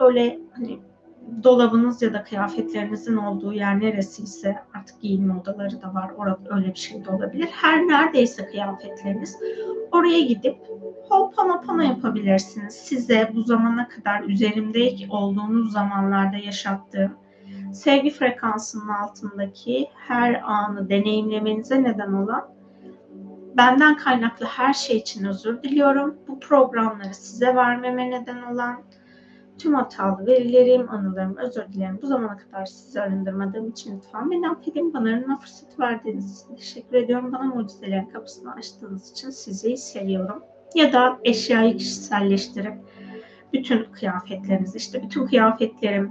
[0.00, 0.78] böyle hani
[1.42, 6.10] dolabınız ya da kıyafetlerinizin olduğu yer neresiyse artık giyinme odaları da var.
[6.16, 7.48] Orada öyle bir şey de olabilir.
[7.52, 9.36] Her neredeyse kıyafetleriniz
[9.92, 10.56] oraya gidip
[11.08, 12.74] Ho'oponopono yapabilirsiniz.
[12.74, 17.12] Size bu zamana kadar üzerimde olduğunuz zamanlarda yaşattığım
[17.72, 22.48] sevgi frekansının altındaki her anı deneyimlemenize neden olan
[23.56, 26.14] benden kaynaklı her şey için özür diliyorum.
[26.28, 28.82] Bu programları size vermeme neden olan
[29.62, 31.98] tüm hatalı verilerim, anılarım, özür dilerim.
[32.02, 34.94] Bu zamana kadar sizi arındırmadığım için lütfen beni affedin.
[34.94, 37.32] Bana arınma fırsatı verdiğiniz için teşekkür ediyorum.
[37.32, 40.42] Bana mucizelerin kapısını açtığınız için sizi seviyorum.
[40.74, 42.74] Ya da eşyayı kişiselleştirip
[43.52, 46.10] bütün kıyafetlerinizi, işte bütün kıyafetlerim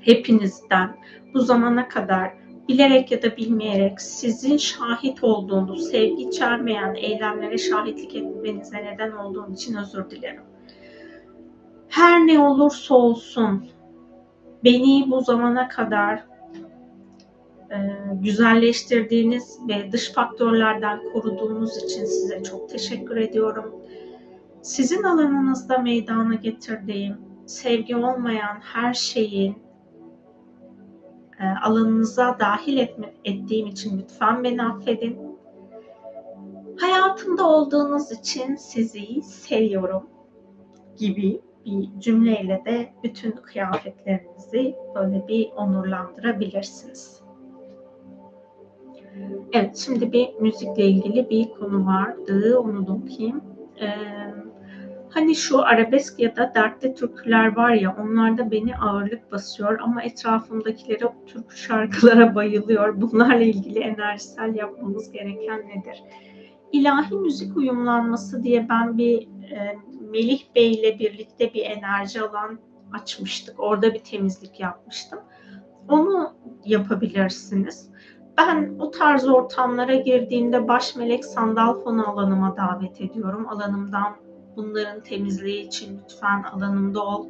[0.00, 0.96] hepinizden
[1.34, 2.32] bu zamana kadar
[2.68, 9.76] bilerek ya da bilmeyerek sizin şahit olduğunuz, sevgi içermeyen eylemlere şahitlik etmenize neden olduğum için
[9.76, 10.42] özür dilerim.
[11.88, 13.66] Her ne olursa olsun
[14.64, 16.24] beni bu zamana kadar
[17.70, 17.76] e,
[18.12, 23.74] güzelleştirdiğiniz ve dış faktörlerden koruduğunuz için size çok teşekkür ediyorum.
[24.62, 27.16] Sizin alanınızda meydana getirdiğim
[27.46, 29.58] sevgi olmayan her şeyin
[31.40, 35.18] e, alanınıza dahil etme, ettiğim için lütfen beni affedin.
[36.80, 40.06] Hayatımda olduğunuz için sizi seviyorum
[40.96, 47.22] gibi bir cümleyle de bütün kıyafetlerinizi böyle bir onurlandırabilirsiniz.
[49.52, 52.58] Evet, şimdi bir müzikle ilgili bir konu vardı.
[52.58, 53.40] Onu da okuyayım.
[53.80, 53.88] Ee,
[55.10, 61.12] hani şu arabesk ya da dertli türküler var ya onlarda beni ağırlık basıyor ama etrafımdakilere
[61.26, 63.00] türkü şarkılara bayılıyor.
[63.00, 66.02] Bunlarla ilgili enerjisel yapmamız gereken nedir?
[66.72, 72.58] İlahi müzik uyumlanması diye ben bir e, Melih Bey ile birlikte bir enerji alan
[72.92, 73.60] açmıştık.
[73.60, 75.18] Orada bir temizlik yapmıştım.
[75.88, 76.32] Onu
[76.64, 77.90] yapabilirsiniz.
[78.38, 83.48] Ben o tarz ortamlara girdiğimde baş melek sandal fonu alanıma davet ediyorum.
[83.48, 84.16] Alanımdan
[84.56, 87.26] bunların temizliği için lütfen alanımda ol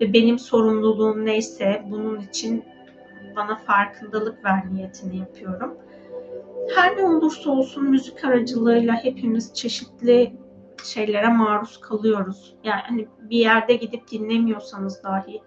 [0.00, 2.64] ve benim sorumluluğum neyse bunun için
[3.36, 5.78] bana farkındalık ver niyetini yapıyorum.
[6.74, 10.36] Her ne olursa olsun müzik aracılığıyla hepimiz çeşitli
[10.84, 12.54] şeylere maruz kalıyoruz.
[12.64, 15.42] Yani hani bir yerde gidip dinlemiyorsanız dahi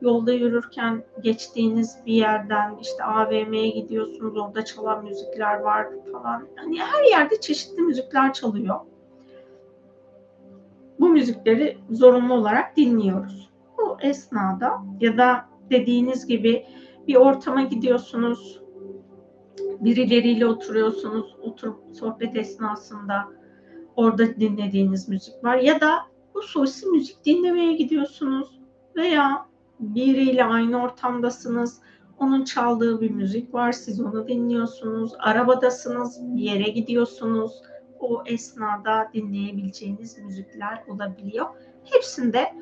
[0.00, 6.46] yolda yürürken geçtiğiniz bir yerden işte AVM'ye gidiyorsunuz orada çalan müzikler var falan.
[6.56, 8.80] Hani her yerde çeşitli müzikler çalıyor.
[11.00, 13.50] Bu müzikleri zorunlu olarak dinliyoruz.
[13.78, 16.66] Bu esnada ya da dediğiniz gibi
[17.06, 18.60] bir ortama gidiyorsunuz,
[19.80, 23.28] birileriyle oturuyorsunuz, oturup sohbet esnasında
[23.96, 25.98] orada dinlediğiniz müzik var ya da
[26.32, 28.60] hususi müzik dinlemeye gidiyorsunuz
[28.96, 29.46] veya
[29.80, 31.80] biriyle aynı ortamdasınız.
[32.18, 33.72] Onun çaldığı bir müzik var.
[33.72, 35.12] Siz onu dinliyorsunuz.
[35.18, 36.20] Arabadasınız.
[36.22, 37.62] Bir yere gidiyorsunuz.
[38.00, 41.46] O esnada dinleyebileceğiniz müzikler olabiliyor.
[41.84, 42.54] Hepsinde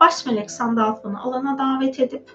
[0.00, 2.30] baş melek sandalfonu alana davet edip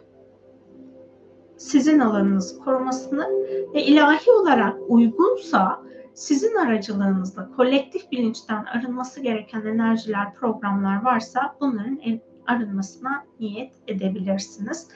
[1.58, 3.30] sizin alanınızı korumasını
[3.74, 5.82] ve ilahi olarak uygunsa
[6.20, 12.00] sizin aracılığınızda kolektif bilinçten arınması gereken enerjiler, programlar varsa bunların
[12.48, 14.88] arınmasına niyet edebilirsiniz.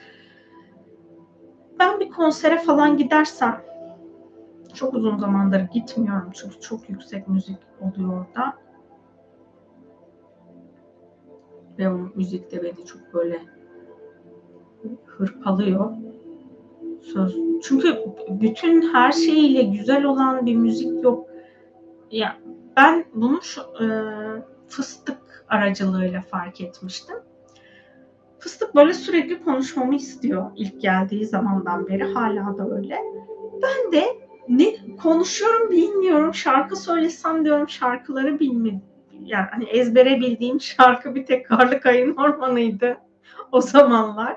[1.78, 3.64] Ben bir konsere falan gidersem
[4.74, 8.58] çok uzun zamandır gitmiyorum çünkü çok yüksek müzik oluyor orada.
[11.78, 13.40] Ve o müzik de beni çok böyle
[15.06, 16.03] hırpalıyor.
[17.12, 17.36] Söz.
[17.62, 17.98] Çünkü
[18.28, 21.28] bütün her şeyiyle güzel olan bir müzik yok.
[22.10, 22.36] Ya
[22.76, 23.86] ben bunu şu, e,
[24.68, 27.16] fıstık aracılığıyla fark etmiştim.
[28.38, 32.04] Fıstık böyle sürekli konuşmamı istiyor ilk geldiği zamandan beri.
[32.04, 32.98] Hala da öyle.
[33.62, 34.04] Ben de
[34.48, 36.34] ne konuşuyorum bilmiyorum.
[36.34, 38.82] Şarkı söylesem diyorum şarkıları bilmiyorum.
[39.24, 42.96] Yani hani ezbere bildiğim şarkı bir tek Karlı Kayın Ormanı'ydı
[43.52, 44.36] o zamanlar.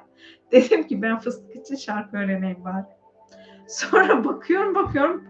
[0.52, 2.86] Dedim ki ben fıstık için şarkı öğreneyim bari.
[3.68, 5.24] Sonra bakıyorum bakıyorum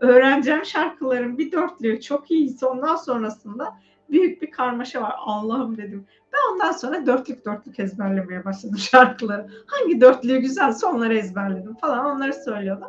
[0.00, 2.56] öğreneceğim şarkıların bir dörtlüğü çok iyi.
[2.62, 3.76] Ondan sonrasında
[4.10, 5.14] büyük bir karmaşa var.
[5.18, 6.06] Allah'ım dedim.
[6.32, 9.48] Ben ondan sonra dörtlük dörtlük ezberlemeye başladım şarkıları.
[9.66, 12.88] Hangi dörtlüğü güzelse onları ezberledim falan onları söylüyordum.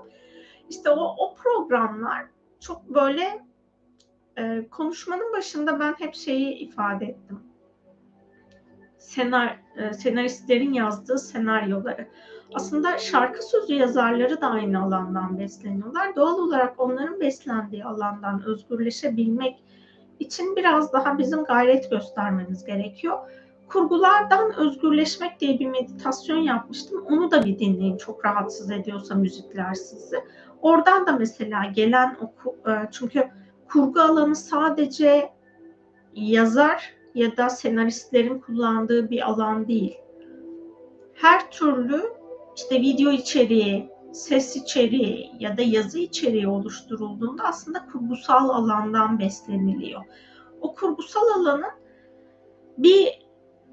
[0.70, 2.26] İşte o, o programlar
[2.60, 3.46] çok böyle
[4.38, 7.40] e, konuşmanın başında ben hep şeyi ifade ettim.
[8.98, 12.08] Senar, e, senaristlerin yazdığı senaryoları.
[12.54, 16.16] Aslında şarkı sözü yazarları da aynı alandan besleniyorlar.
[16.16, 19.64] Doğal olarak onların beslendiği alandan özgürleşebilmek
[20.20, 23.18] için biraz daha bizim gayret göstermemiz gerekiyor.
[23.68, 27.06] Kurgulardan özgürleşmek diye bir meditasyon yapmıştım.
[27.10, 30.18] Onu da bir dinleyin çok rahatsız ediyorsa müzikler sizi.
[30.62, 33.30] Oradan da mesela gelen oku, e, çünkü
[33.70, 35.30] kurgu alanı sadece
[36.14, 39.98] yazar ya da senaristlerin kullandığı bir alan değil.
[41.14, 42.21] Her türlü
[42.56, 50.02] işte video içeriği, ses içeriği ya da yazı içeriği oluşturulduğunda aslında kurgusal alandan besleniliyor.
[50.62, 51.72] O kurgusal alanın
[52.78, 53.22] bir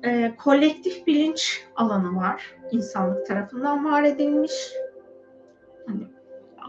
[0.03, 2.43] e, kolektif bilinç alanı var.
[2.71, 4.53] insanlık tarafından var edilmiş.
[5.87, 6.01] Hani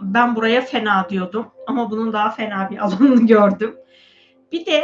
[0.01, 3.77] ben buraya fena diyordum ama bunun daha fena bir alanını gördüm.
[4.51, 4.83] Bir de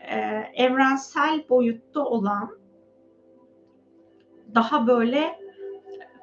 [0.00, 0.16] e,
[0.54, 2.50] evrensel boyutta olan
[4.54, 5.38] daha böyle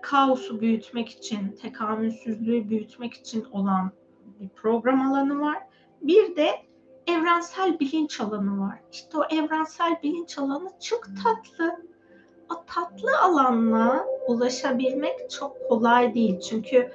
[0.09, 3.91] kaosu büyütmek için, tekamülsüzlüğü büyütmek için olan
[4.39, 5.57] bir program alanı var.
[6.01, 6.49] Bir de
[7.07, 8.79] evrensel bilinç alanı var.
[8.91, 11.85] İşte o evrensel bilinç alanı çok tatlı.
[12.49, 16.39] O tatlı alanla ulaşabilmek çok kolay değil.
[16.39, 16.91] Çünkü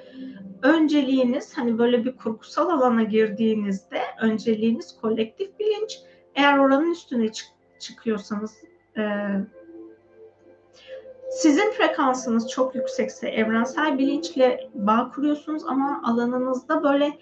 [0.63, 5.99] önceliğiniz hani böyle bir kurgusal alana girdiğinizde önceliğiniz kolektif bilinç.
[6.35, 7.47] Eğer oranın üstüne çık
[7.79, 8.57] çıkıyorsanız
[8.97, 9.01] e,
[11.33, 17.17] sizin frekansınız çok yüksekse evrensel bilinçle bağ kuruyorsunuz ama alanınızda böyle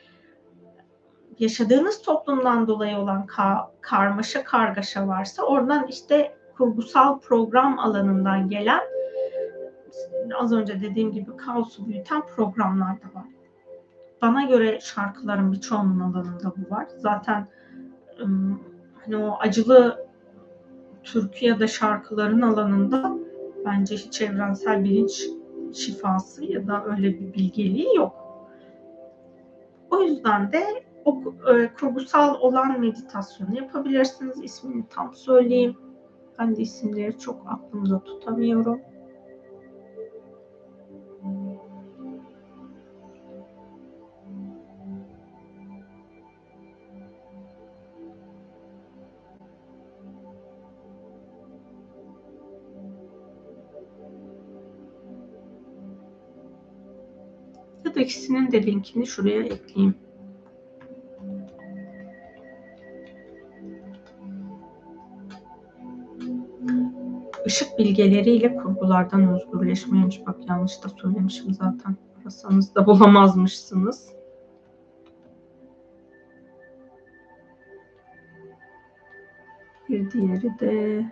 [1.39, 8.81] yaşadığınız toplumdan dolayı olan ka karmaşa kargaşa varsa oradan işte kurgusal program alanından gelen
[10.39, 13.25] az önce dediğim gibi kaosu büyüten programlar da var.
[14.21, 16.87] Bana göre şarkıların birçoğunun alanında bu var.
[16.97, 17.47] Zaten
[19.05, 20.05] hani o acılı
[21.03, 23.11] türkü ya da şarkıların alanında
[23.65, 25.29] bence hiç evrensel bilinç
[25.73, 28.13] şifası ya da öyle bir bilgeliği yok.
[29.89, 30.63] O yüzden de
[31.05, 31.23] o
[31.53, 34.43] e, kurgusal olan meditasyonu yapabilirsiniz.
[34.43, 35.77] İsmini tam söyleyeyim.
[36.39, 38.81] Ben de isimleri çok aklımda tutamıyorum.
[58.01, 59.95] İkisinin de linkini şuraya ekleyeyim.
[67.45, 70.27] Işık bilgeleriyle kurgulardan özgürleşmeymiş.
[70.27, 71.95] Bak yanlış da söylemişim zaten.
[72.21, 74.09] Arasanız da bulamazmışsınız.
[79.89, 81.05] Bir diğeri de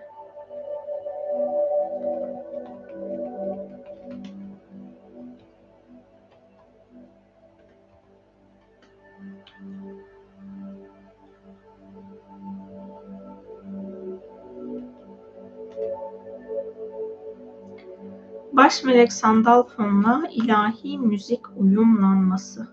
[18.69, 22.67] Baş melek Sandalfon'la ilahi müzik uyumlanması.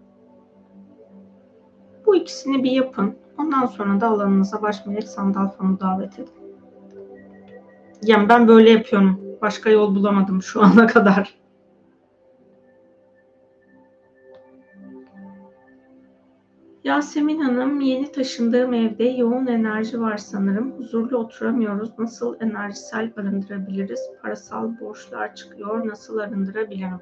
[2.07, 3.17] Bu ikisini bir yapın.
[3.39, 6.33] Ondan sonra da alanınıza baş melek Sandalfon'u davet edin.
[8.03, 9.21] Yani ben böyle yapıyorum.
[9.43, 11.35] Başka yol bulamadım şu ana kadar.
[16.87, 20.73] Yasemin Hanım, yeni taşındığım evde yoğun enerji var sanırım.
[20.79, 21.99] Huzurlu oturamıyoruz.
[21.99, 24.01] Nasıl enerjisel arındırabiliriz?
[24.23, 25.89] Parasal borçlar çıkıyor.
[25.89, 27.01] Nasıl arındırabilirim?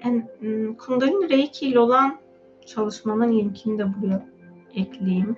[0.00, 2.18] En, hmm, Kundalini Reiki ile olan
[2.66, 4.26] çalışmanın linkini de buraya
[4.74, 5.36] ekleyeyim.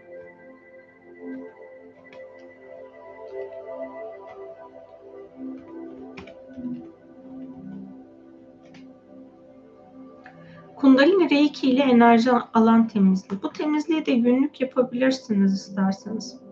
[10.96, 13.42] Kundalini Reiki ile enerji alan temizliği.
[13.42, 16.45] Bu temizliği de günlük yapabilirsiniz isterseniz.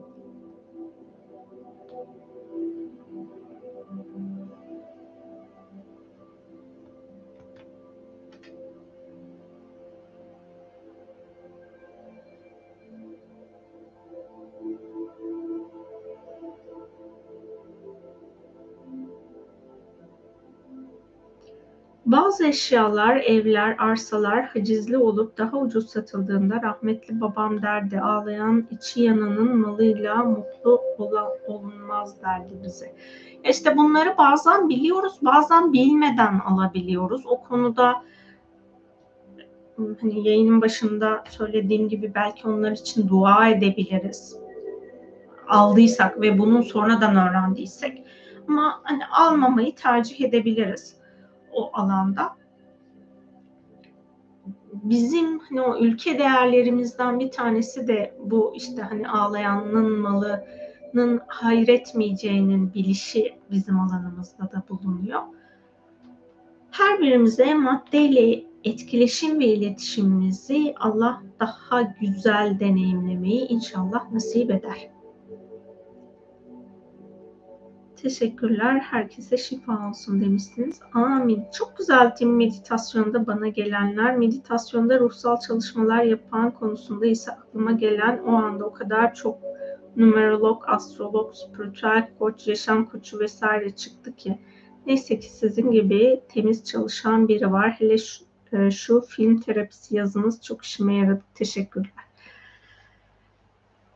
[22.45, 30.25] Eşyalar, evler, arsalar hacizli olup daha ucuz satıldığında rahmetli babam derdi ağlayan içi yananın malıyla
[30.25, 32.95] mutlu olan olunmaz derdi bize.
[33.51, 37.27] İşte bunları bazen biliyoruz, bazen bilmeden alabiliyoruz.
[37.27, 38.03] O konuda
[40.01, 44.37] hani yayının başında söylediğim gibi belki onlar için dua edebiliriz.
[45.49, 48.03] Aldıysak ve bunun sonradan öğrendiysek.
[48.49, 51.04] Ama hani almamayı tercih edebiliriz
[51.55, 52.37] o alanda.
[54.73, 63.35] Bizim hani o ülke değerlerimizden bir tanesi de bu işte hani ağlayanın malının hayretmeyeceğinin bilişi
[63.51, 65.23] bizim alanımızda da bulunuyor.
[66.71, 74.91] Her birimize maddeyle etkileşim ve iletişimimizi Allah daha güzel deneyimlemeyi inşallah nasip eder.
[78.05, 78.81] Teşekkürler.
[78.81, 80.81] Herkese şifa olsun demişsiniz.
[80.93, 81.45] Amin.
[81.59, 84.17] Çok güzel tim meditasyonda bana gelenler.
[84.17, 89.39] Meditasyonda ruhsal çalışmalar yapan konusunda ise aklıma gelen o anda o kadar çok
[89.97, 94.39] numerolog, astrolog, spiritüel koç, yaşam koçu vesaire çıktı ki.
[94.87, 97.77] Neyse ki sizin gibi temiz çalışan biri var.
[97.79, 101.23] Hele şu, e, şu film terapisi yazınız çok işime yaradı.
[101.35, 101.91] Teşekkürler.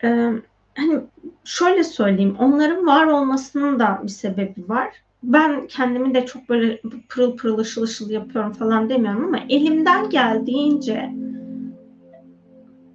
[0.05, 0.33] Ee,
[0.79, 1.01] hani
[1.45, 4.89] şöyle söyleyeyim, onların var olmasının da bir sebebi var.
[5.23, 11.11] Ben kendimi de çok böyle pırıl pırıl ışıl ışıl yapıyorum falan demiyorum ama elimden geldiğince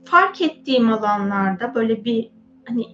[0.06, 2.32] fark ettiğim alanlarda böyle bir
[2.66, 2.86] hani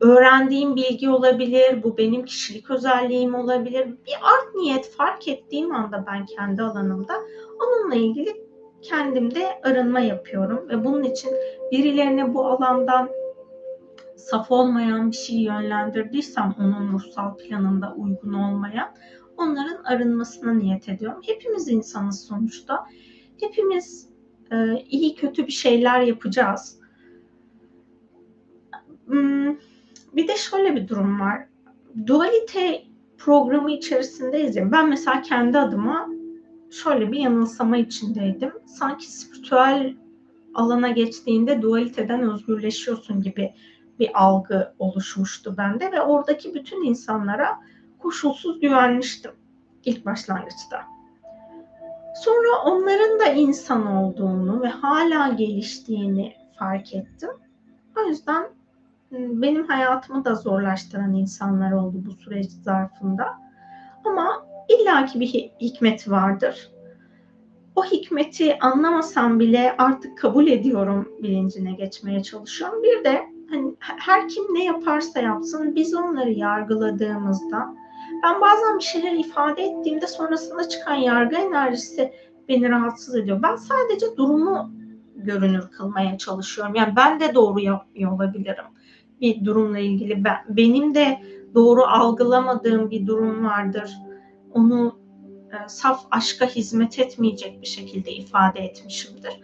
[0.00, 3.86] öğrendiğim bilgi olabilir, bu benim kişilik özelliğim olabilir.
[3.86, 7.14] Bir art niyet fark ettiğim anda ben kendi alanımda
[7.62, 8.47] onunla ilgili
[8.88, 11.30] kendimde arınma yapıyorum ve bunun için
[11.72, 13.08] birilerine bu alandan
[14.16, 18.94] saf olmayan bir şey yönlendirdiysem onun ruhsal planında uygun olmayan
[19.36, 21.20] onların arınmasına niyet ediyorum.
[21.26, 22.86] Hepimiz insanız sonuçta.
[23.40, 24.08] Hepimiz
[24.52, 26.80] e, iyi kötü bir şeyler yapacağız.
[29.06, 29.56] Hmm,
[30.12, 31.48] bir de şöyle bir durum var.
[32.06, 32.82] Dualite
[33.18, 34.72] programı içerisindeyiz ya.
[34.72, 36.08] Ben mesela kendi adıma
[36.70, 38.52] şöyle bir yanılsama içindeydim.
[38.66, 39.96] Sanki spiritüel
[40.54, 43.54] alana geçtiğinde dualiteden özgürleşiyorsun gibi
[43.98, 47.60] bir algı oluşmuştu bende ve oradaki bütün insanlara
[47.98, 49.32] koşulsuz güvenmiştim
[49.84, 50.84] ilk başlangıçta.
[52.14, 57.30] Sonra onların da insan olduğunu ve hala geliştiğini fark ettim.
[57.98, 58.42] O yüzden
[59.12, 63.38] ıı, benim hayatımı da zorlaştıran insanlar oldu bu süreç zarfında.
[64.04, 65.26] Ama illaki bir
[65.60, 66.70] hikmeti vardır.
[67.76, 72.82] O hikmeti anlamasam bile artık kabul ediyorum bilincine geçmeye çalışıyorum.
[72.82, 77.74] Bir de hani her kim ne yaparsa yapsın biz onları yargıladığımızda
[78.22, 82.12] ben bazen bir şeyler ifade ettiğimde sonrasında çıkan yargı enerjisi
[82.48, 83.42] beni rahatsız ediyor.
[83.42, 84.70] Ben sadece durumu
[85.16, 86.74] görünür kılmaya çalışıyorum.
[86.74, 88.64] Yani ben de doğru yapmıyor olabilirim
[89.20, 90.24] bir durumla ilgili.
[90.24, 91.22] Ben, benim de
[91.54, 93.96] doğru algılamadığım bir durum vardır.
[94.54, 94.98] Onu
[95.52, 99.40] e, saf aşka hizmet etmeyecek bir şekilde ifade etmişimdir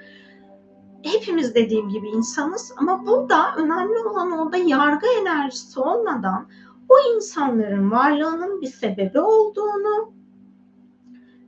[1.04, 6.48] hepimiz dediğim gibi insanız ama burada önemli olan orada yargı enerjisi olmadan
[6.88, 10.12] o insanların varlığının bir sebebi olduğunu,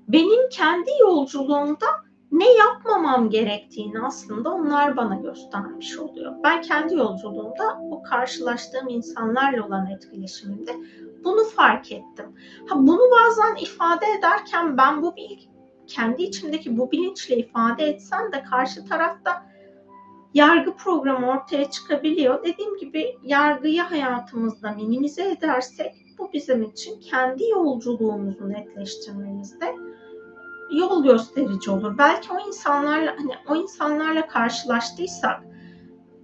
[0.08, 1.86] benim kendi yolculuğumda
[2.32, 6.34] ne yapmamam gerektiğini aslında onlar bana göstermiş oluyor.
[6.44, 10.76] Ben kendi yolculuğumda o karşılaştığım insanlarla olan etkileşimimde
[11.26, 12.34] bunu fark ettim.
[12.68, 18.42] Ha bunu bazen ifade ederken ben bu bilgi kendi içimdeki bu bilinçle ifade etsem de
[18.42, 19.46] karşı tarafta
[20.34, 22.44] yargı programı ortaya çıkabiliyor.
[22.44, 29.74] Dediğim gibi yargıyı hayatımızda minimize edersek bu bizim için kendi yolculuğumuzu netleştirmemizde
[30.70, 31.98] yol gösterici olur.
[31.98, 35.42] Belki o insanlarla hani o insanlarla karşılaştıysak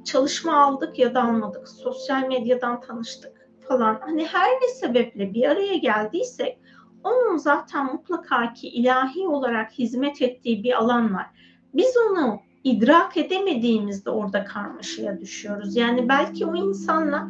[0.04, 4.01] çalışma aldık ya da almadık, sosyal medyadan tanıştık falan.
[4.01, 6.59] Hani her ne sebeple bir araya geldiysek
[7.05, 11.26] onun zaten mutlaka ki ilahi olarak hizmet ettiği bir alan var.
[11.74, 15.76] Biz onu idrak edemediğimizde orada karmaşaya düşüyoruz.
[15.76, 17.28] Yani belki o insanla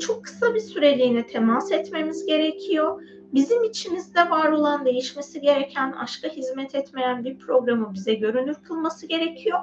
[0.00, 3.02] çok kısa bir süreliğine temas etmemiz gerekiyor.
[3.34, 9.58] Bizim içimizde var olan değişmesi gereken, aşka hizmet etmeyen bir programı bize görünür kılması gerekiyor.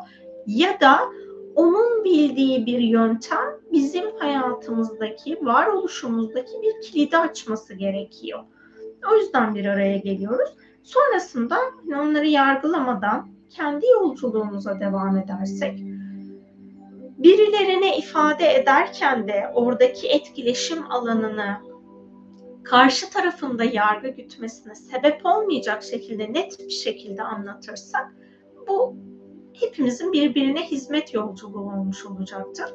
[0.48, 1.00] Ya da
[1.58, 8.40] onun bildiği bir yöntem bizim hayatımızdaki, varoluşumuzdaki bir kilidi açması gerekiyor.
[9.12, 10.50] O yüzden bir araya geliyoruz.
[10.84, 11.58] Sonrasında
[11.88, 15.80] onları yargılamadan kendi yolculuğumuza devam edersek
[17.18, 21.58] birilerine ifade ederken de oradaki etkileşim alanını
[22.64, 28.14] karşı tarafında yargı gütmesine sebep olmayacak şekilde net bir şekilde anlatırsak
[28.68, 28.96] bu
[29.62, 32.74] hepimizin birbirine hizmet yolculuğu olmuş olacaktır.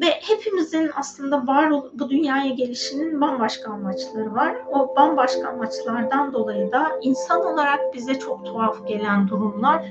[0.00, 4.56] ve hepimizin aslında var bu dünyaya gelişinin bambaşka amaçları var.
[4.72, 9.84] O bambaşka amaçlardan dolayı da insan olarak bize çok tuhaf gelen durumlar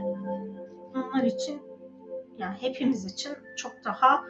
[0.95, 1.61] onlar için
[2.37, 4.23] yani hepimiz için çok daha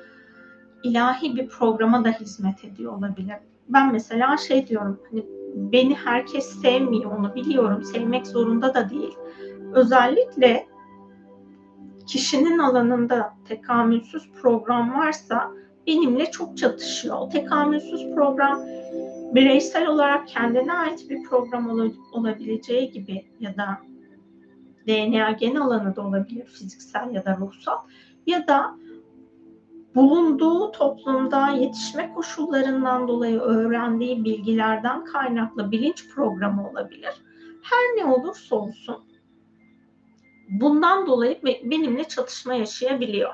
[0.84, 3.36] ilahi bir programa da hizmet ediyor olabilir.
[3.70, 5.26] Ben mesela şey diyorum hani
[5.56, 7.84] beni herkes sevmiyor onu biliyorum.
[7.84, 9.18] Sevmek zorunda da değil.
[9.74, 10.68] Özellikle
[12.08, 15.52] kişinin alanında tekamülsüz program varsa
[15.88, 17.18] benimle çok çatışıyor.
[17.20, 18.62] O tekamülsüz program
[19.36, 23.78] bireysel olarak kendine ait bir program ol- olabileceği gibi ya da
[24.88, 27.78] DNA gen alanı da olabilir fiziksel ya da ruhsal
[28.28, 28.76] ya da
[29.96, 37.14] bulunduğu toplumda yetişme koşullarından dolayı öğrendiği bilgilerden kaynaklı bilinç programı olabilir.
[37.62, 38.98] Her ne olursa olsun
[40.52, 43.34] bundan dolayı benimle çatışma yaşayabiliyor.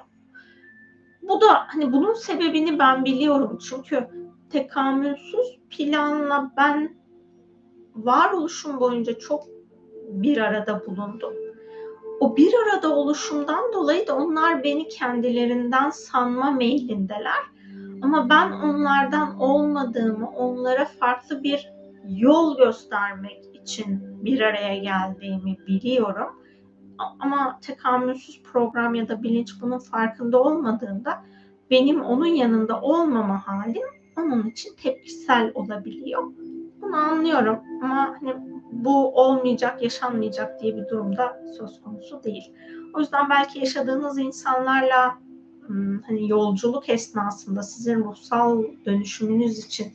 [1.21, 4.07] Bu da hani bunun sebebini ben biliyorum çünkü
[4.49, 6.97] tekamülsüz planla ben
[7.95, 9.43] varoluşum boyunca çok
[10.09, 11.33] bir arada bulundum.
[12.19, 17.43] O bir arada oluşumdan dolayı da onlar beni kendilerinden sanma meylindeler.
[18.01, 21.69] Ama ben onlardan olmadığımı, onlara farklı bir
[22.07, 26.46] yol göstermek için bir araya geldiğimi biliyorum.
[27.19, 31.23] Ama tekamülsüz program ya da bilinç bunun farkında olmadığında
[31.71, 33.87] benim onun yanında olmama halim
[34.17, 36.23] onun için tepkisel olabiliyor.
[36.81, 38.35] Bunu anlıyorum ama hani
[38.71, 42.53] bu olmayacak, yaşanmayacak diye bir durumda söz konusu değil.
[42.93, 45.17] O yüzden belki yaşadığınız insanlarla
[45.67, 49.93] hmm, hani yolculuk esnasında sizin ruhsal dönüşümünüz için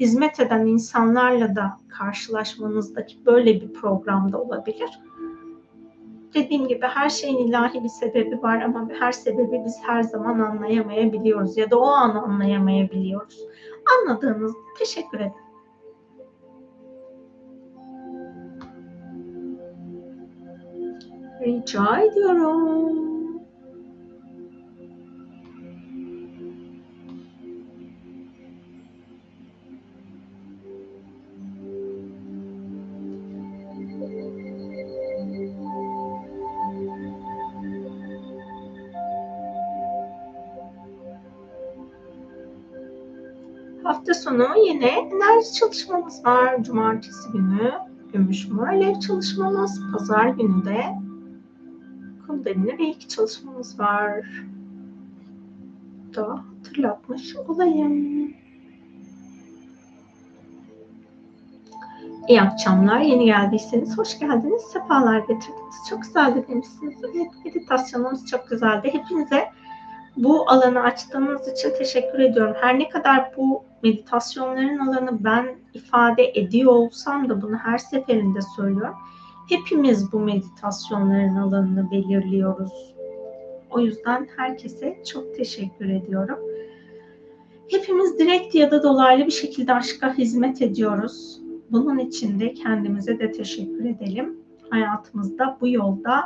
[0.00, 4.90] hizmet eden insanlarla da karşılaşmanızdaki böyle bir programda olabilir.
[6.34, 11.56] Dediğim gibi her şeyin ilahi bir sebebi var ama her sebebi biz her zaman anlayamayabiliyoruz
[11.56, 13.46] ya da o an anlayamayabiliyoruz.
[14.00, 15.32] Anladığınızda teşekkür ederim.
[21.40, 23.11] Rica ediyorum.
[44.22, 46.62] Sonu yine enerji çalışmamız var.
[46.62, 47.72] Cumartesi günü
[48.12, 49.80] gümüş mor alev çalışmamız.
[49.92, 50.84] Pazar günü de
[52.26, 54.26] Kundalini ve iki çalışmamız var.
[56.14, 58.34] Da hatırlatmış olayım.
[62.28, 63.00] İyi akşamlar.
[63.00, 64.62] Yeni geldiyseniz hoş geldiniz.
[64.62, 65.76] Sefalar getirdiniz.
[65.90, 66.94] Çok güzeldi demişsiniz.
[67.04, 68.90] Evet, meditasyonumuz çok güzeldi.
[68.92, 69.48] Hepinize
[70.16, 72.54] bu alanı açtığınız için teşekkür ediyorum.
[72.60, 78.94] Her ne kadar bu meditasyonların alanı ben ifade ediyor olsam da bunu her seferinde söylüyorum
[79.48, 82.94] hepimiz bu meditasyonların alanını belirliyoruz.
[83.70, 86.38] O yüzden herkese çok teşekkür ediyorum.
[87.70, 91.40] Hepimiz direkt ya da dolaylı bir şekilde aşka hizmet ediyoruz.
[91.70, 94.38] Bunun için de kendimize de teşekkür edelim.
[94.70, 96.24] Hayatımızda bu yolda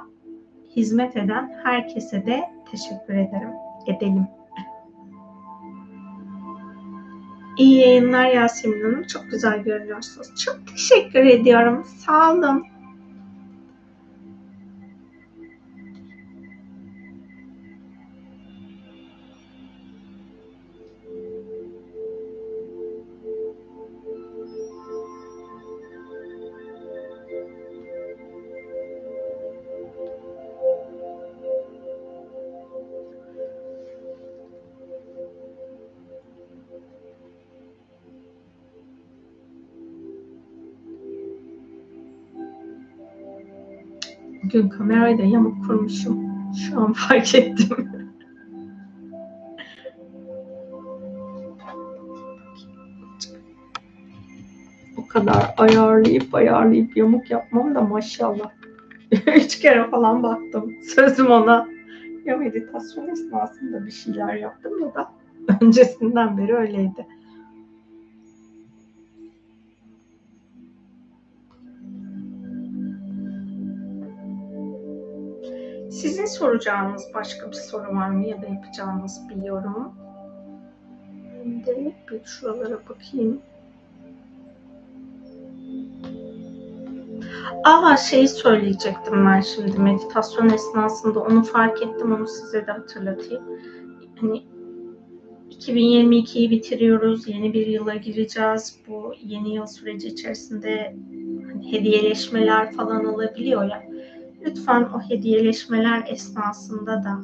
[0.76, 3.52] hizmet eden herkese de teşekkür ederim.
[3.86, 4.26] Edelim.
[7.58, 9.06] İyi yayınlar Yasemin Hanım.
[9.06, 10.28] Çok güzel görünüyorsunuz.
[10.44, 11.86] Çok teşekkür ediyorum.
[12.06, 12.75] Sağ olun.
[44.56, 46.26] Bugün kamerayı da yamuk kurmuşum.
[46.54, 47.90] Şu an fark ettim.
[54.96, 58.50] o kadar ayarlayıp ayarlayıp yamuk yapmam da maşallah.
[59.36, 60.74] Üç kere falan baktım.
[60.94, 61.68] Sözüm ona.
[62.24, 65.12] Ya meditasyon esnasında bir şeyler yaptım ya da
[65.60, 67.06] öncesinden beri öyleydi.
[76.38, 79.94] Soracağınız başka bir soru var mı ya da yapacağınız bir yorum?
[81.42, 83.40] Şimdi bir şuralara bakayım.
[87.64, 93.42] Aa şeyi söyleyecektim ben şimdi meditasyon esnasında onu fark ettim onu size de hatırlatayım.
[94.20, 94.44] Hani
[95.50, 97.28] 2022'yi bitiriyoruz.
[97.28, 98.80] Yeni bir yıla gireceğiz.
[98.88, 100.96] Bu yeni yıl süreci içerisinde
[101.46, 103.85] hani hediyeleşmeler falan olabiliyor ya.
[104.46, 107.20] Lütfen o hediyeleşmeler esnasında da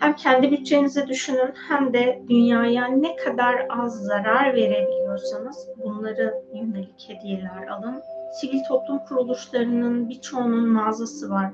[0.00, 7.66] hem kendi bütçenizi düşünün hem de dünyaya ne kadar az zarar verebiliyorsanız bunları yönelik hediyeler
[7.66, 8.02] alın.
[8.40, 11.52] Sivil toplum kuruluşlarının birçoğunun mağazası var.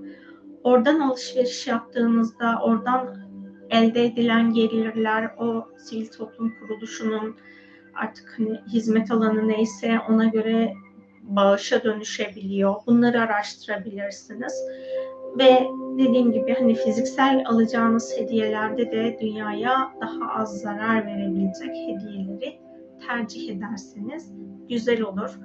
[0.65, 3.17] Oradan alışveriş yaptığınızda oradan
[3.71, 7.37] elde edilen gelirler o sivil toplum kuruluşunun
[7.95, 10.75] artık hani hizmet alanı neyse ona göre
[11.23, 12.75] bağışa dönüşebiliyor.
[12.87, 14.53] Bunları araştırabilirsiniz.
[15.39, 15.67] Ve
[15.99, 22.61] dediğim gibi hani fiziksel alacağınız hediyelerde de dünyaya daha az zarar verebilecek hediyeleri
[23.07, 24.33] tercih ederseniz
[24.69, 25.39] güzel olur.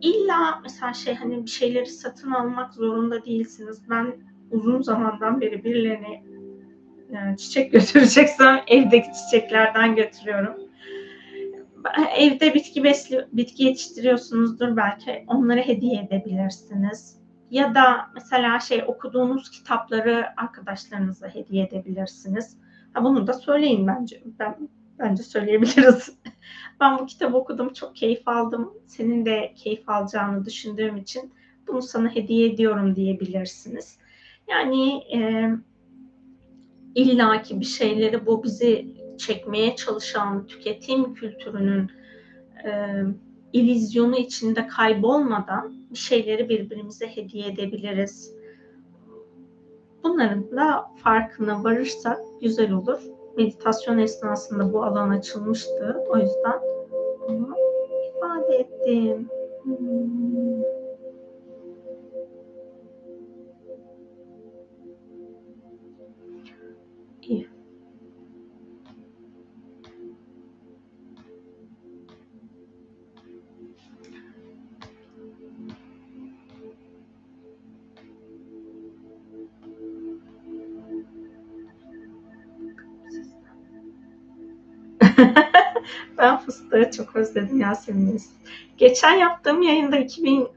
[0.00, 3.90] İlla mesela şey hani bir şeyleri satın almak zorunda değilsiniz.
[3.90, 4.14] Ben
[4.50, 6.22] uzun zamandan beri birilerine
[7.12, 10.63] yani çiçek götüreceksem evdeki çiçeklerden götürüyorum.
[12.18, 20.26] Evde bitki besli, bitki yetiştiriyorsunuzdur belki onları hediye edebilirsiniz ya da mesela şey okuduğunuz kitapları
[20.36, 22.56] arkadaşlarınıza hediye edebilirsiniz.
[22.92, 24.22] Ha, bunu da söyleyin bence.
[24.38, 26.18] Ben bence söyleyebiliriz.
[26.80, 28.74] ben bu kitabı okudum, çok keyif aldım.
[28.86, 31.32] Senin de keyif alacağını düşündüğüm için
[31.68, 33.98] bunu sana hediye ediyorum diyebilirsiniz.
[34.48, 35.50] Yani e,
[36.94, 41.90] illaki bir şeyleri bu bizi çekmeye çalışan tüketim kültürünün
[42.64, 42.70] e,
[43.52, 48.34] ilizyonu içinde kaybolmadan bir şeyleri birbirimize hediye edebiliriz.
[50.02, 53.00] Bunların da farkına varırsak güzel olur.
[53.36, 55.96] Meditasyon esnasında bu alan açılmıştı.
[56.08, 56.60] O yüzden
[57.28, 57.54] onu
[58.16, 59.28] ifade ettim.
[59.62, 60.83] Hmm.
[86.18, 88.22] Ben fıstığı çok özledim Yasemin.
[88.76, 90.48] Geçen yaptığım yayında 2000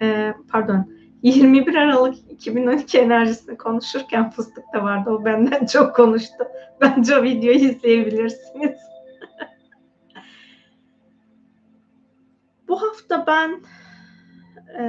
[0.00, 5.10] e, pardon 21 Aralık 2012 enerjisini konuşurken fıstık da vardı.
[5.10, 6.44] O benden çok konuştu.
[6.80, 8.78] Bence o videoyu izleyebilirsiniz.
[12.68, 13.62] Bu hafta ben
[14.78, 14.82] e,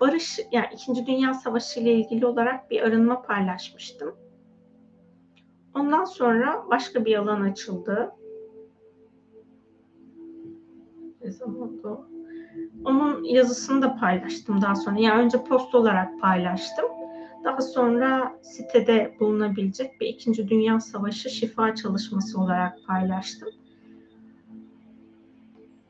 [0.00, 4.16] barış yani İkinci Dünya Savaşı ile ilgili olarak bir arınma paylaşmıştım.
[5.74, 8.12] Ondan sonra başka bir alan açıldı.
[11.34, 11.98] Ne zamandı
[12.84, 15.00] Onun yazısını da paylaştım daha sonra.
[15.00, 16.84] Yani önce post olarak paylaştım.
[17.44, 23.48] Daha sonra sitede bulunabilecek bir İkinci Dünya Savaşı şifa çalışması olarak paylaştım.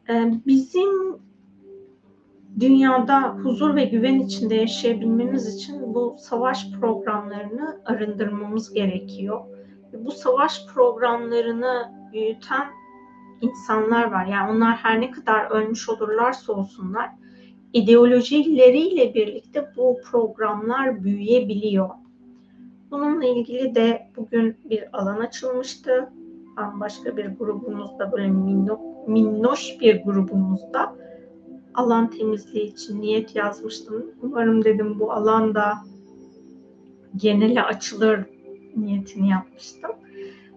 [0.09, 1.19] Ee, bizim
[2.61, 9.45] dünyada huzur ve güven içinde yaşayabilmemiz için bu savaş programlarını arındırmamız gerekiyor
[9.99, 12.67] bu savaş programlarını büyüten
[13.45, 14.27] insanlar var.
[14.27, 17.11] Yani onlar her ne kadar ölmüş olurlarsa olsunlar
[17.73, 21.89] ideolojileriyle birlikte bu programlar büyüyebiliyor.
[22.91, 26.13] Bununla ilgili de bugün bir alan açılmıştı.
[26.57, 30.97] Başka bir grubumuzda böyle minno, minnoş bir grubumuzda
[31.75, 34.07] alan temizliği için niyet yazmıştım.
[34.23, 35.75] Umarım dedim bu alanda
[37.17, 38.25] genele açılır
[38.77, 39.91] niyetini yapmıştım.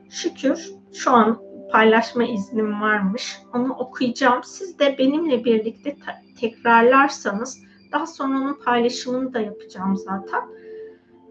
[0.09, 3.37] Şükür şu an paylaşma iznim varmış.
[3.53, 4.43] Onu okuyacağım.
[4.43, 5.95] Siz de benimle birlikte
[6.39, 7.59] tekrarlarsanız
[7.91, 10.41] daha sonra onun paylaşımını da yapacağım zaten.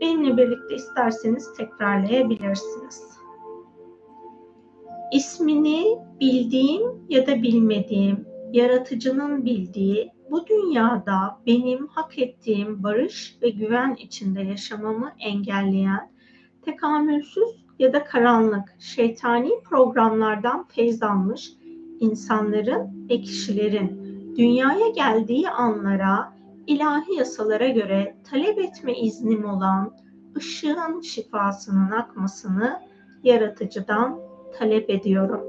[0.01, 3.17] Benimle birlikte isterseniz tekrarlayabilirsiniz.
[5.13, 13.95] İsmini bildiğim ya da bilmediğim, yaratıcının bildiği bu dünyada benim hak ettiğim barış ve güven
[13.99, 16.11] içinde yaşamamı engelleyen
[16.63, 21.53] tekamülsüz ya da karanlık, şeytani programlardan feyz almış
[22.01, 26.33] insanların ve kişilerin dünyaya geldiği anlara
[26.67, 29.93] ilahi yasalara göre talep etme iznim olan
[30.37, 32.81] ışığın şifasının akmasını
[33.25, 34.21] yaratıcıdan
[34.59, 35.41] talep ediyorum.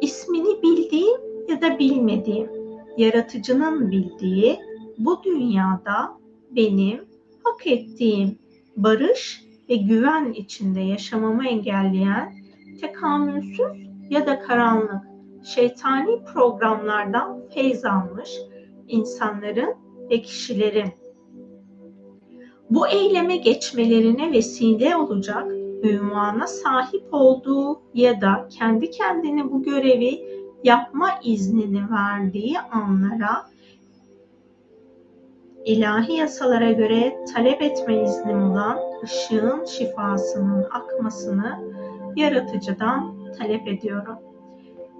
[0.00, 2.50] İsmini bildiğim ya da bilmediğim,
[2.96, 4.58] yaratıcının bildiği
[4.98, 6.18] bu dünyada
[6.50, 7.04] benim
[7.44, 8.38] hak ettiğim
[8.76, 12.34] barış ve güven içinde yaşamamı engelleyen
[12.80, 15.02] tekamülsüz ya da karanlık
[15.44, 18.30] şeytani programlardan feyz almış
[18.88, 19.74] insanların
[20.10, 20.92] ve kişilerin.
[22.70, 25.52] Bu eyleme geçmelerine vesile olacak
[25.82, 30.24] ünvana sahip olduğu ya da kendi kendine bu görevi
[30.64, 33.46] yapma iznini verdiği anlara
[35.64, 41.60] ilahi yasalara göre talep etme iznim olan ışığın şifasının akmasını
[42.16, 44.16] yaratıcıdan talep ediyorum.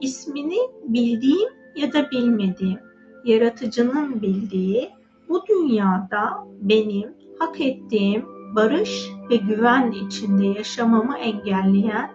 [0.01, 2.79] İsmini bildiğim ya da bilmediğim,
[3.25, 4.91] yaratıcının bildiği
[5.29, 8.25] bu dünyada benim hak ettiğim
[8.55, 12.11] barış ve güven içinde yaşamamı engelleyen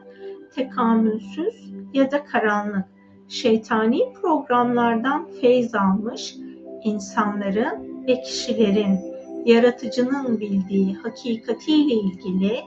[0.56, 2.86] tekamülsüz ya da karanlık
[3.28, 6.36] şeytani programlardan feyz almış
[6.84, 9.11] insanların ve kişilerin
[9.46, 12.60] yaratıcının bildiği hakikatiyle ilgili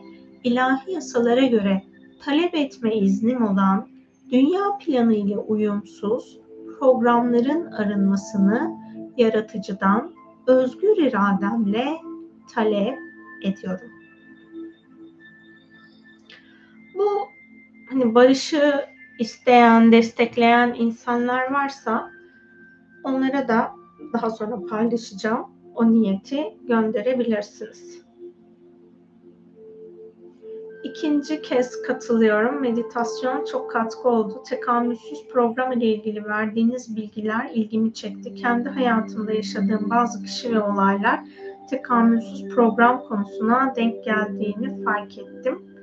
[0.44, 1.82] ilahi yasalara göre
[2.24, 3.88] talep etme iznim olan
[4.30, 6.38] dünya planı ile uyumsuz
[6.78, 8.76] programların arınmasını
[9.16, 10.14] yaratıcıdan
[10.46, 11.96] özgür irademle
[12.54, 12.98] talep
[13.42, 13.90] ediyorum.
[16.94, 17.28] Bu
[17.90, 18.84] hani barışı
[19.18, 22.10] isteyen, destekleyen insanlar varsa
[23.04, 23.70] onlara da
[24.12, 25.53] daha sonra paylaşacağım.
[25.74, 28.04] O niyeti gönderebilirsiniz.
[30.84, 32.60] İkinci kez katılıyorum.
[32.60, 34.42] Meditasyon çok katkı oldu.
[34.48, 38.34] Tekamülsüz program ile ilgili verdiğiniz bilgiler ilgimi çekti.
[38.34, 41.20] Kendi hayatımda yaşadığım bazı kişi ve olaylar
[41.70, 45.73] tekamülsüz program konusuna denk geldiğini fark ettim.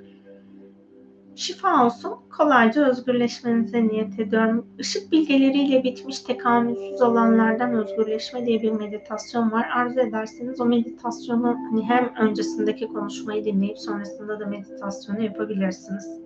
[1.35, 4.67] Şifa olsun, kolayca özgürleşmenize niyet ediyorum.
[4.79, 9.69] Işık bilgeleriyle bitmiş tekamülsüz alanlardan özgürleşme diye bir meditasyon var.
[9.75, 16.21] Arzu ederseniz o meditasyonu hani hem öncesindeki konuşmayı dinleyip sonrasında da meditasyonu yapabilirsiniz.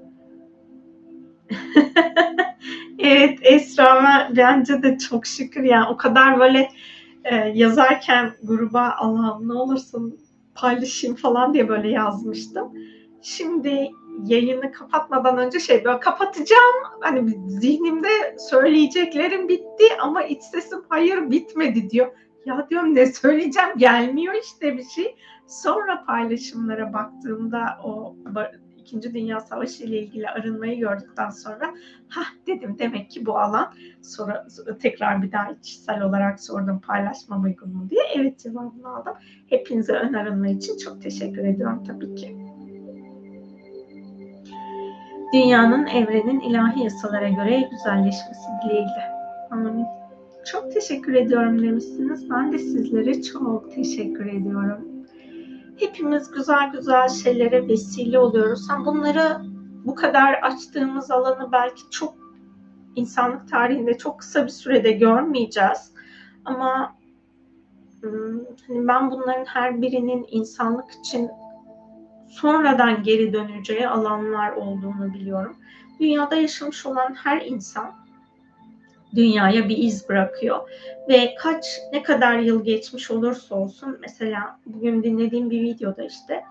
[3.00, 6.70] evet Esra bence de çok şükür yani o kadar böyle
[7.24, 10.20] e, yazarken gruba Allah'ım ne olursun
[10.56, 12.74] paylaşayım falan diye böyle yazmıştım.
[13.22, 13.90] Şimdi
[14.24, 16.76] yayını kapatmadan önce şey böyle kapatacağım.
[17.02, 22.08] Hani zihnimde söyleyeceklerim bitti ama iç sesim hayır bitmedi diyor.
[22.46, 25.16] Ya diyorum ne söyleyeceğim gelmiyor işte bir şey.
[25.48, 28.16] Sonra paylaşımlara baktığımda o
[28.78, 31.74] İkinci Dünya Savaşı ile ilgili arınmayı gördükten sonra
[32.08, 34.48] ha dedim demek ki bu alan sonra,
[34.80, 38.02] tekrar bir daha içsel olarak sordum paylaşmam uygun mu diye.
[38.16, 39.14] Evet cevabını aldım.
[39.50, 42.55] Hepinize ön arınma için çok teşekkür ediyorum tabii ki.
[45.36, 49.12] Dünyanın, evrenin ilahi yasalara göre güzelleşmesi dileğiyle.
[49.52, 49.86] Amin.
[50.46, 52.30] Çok teşekkür ediyorum demişsiniz.
[52.30, 54.96] Ben de sizlere çok teşekkür ediyorum
[55.78, 58.70] hepimiz güzel güzel şeylere vesile oluyoruz.
[58.70, 59.42] Hani bunları
[59.86, 62.14] bu kadar açtığımız alanı belki çok
[62.96, 65.92] insanlık tarihinde çok kısa bir sürede görmeyeceğiz.
[66.46, 66.96] Ama
[68.02, 71.30] hmm, hani ben bunların her birinin insanlık için
[72.36, 75.56] sonradan geri döneceği alanlar olduğunu biliyorum.
[76.00, 77.92] Dünyada yaşamış olan her insan
[79.16, 80.70] dünyaya bir iz bırakıyor.
[81.10, 86.44] Ve kaç ne kadar yıl geçmiş olursa olsun mesela bugün dinlediğim bir videoda işte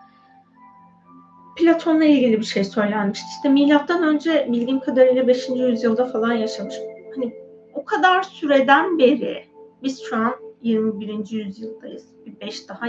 [1.56, 3.26] Platon'la ilgili bir şey söylenmişti.
[3.36, 5.48] İşte milattan önce bildiğim kadarıyla 5.
[5.48, 6.74] yüzyılda falan yaşamış.
[7.14, 7.34] Hani
[7.74, 9.44] o kadar süreden beri
[9.82, 11.30] biz şu an 21.
[11.30, 12.04] yüzyıldayız.
[12.26, 12.86] Bir 5 daha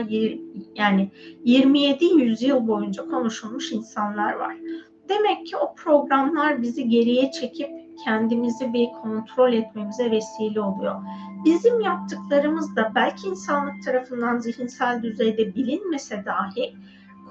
[0.75, 1.11] yani
[1.43, 4.55] 27 yüzyıl boyunca konuşulmuş insanlar var.
[5.09, 7.69] Demek ki o programlar bizi geriye çekip
[8.03, 10.95] kendimizi bir kontrol etmemize vesile oluyor.
[11.45, 16.75] Bizim yaptıklarımız da belki insanlık tarafından zihinsel düzeyde bilinmese dahi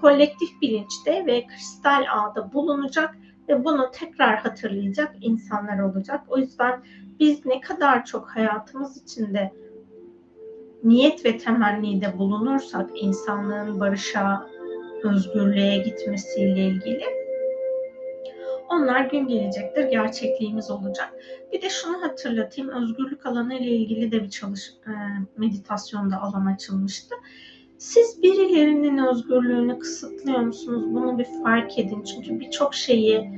[0.01, 3.19] kolektif bilinçte ve kristal ağda bulunacak
[3.49, 6.21] ve bunu tekrar hatırlayacak insanlar olacak.
[6.29, 6.83] O yüzden
[7.21, 9.53] biz ne kadar çok hayatımız içinde
[10.85, 14.48] niyet ve temennide bulunursak insanlığın barışa,
[15.02, 17.24] özgürlüğe gitmesiyle ilgili
[18.74, 21.15] onlar gün gelecektir, gerçekliğimiz olacak.
[21.52, 24.93] Bir de şunu hatırlatayım, özgürlük alanı ile ilgili de bir çalış e,
[25.36, 27.15] meditasyonda alan açılmıştı.
[27.78, 30.85] Siz birilerinin özgürlüğünü kısıtlıyor musunuz?
[30.86, 32.02] Bunu bir fark edin.
[32.02, 33.31] Çünkü birçok şeyi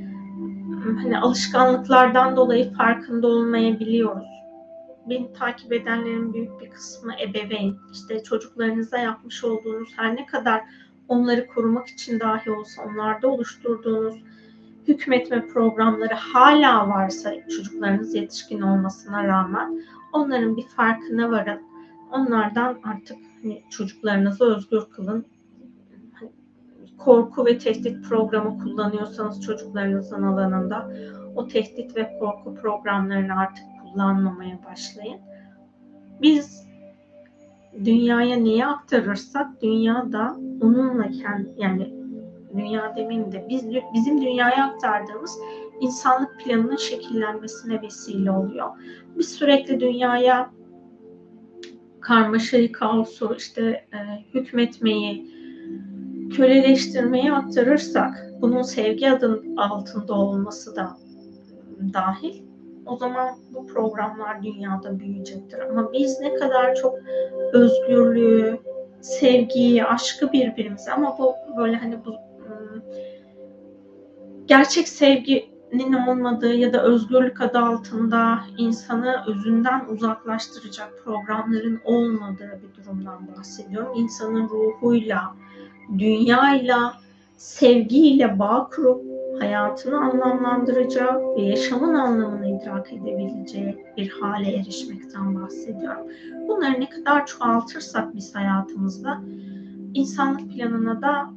[1.03, 4.36] hani alışkanlıklardan dolayı farkında olmayabiliyoruz.
[5.11, 7.77] Beni takip edenlerin büyük bir kısmı ebeveyn.
[7.93, 10.63] İşte çocuklarınıza yapmış olduğunuz her ne kadar
[11.09, 14.15] onları korumak için dahi olsa onlarda oluşturduğunuz
[14.89, 21.63] hükmetme programları hala varsa çocuklarınız yetişkin olmasına rağmen onların bir farkına varın.
[22.13, 25.27] Onlardan artık hani çocuklarınızı özgür kılın.
[26.13, 26.31] Hani
[26.99, 30.93] korku ve tehdit programı kullanıyorsanız çocuklarınızın alanında
[31.37, 35.21] o tehdit ve korku programlarını artık kullanmamaya başlayın.
[36.23, 36.67] Biz
[37.85, 41.95] dünyaya neyi aktarırsak dünya da onunla kendi yani
[42.57, 43.65] dünya demeyeyim de biz,
[43.95, 45.39] bizim dünyaya aktardığımız
[45.81, 48.69] insanlık planının şekillenmesine vesile oluyor.
[49.19, 50.51] Biz sürekli dünyaya
[52.01, 53.63] karmaşayı, kaosu, işte
[53.93, 53.99] e,
[54.35, 55.37] hükmetmeyi,
[56.37, 60.97] köleleştirmeyi aktarırsak, bunun sevgi adın altında olması da
[61.95, 62.46] dahil,
[62.87, 65.59] o zaman bu programlar dünyada büyüyecektir.
[65.59, 66.95] Ama biz ne kadar çok
[67.53, 68.59] özgürlüğü,
[69.01, 72.83] sevgiyi, aşkı birbirimize ama bu böyle hani bu ıı,
[74.47, 83.29] gerçek sevginin olmadığı ya da özgürlük adı altında insanı özünden uzaklaştıracak programların olmadığı bir durumdan
[83.37, 83.93] bahsediyorum.
[83.97, 85.35] İnsanın ruhuyla,
[85.99, 86.93] dünyayla,
[87.37, 96.07] sevgiyle bağ kurup hayatını anlamlandıracağı ve yaşamın anlamını idrak edebileceği bir hale erişmekten bahsediyorum.
[96.49, 99.23] Bunları ne kadar çoğaltırsak biz hayatımızda
[99.95, 101.31] insanlık planına da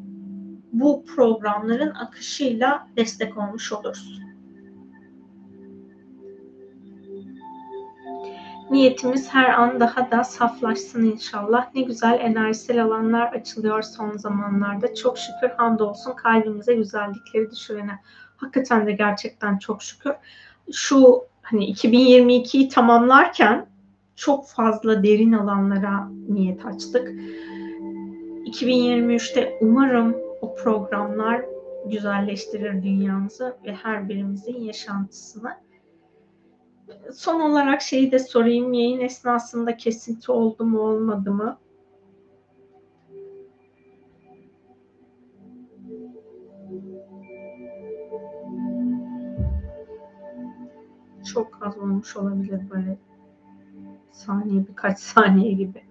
[0.71, 4.19] bu programların akışıyla destek olmuş oluruz.
[8.71, 11.75] Niyetimiz her an daha da saflaşsın inşallah.
[11.75, 14.95] Ne güzel enerjisel alanlar açılıyor son zamanlarda.
[14.95, 17.99] Çok şükür hamdolsun kalbimize güzellikleri düşürene.
[18.37, 20.13] Hakikaten de gerçekten çok şükür.
[20.71, 23.65] Şu hani 2022'yi tamamlarken
[24.15, 27.07] çok fazla derin alanlara niyet açtık.
[28.45, 31.41] 2023'te umarım o programlar
[31.85, 35.51] güzelleştirir dünyamızı ve her birimizin yaşantısını
[37.13, 38.73] son olarak şeyi de sorayım.
[38.73, 41.57] Yayın esnasında kesinti oldu mu olmadı mı?
[51.33, 52.97] Çok az olmuş olabilir böyle
[54.11, 55.88] saniye birkaç saniye gibi.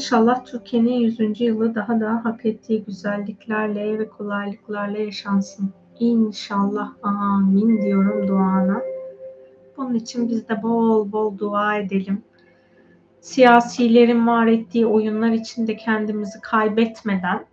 [0.00, 1.40] İnşallah Türkiye'nin 100.
[1.40, 5.70] yılı daha da hak ettiği güzelliklerle ve kolaylıklarla yaşansın.
[5.98, 8.82] İnşallah amin diyorum duana.
[9.76, 12.22] Bunun için biz de bol bol dua edelim.
[13.20, 17.46] Siyasilerin var ettiği oyunlar içinde kendimizi kaybetmeden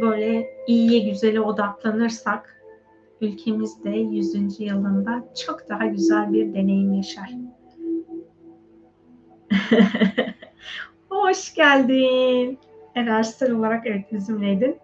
[0.00, 2.62] böyle iyiye güzele odaklanırsak
[3.20, 4.60] ülkemizde 100.
[4.60, 7.30] yılında çok daha güzel bir deneyim yaşar.
[11.10, 12.58] Hoş geldin.
[12.94, 14.78] Enerjisel olarak evet bizimleydin.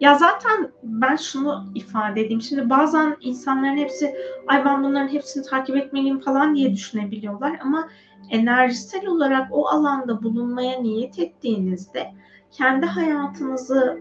[0.00, 2.42] Ya zaten ben şunu ifade edeyim.
[2.42, 4.16] Şimdi bazen insanların hepsi
[4.46, 7.58] ay ben bunların hepsini takip etmeliyim falan diye düşünebiliyorlar.
[7.62, 7.88] Ama
[8.30, 12.12] enerjisel olarak o alanda bulunmaya niyet ettiğinizde
[12.50, 13.98] kendi hayatınızı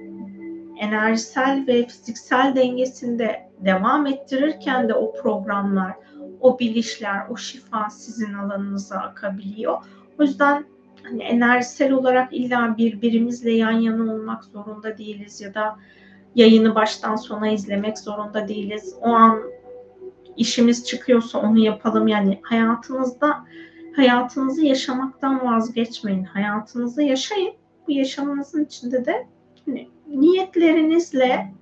[0.79, 5.93] enerjisel ve fiziksel dengesinde devam ettirirken de o programlar,
[6.39, 9.77] o bilişler, o şifa sizin alanınıza akabiliyor.
[10.19, 10.65] O yüzden
[11.09, 15.75] hani enerjisel olarak illa birbirimizle yan yana olmak zorunda değiliz ya da
[16.35, 18.95] yayını baştan sona izlemek zorunda değiliz.
[19.01, 19.41] O an
[20.37, 22.07] işimiz çıkıyorsa onu yapalım.
[22.07, 23.45] Yani hayatınızda
[23.95, 26.23] hayatınızı yaşamaktan vazgeçmeyin.
[26.23, 27.53] Hayatınızı yaşayın.
[27.87, 29.27] Bu yaşamınızın içinde de
[29.65, 31.53] hani, niyetlerinizle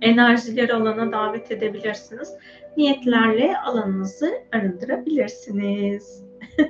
[0.00, 2.32] enerjileri alana davet edebilirsiniz.
[2.76, 6.24] Niyetlerle alanınızı arındırabilirsiniz.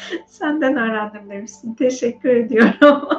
[0.26, 1.74] Senden öğrendim demişsin.
[1.74, 3.08] Teşekkür ediyorum.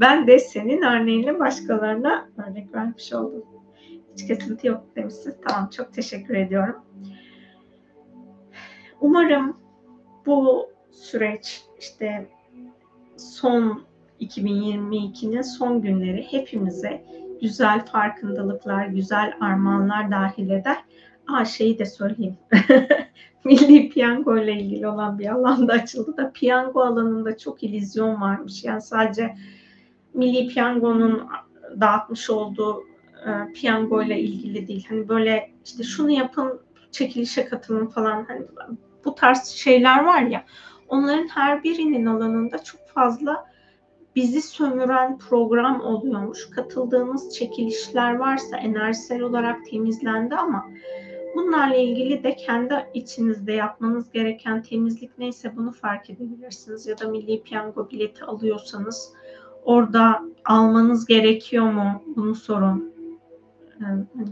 [0.00, 3.44] ben de senin örneğinle başkalarına örnek vermiş oldum.
[4.12, 5.34] Hiç kesinti yok demişsin.
[5.48, 6.76] Tamam çok teşekkür ediyorum.
[9.00, 9.56] Umarım
[10.26, 12.28] bu süreç işte
[13.16, 13.82] son
[14.20, 17.04] 2022'nin son günleri hepimize
[17.40, 20.76] güzel farkındalıklar, güzel armağanlar dahil eder.
[21.32, 22.36] Aa şeyi de söyleyeyim.
[23.44, 28.64] Milli piyango ile ilgili olan bir alanda açıldı da piyango alanında çok illüzyon varmış.
[28.64, 29.34] Yani sadece
[30.14, 31.28] Milli Piyango'nun
[31.80, 32.84] dağıtmış olduğu
[33.26, 34.86] e, piyango ile ilgili değil.
[34.88, 38.42] Hani böyle işte şunu yapın, çekilişe katılın falan hani
[39.04, 40.44] bu tarz şeyler var ya.
[40.88, 43.50] Onların her birinin alanında çok fazla
[44.16, 46.50] bizi sömüren program oluyormuş.
[46.50, 50.66] Katıldığınız çekilişler varsa enerjisel olarak temizlendi ama
[51.34, 56.86] Bunlarla ilgili de kendi içinizde yapmanız gereken temizlik neyse bunu fark edebilirsiniz.
[56.86, 59.12] Ya da milli piyango bileti alıyorsanız
[59.64, 62.94] orada almanız gerekiyor mu bunu sorun.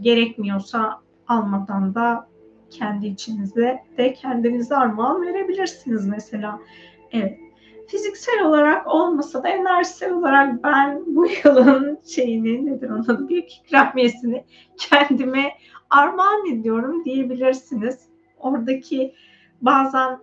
[0.01, 2.29] Gerekmiyorsa almadan da
[2.69, 6.59] kendi içinize de kendinize armağan verebilirsiniz mesela.
[7.11, 7.48] Evet.
[7.91, 14.45] Fiziksel olarak olmasa da enerjisel olarak ben bu yılın şeyini nedir onun büyük ikramiyesini
[14.77, 15.51] kendime
[15.89, 18.09] armağan ediyorum diyebilirsiniz.
[18.37, 19.15] Oradaki
[19.61, 20.19] bazen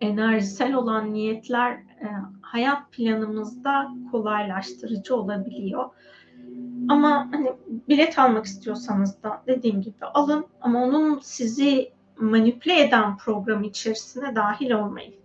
[0.00, 2.08] enerjisel olan niyetler e,
[2.42, 5.90] hayat planımızda kolaylaştırıcı olabiliyor.
[6.88, 7.52] Ama hani
[7.88, 14.70] bilet almak istiyorsanız da dediğim gibi alın ama onun sizi manipüle eden program içerisine dahil
[14.70, 15.21] olmayın.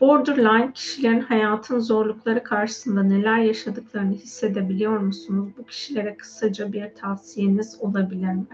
[0.00, 5.48] Borderline kişilerin hayatın zorlukları karşısında neler yaşadıklarını hissedebiliyor musunuz?
[5.58, 8.46] Bu kişilere kısaca bir tavsiyeniz olabilir mi?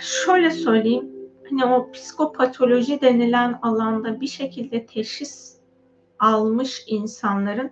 [0.00, 1.08] Şöyle söyleyeyim,
[1.50, 5.56] hani o psikopatoloji denilen alanda bir şekilde teşhis
[6.18, 7.70] almış insanların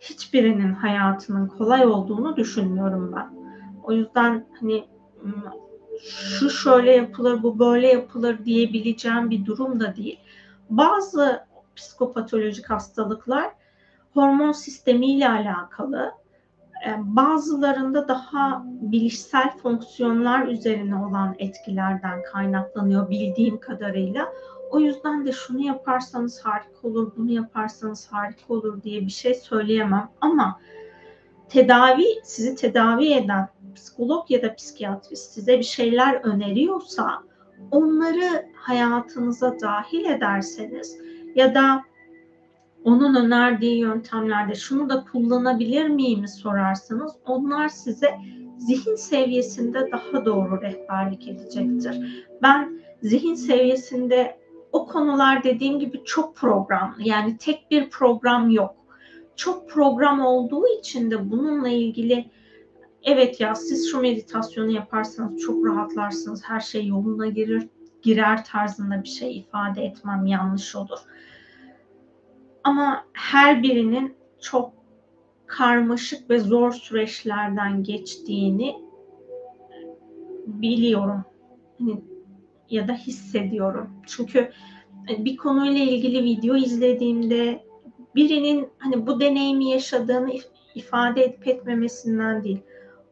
[0.00, 3.30] hiçbirinin hayatının kolay olduğunu düşünmüyorum ben.
[3.82, 4.84] O yüzden hani
[6.38, 10.18] şu şöyle yapılır, bu böyle yapılır diyebileceğim bir durum da değil.
[10.70, 11.49] Bazı
[11.80, 13.50] psikopatolojik hastalıklar
[14.14, 16.12] hormon sistemiyle alakalı.
[16.86, 24.32] Ee, bazılarında daha bilişsel fonksiyonlar üzerine olan etkilerden kaynaklanıyor bildiğim kadarıyla.
[24.70, 30.08] O yüzden de şunu yaparsanız harika olur, bunu yaparsanız harika olur diye bir şey söyleyemem.
[30.20, 30.60] Ama
[31.48, 37.22] tedavi, sizi tedavi eden psikolog ya da psikiyatrist size bir şeyler öneriyorsa
[37.70, 40.98] onları hayatınıza dahil ederseniz
[41.34, 41.84] ya da
[42.84, 48.18] onun önerdiği yöntemlerde şunu da kullanabilir miyim sorarsanız onlar size
[48.58, 52.26] zihin seviyesinde daha doğru rehberlik edecektir.
[52.42, 54.40] Ben zihin seviyesinde
[54.72, 57.02] o konular dediğim gibi çok programlı.
[57.02, 58.74] Yani tek bir program yok.
[59.36, 62.30] Çok program olduğu için de bununla ilgili
[63.02, 66.42] evet ya siz şu meditasyonu yaparsanız çok rahatlarsınız.
[66.44, 67.68] Her şey yoluna girer
[68.02, 70.98] girer tarzında bir şey ifade etmem yanlış olur.
[72.64, 74.72] Ama her birinin çok
[75.46, 78.76] karmaşık ve zor süreçlerden geçtiğini
[80.46, 81.24] biliyorum
[81.78, 82.00] hani,
[82.70, 83.90] ya da hissediyorum.
[84.06, 84.38] Çünkü
[85.10, 87.64] e, bir konuyla ilgili video izlediğimde
[88.14, 90.32] birinin hani bu deneyimi yaşadığını
[90.74, 92.60] ifade edip etmemesinden değil.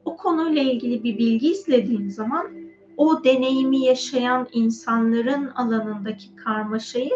[0.05, 2.68] O konuyla ilgili bir bilgi izlediğim zaman
[2.99, 7.11] o deneyimi yaşayan insanların alanındaki karmaşayı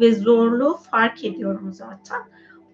[0.00, 2.20] ve zorluğu fark ediyorum zaten.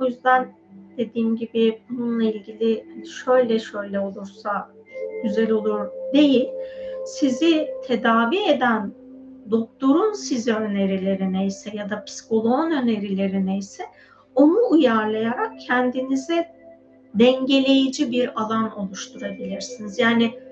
[0.00, 0.54] O yüzden
[0.96, 2.84] dediğim gibi bununla ilgili
[3.24, 4.70] şöyle şöyle olursa
[5.22, 6.48] güzel olur değil.
[7.06, 8.92] Sizi tedavi eden
[9.50, 13.82] doktorun size önerileri neyse ya da psikoloğun önerileri neyse
[14.34, 16.48] onu uyarlayarak kendinize
[17.14, 19.98] dengeleyici bir alan oluşturabilirsiniz.
[19.98, 20.47] Yani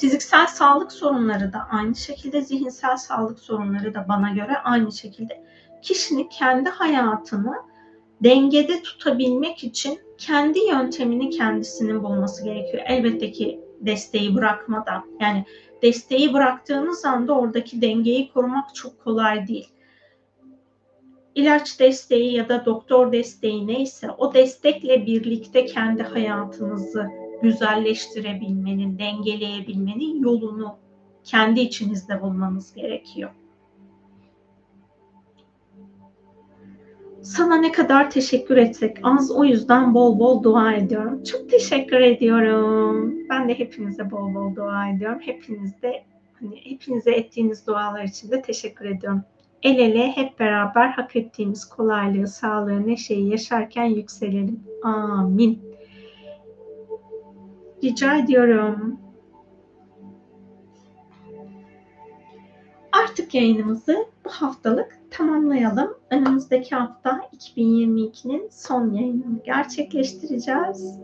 [0.00, 5.44] Fiziksel sağlık sorunları da aynı şekilde, zihinsel sağlık sorunları da bana göre aynı şekilde.
[5.82, 7.54] Kişinin kendi hayatını
[8.24, 12.82] dengede tutabilmek için kendi yöntemini kendisinin bulması gerekiyor.
[12.86, 15.04] Elbette ki desteği bırakmadan.
[15.20, 15.44] Yani
[15.82, 19.68] desteği bıraktığınız anda oradaki dengeyi korumak çok kolay değil.
[21.34, 30.76] İlaç desteği ya da doktor desteği neyse o destekle birlikte kendi hayatınızı güzelleştirebilmenin, dengeleyebilmenin yolunu
[31.24, 33.30] kendi içinizde bulmanız gerekiyor.
[37.22, 41.22] Sana ne kadar teşekkür etsek az o yüzden bol bol dua ediyorum.
[41.24, 43.14] Çok teşekkür ediyorum.
[43.30, 45.18] Ben de hepinize bol bol dua ediyorum.
[45.22, 46.04] Hepiniz de
[46.40, 49.22] hani hepinize ettiğiniz dualar için de teşekkür ediyorum.
[49.62, 54.60] El ele hep beraber hak ettiğimiz kolaylığı, sağlığı, neşeyi yaşarken yükselelim.
[54.82, 55.69] Amin.
[57.84, 59.00] Rica ediyorum.
[62.92, 65.94] Artık yayınımızı bu haftalık tamamlayalım.
[66.10, 70.98] Önümüzdeki hafta 2022'nin son yayınını gerçekleştireceğiz.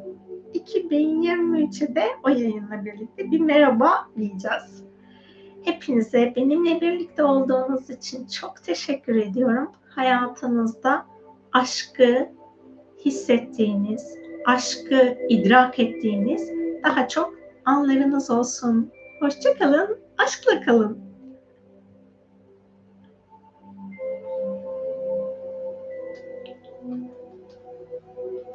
[0.55, 4.85] 2023'e de o yayınla birlikte bir merhaba diyeceğiz.
[5.63, 9.73] Hepinize benimle birlikte olduğunuz için çok teşekkür ediyorum.
[9.89, 11.07] Hayatınızda
[11.53, 12.29] aşkı
[13.05, 14.15] hissettiğiniz,
[14.47, 16.51] aşkı idrak ettiğiniz
[16.85, 17.35] daha çok
[17.65, 18.93] anlarınız olsun.
[19.21, 21.06] Hoşçakalın, aşkla kalın.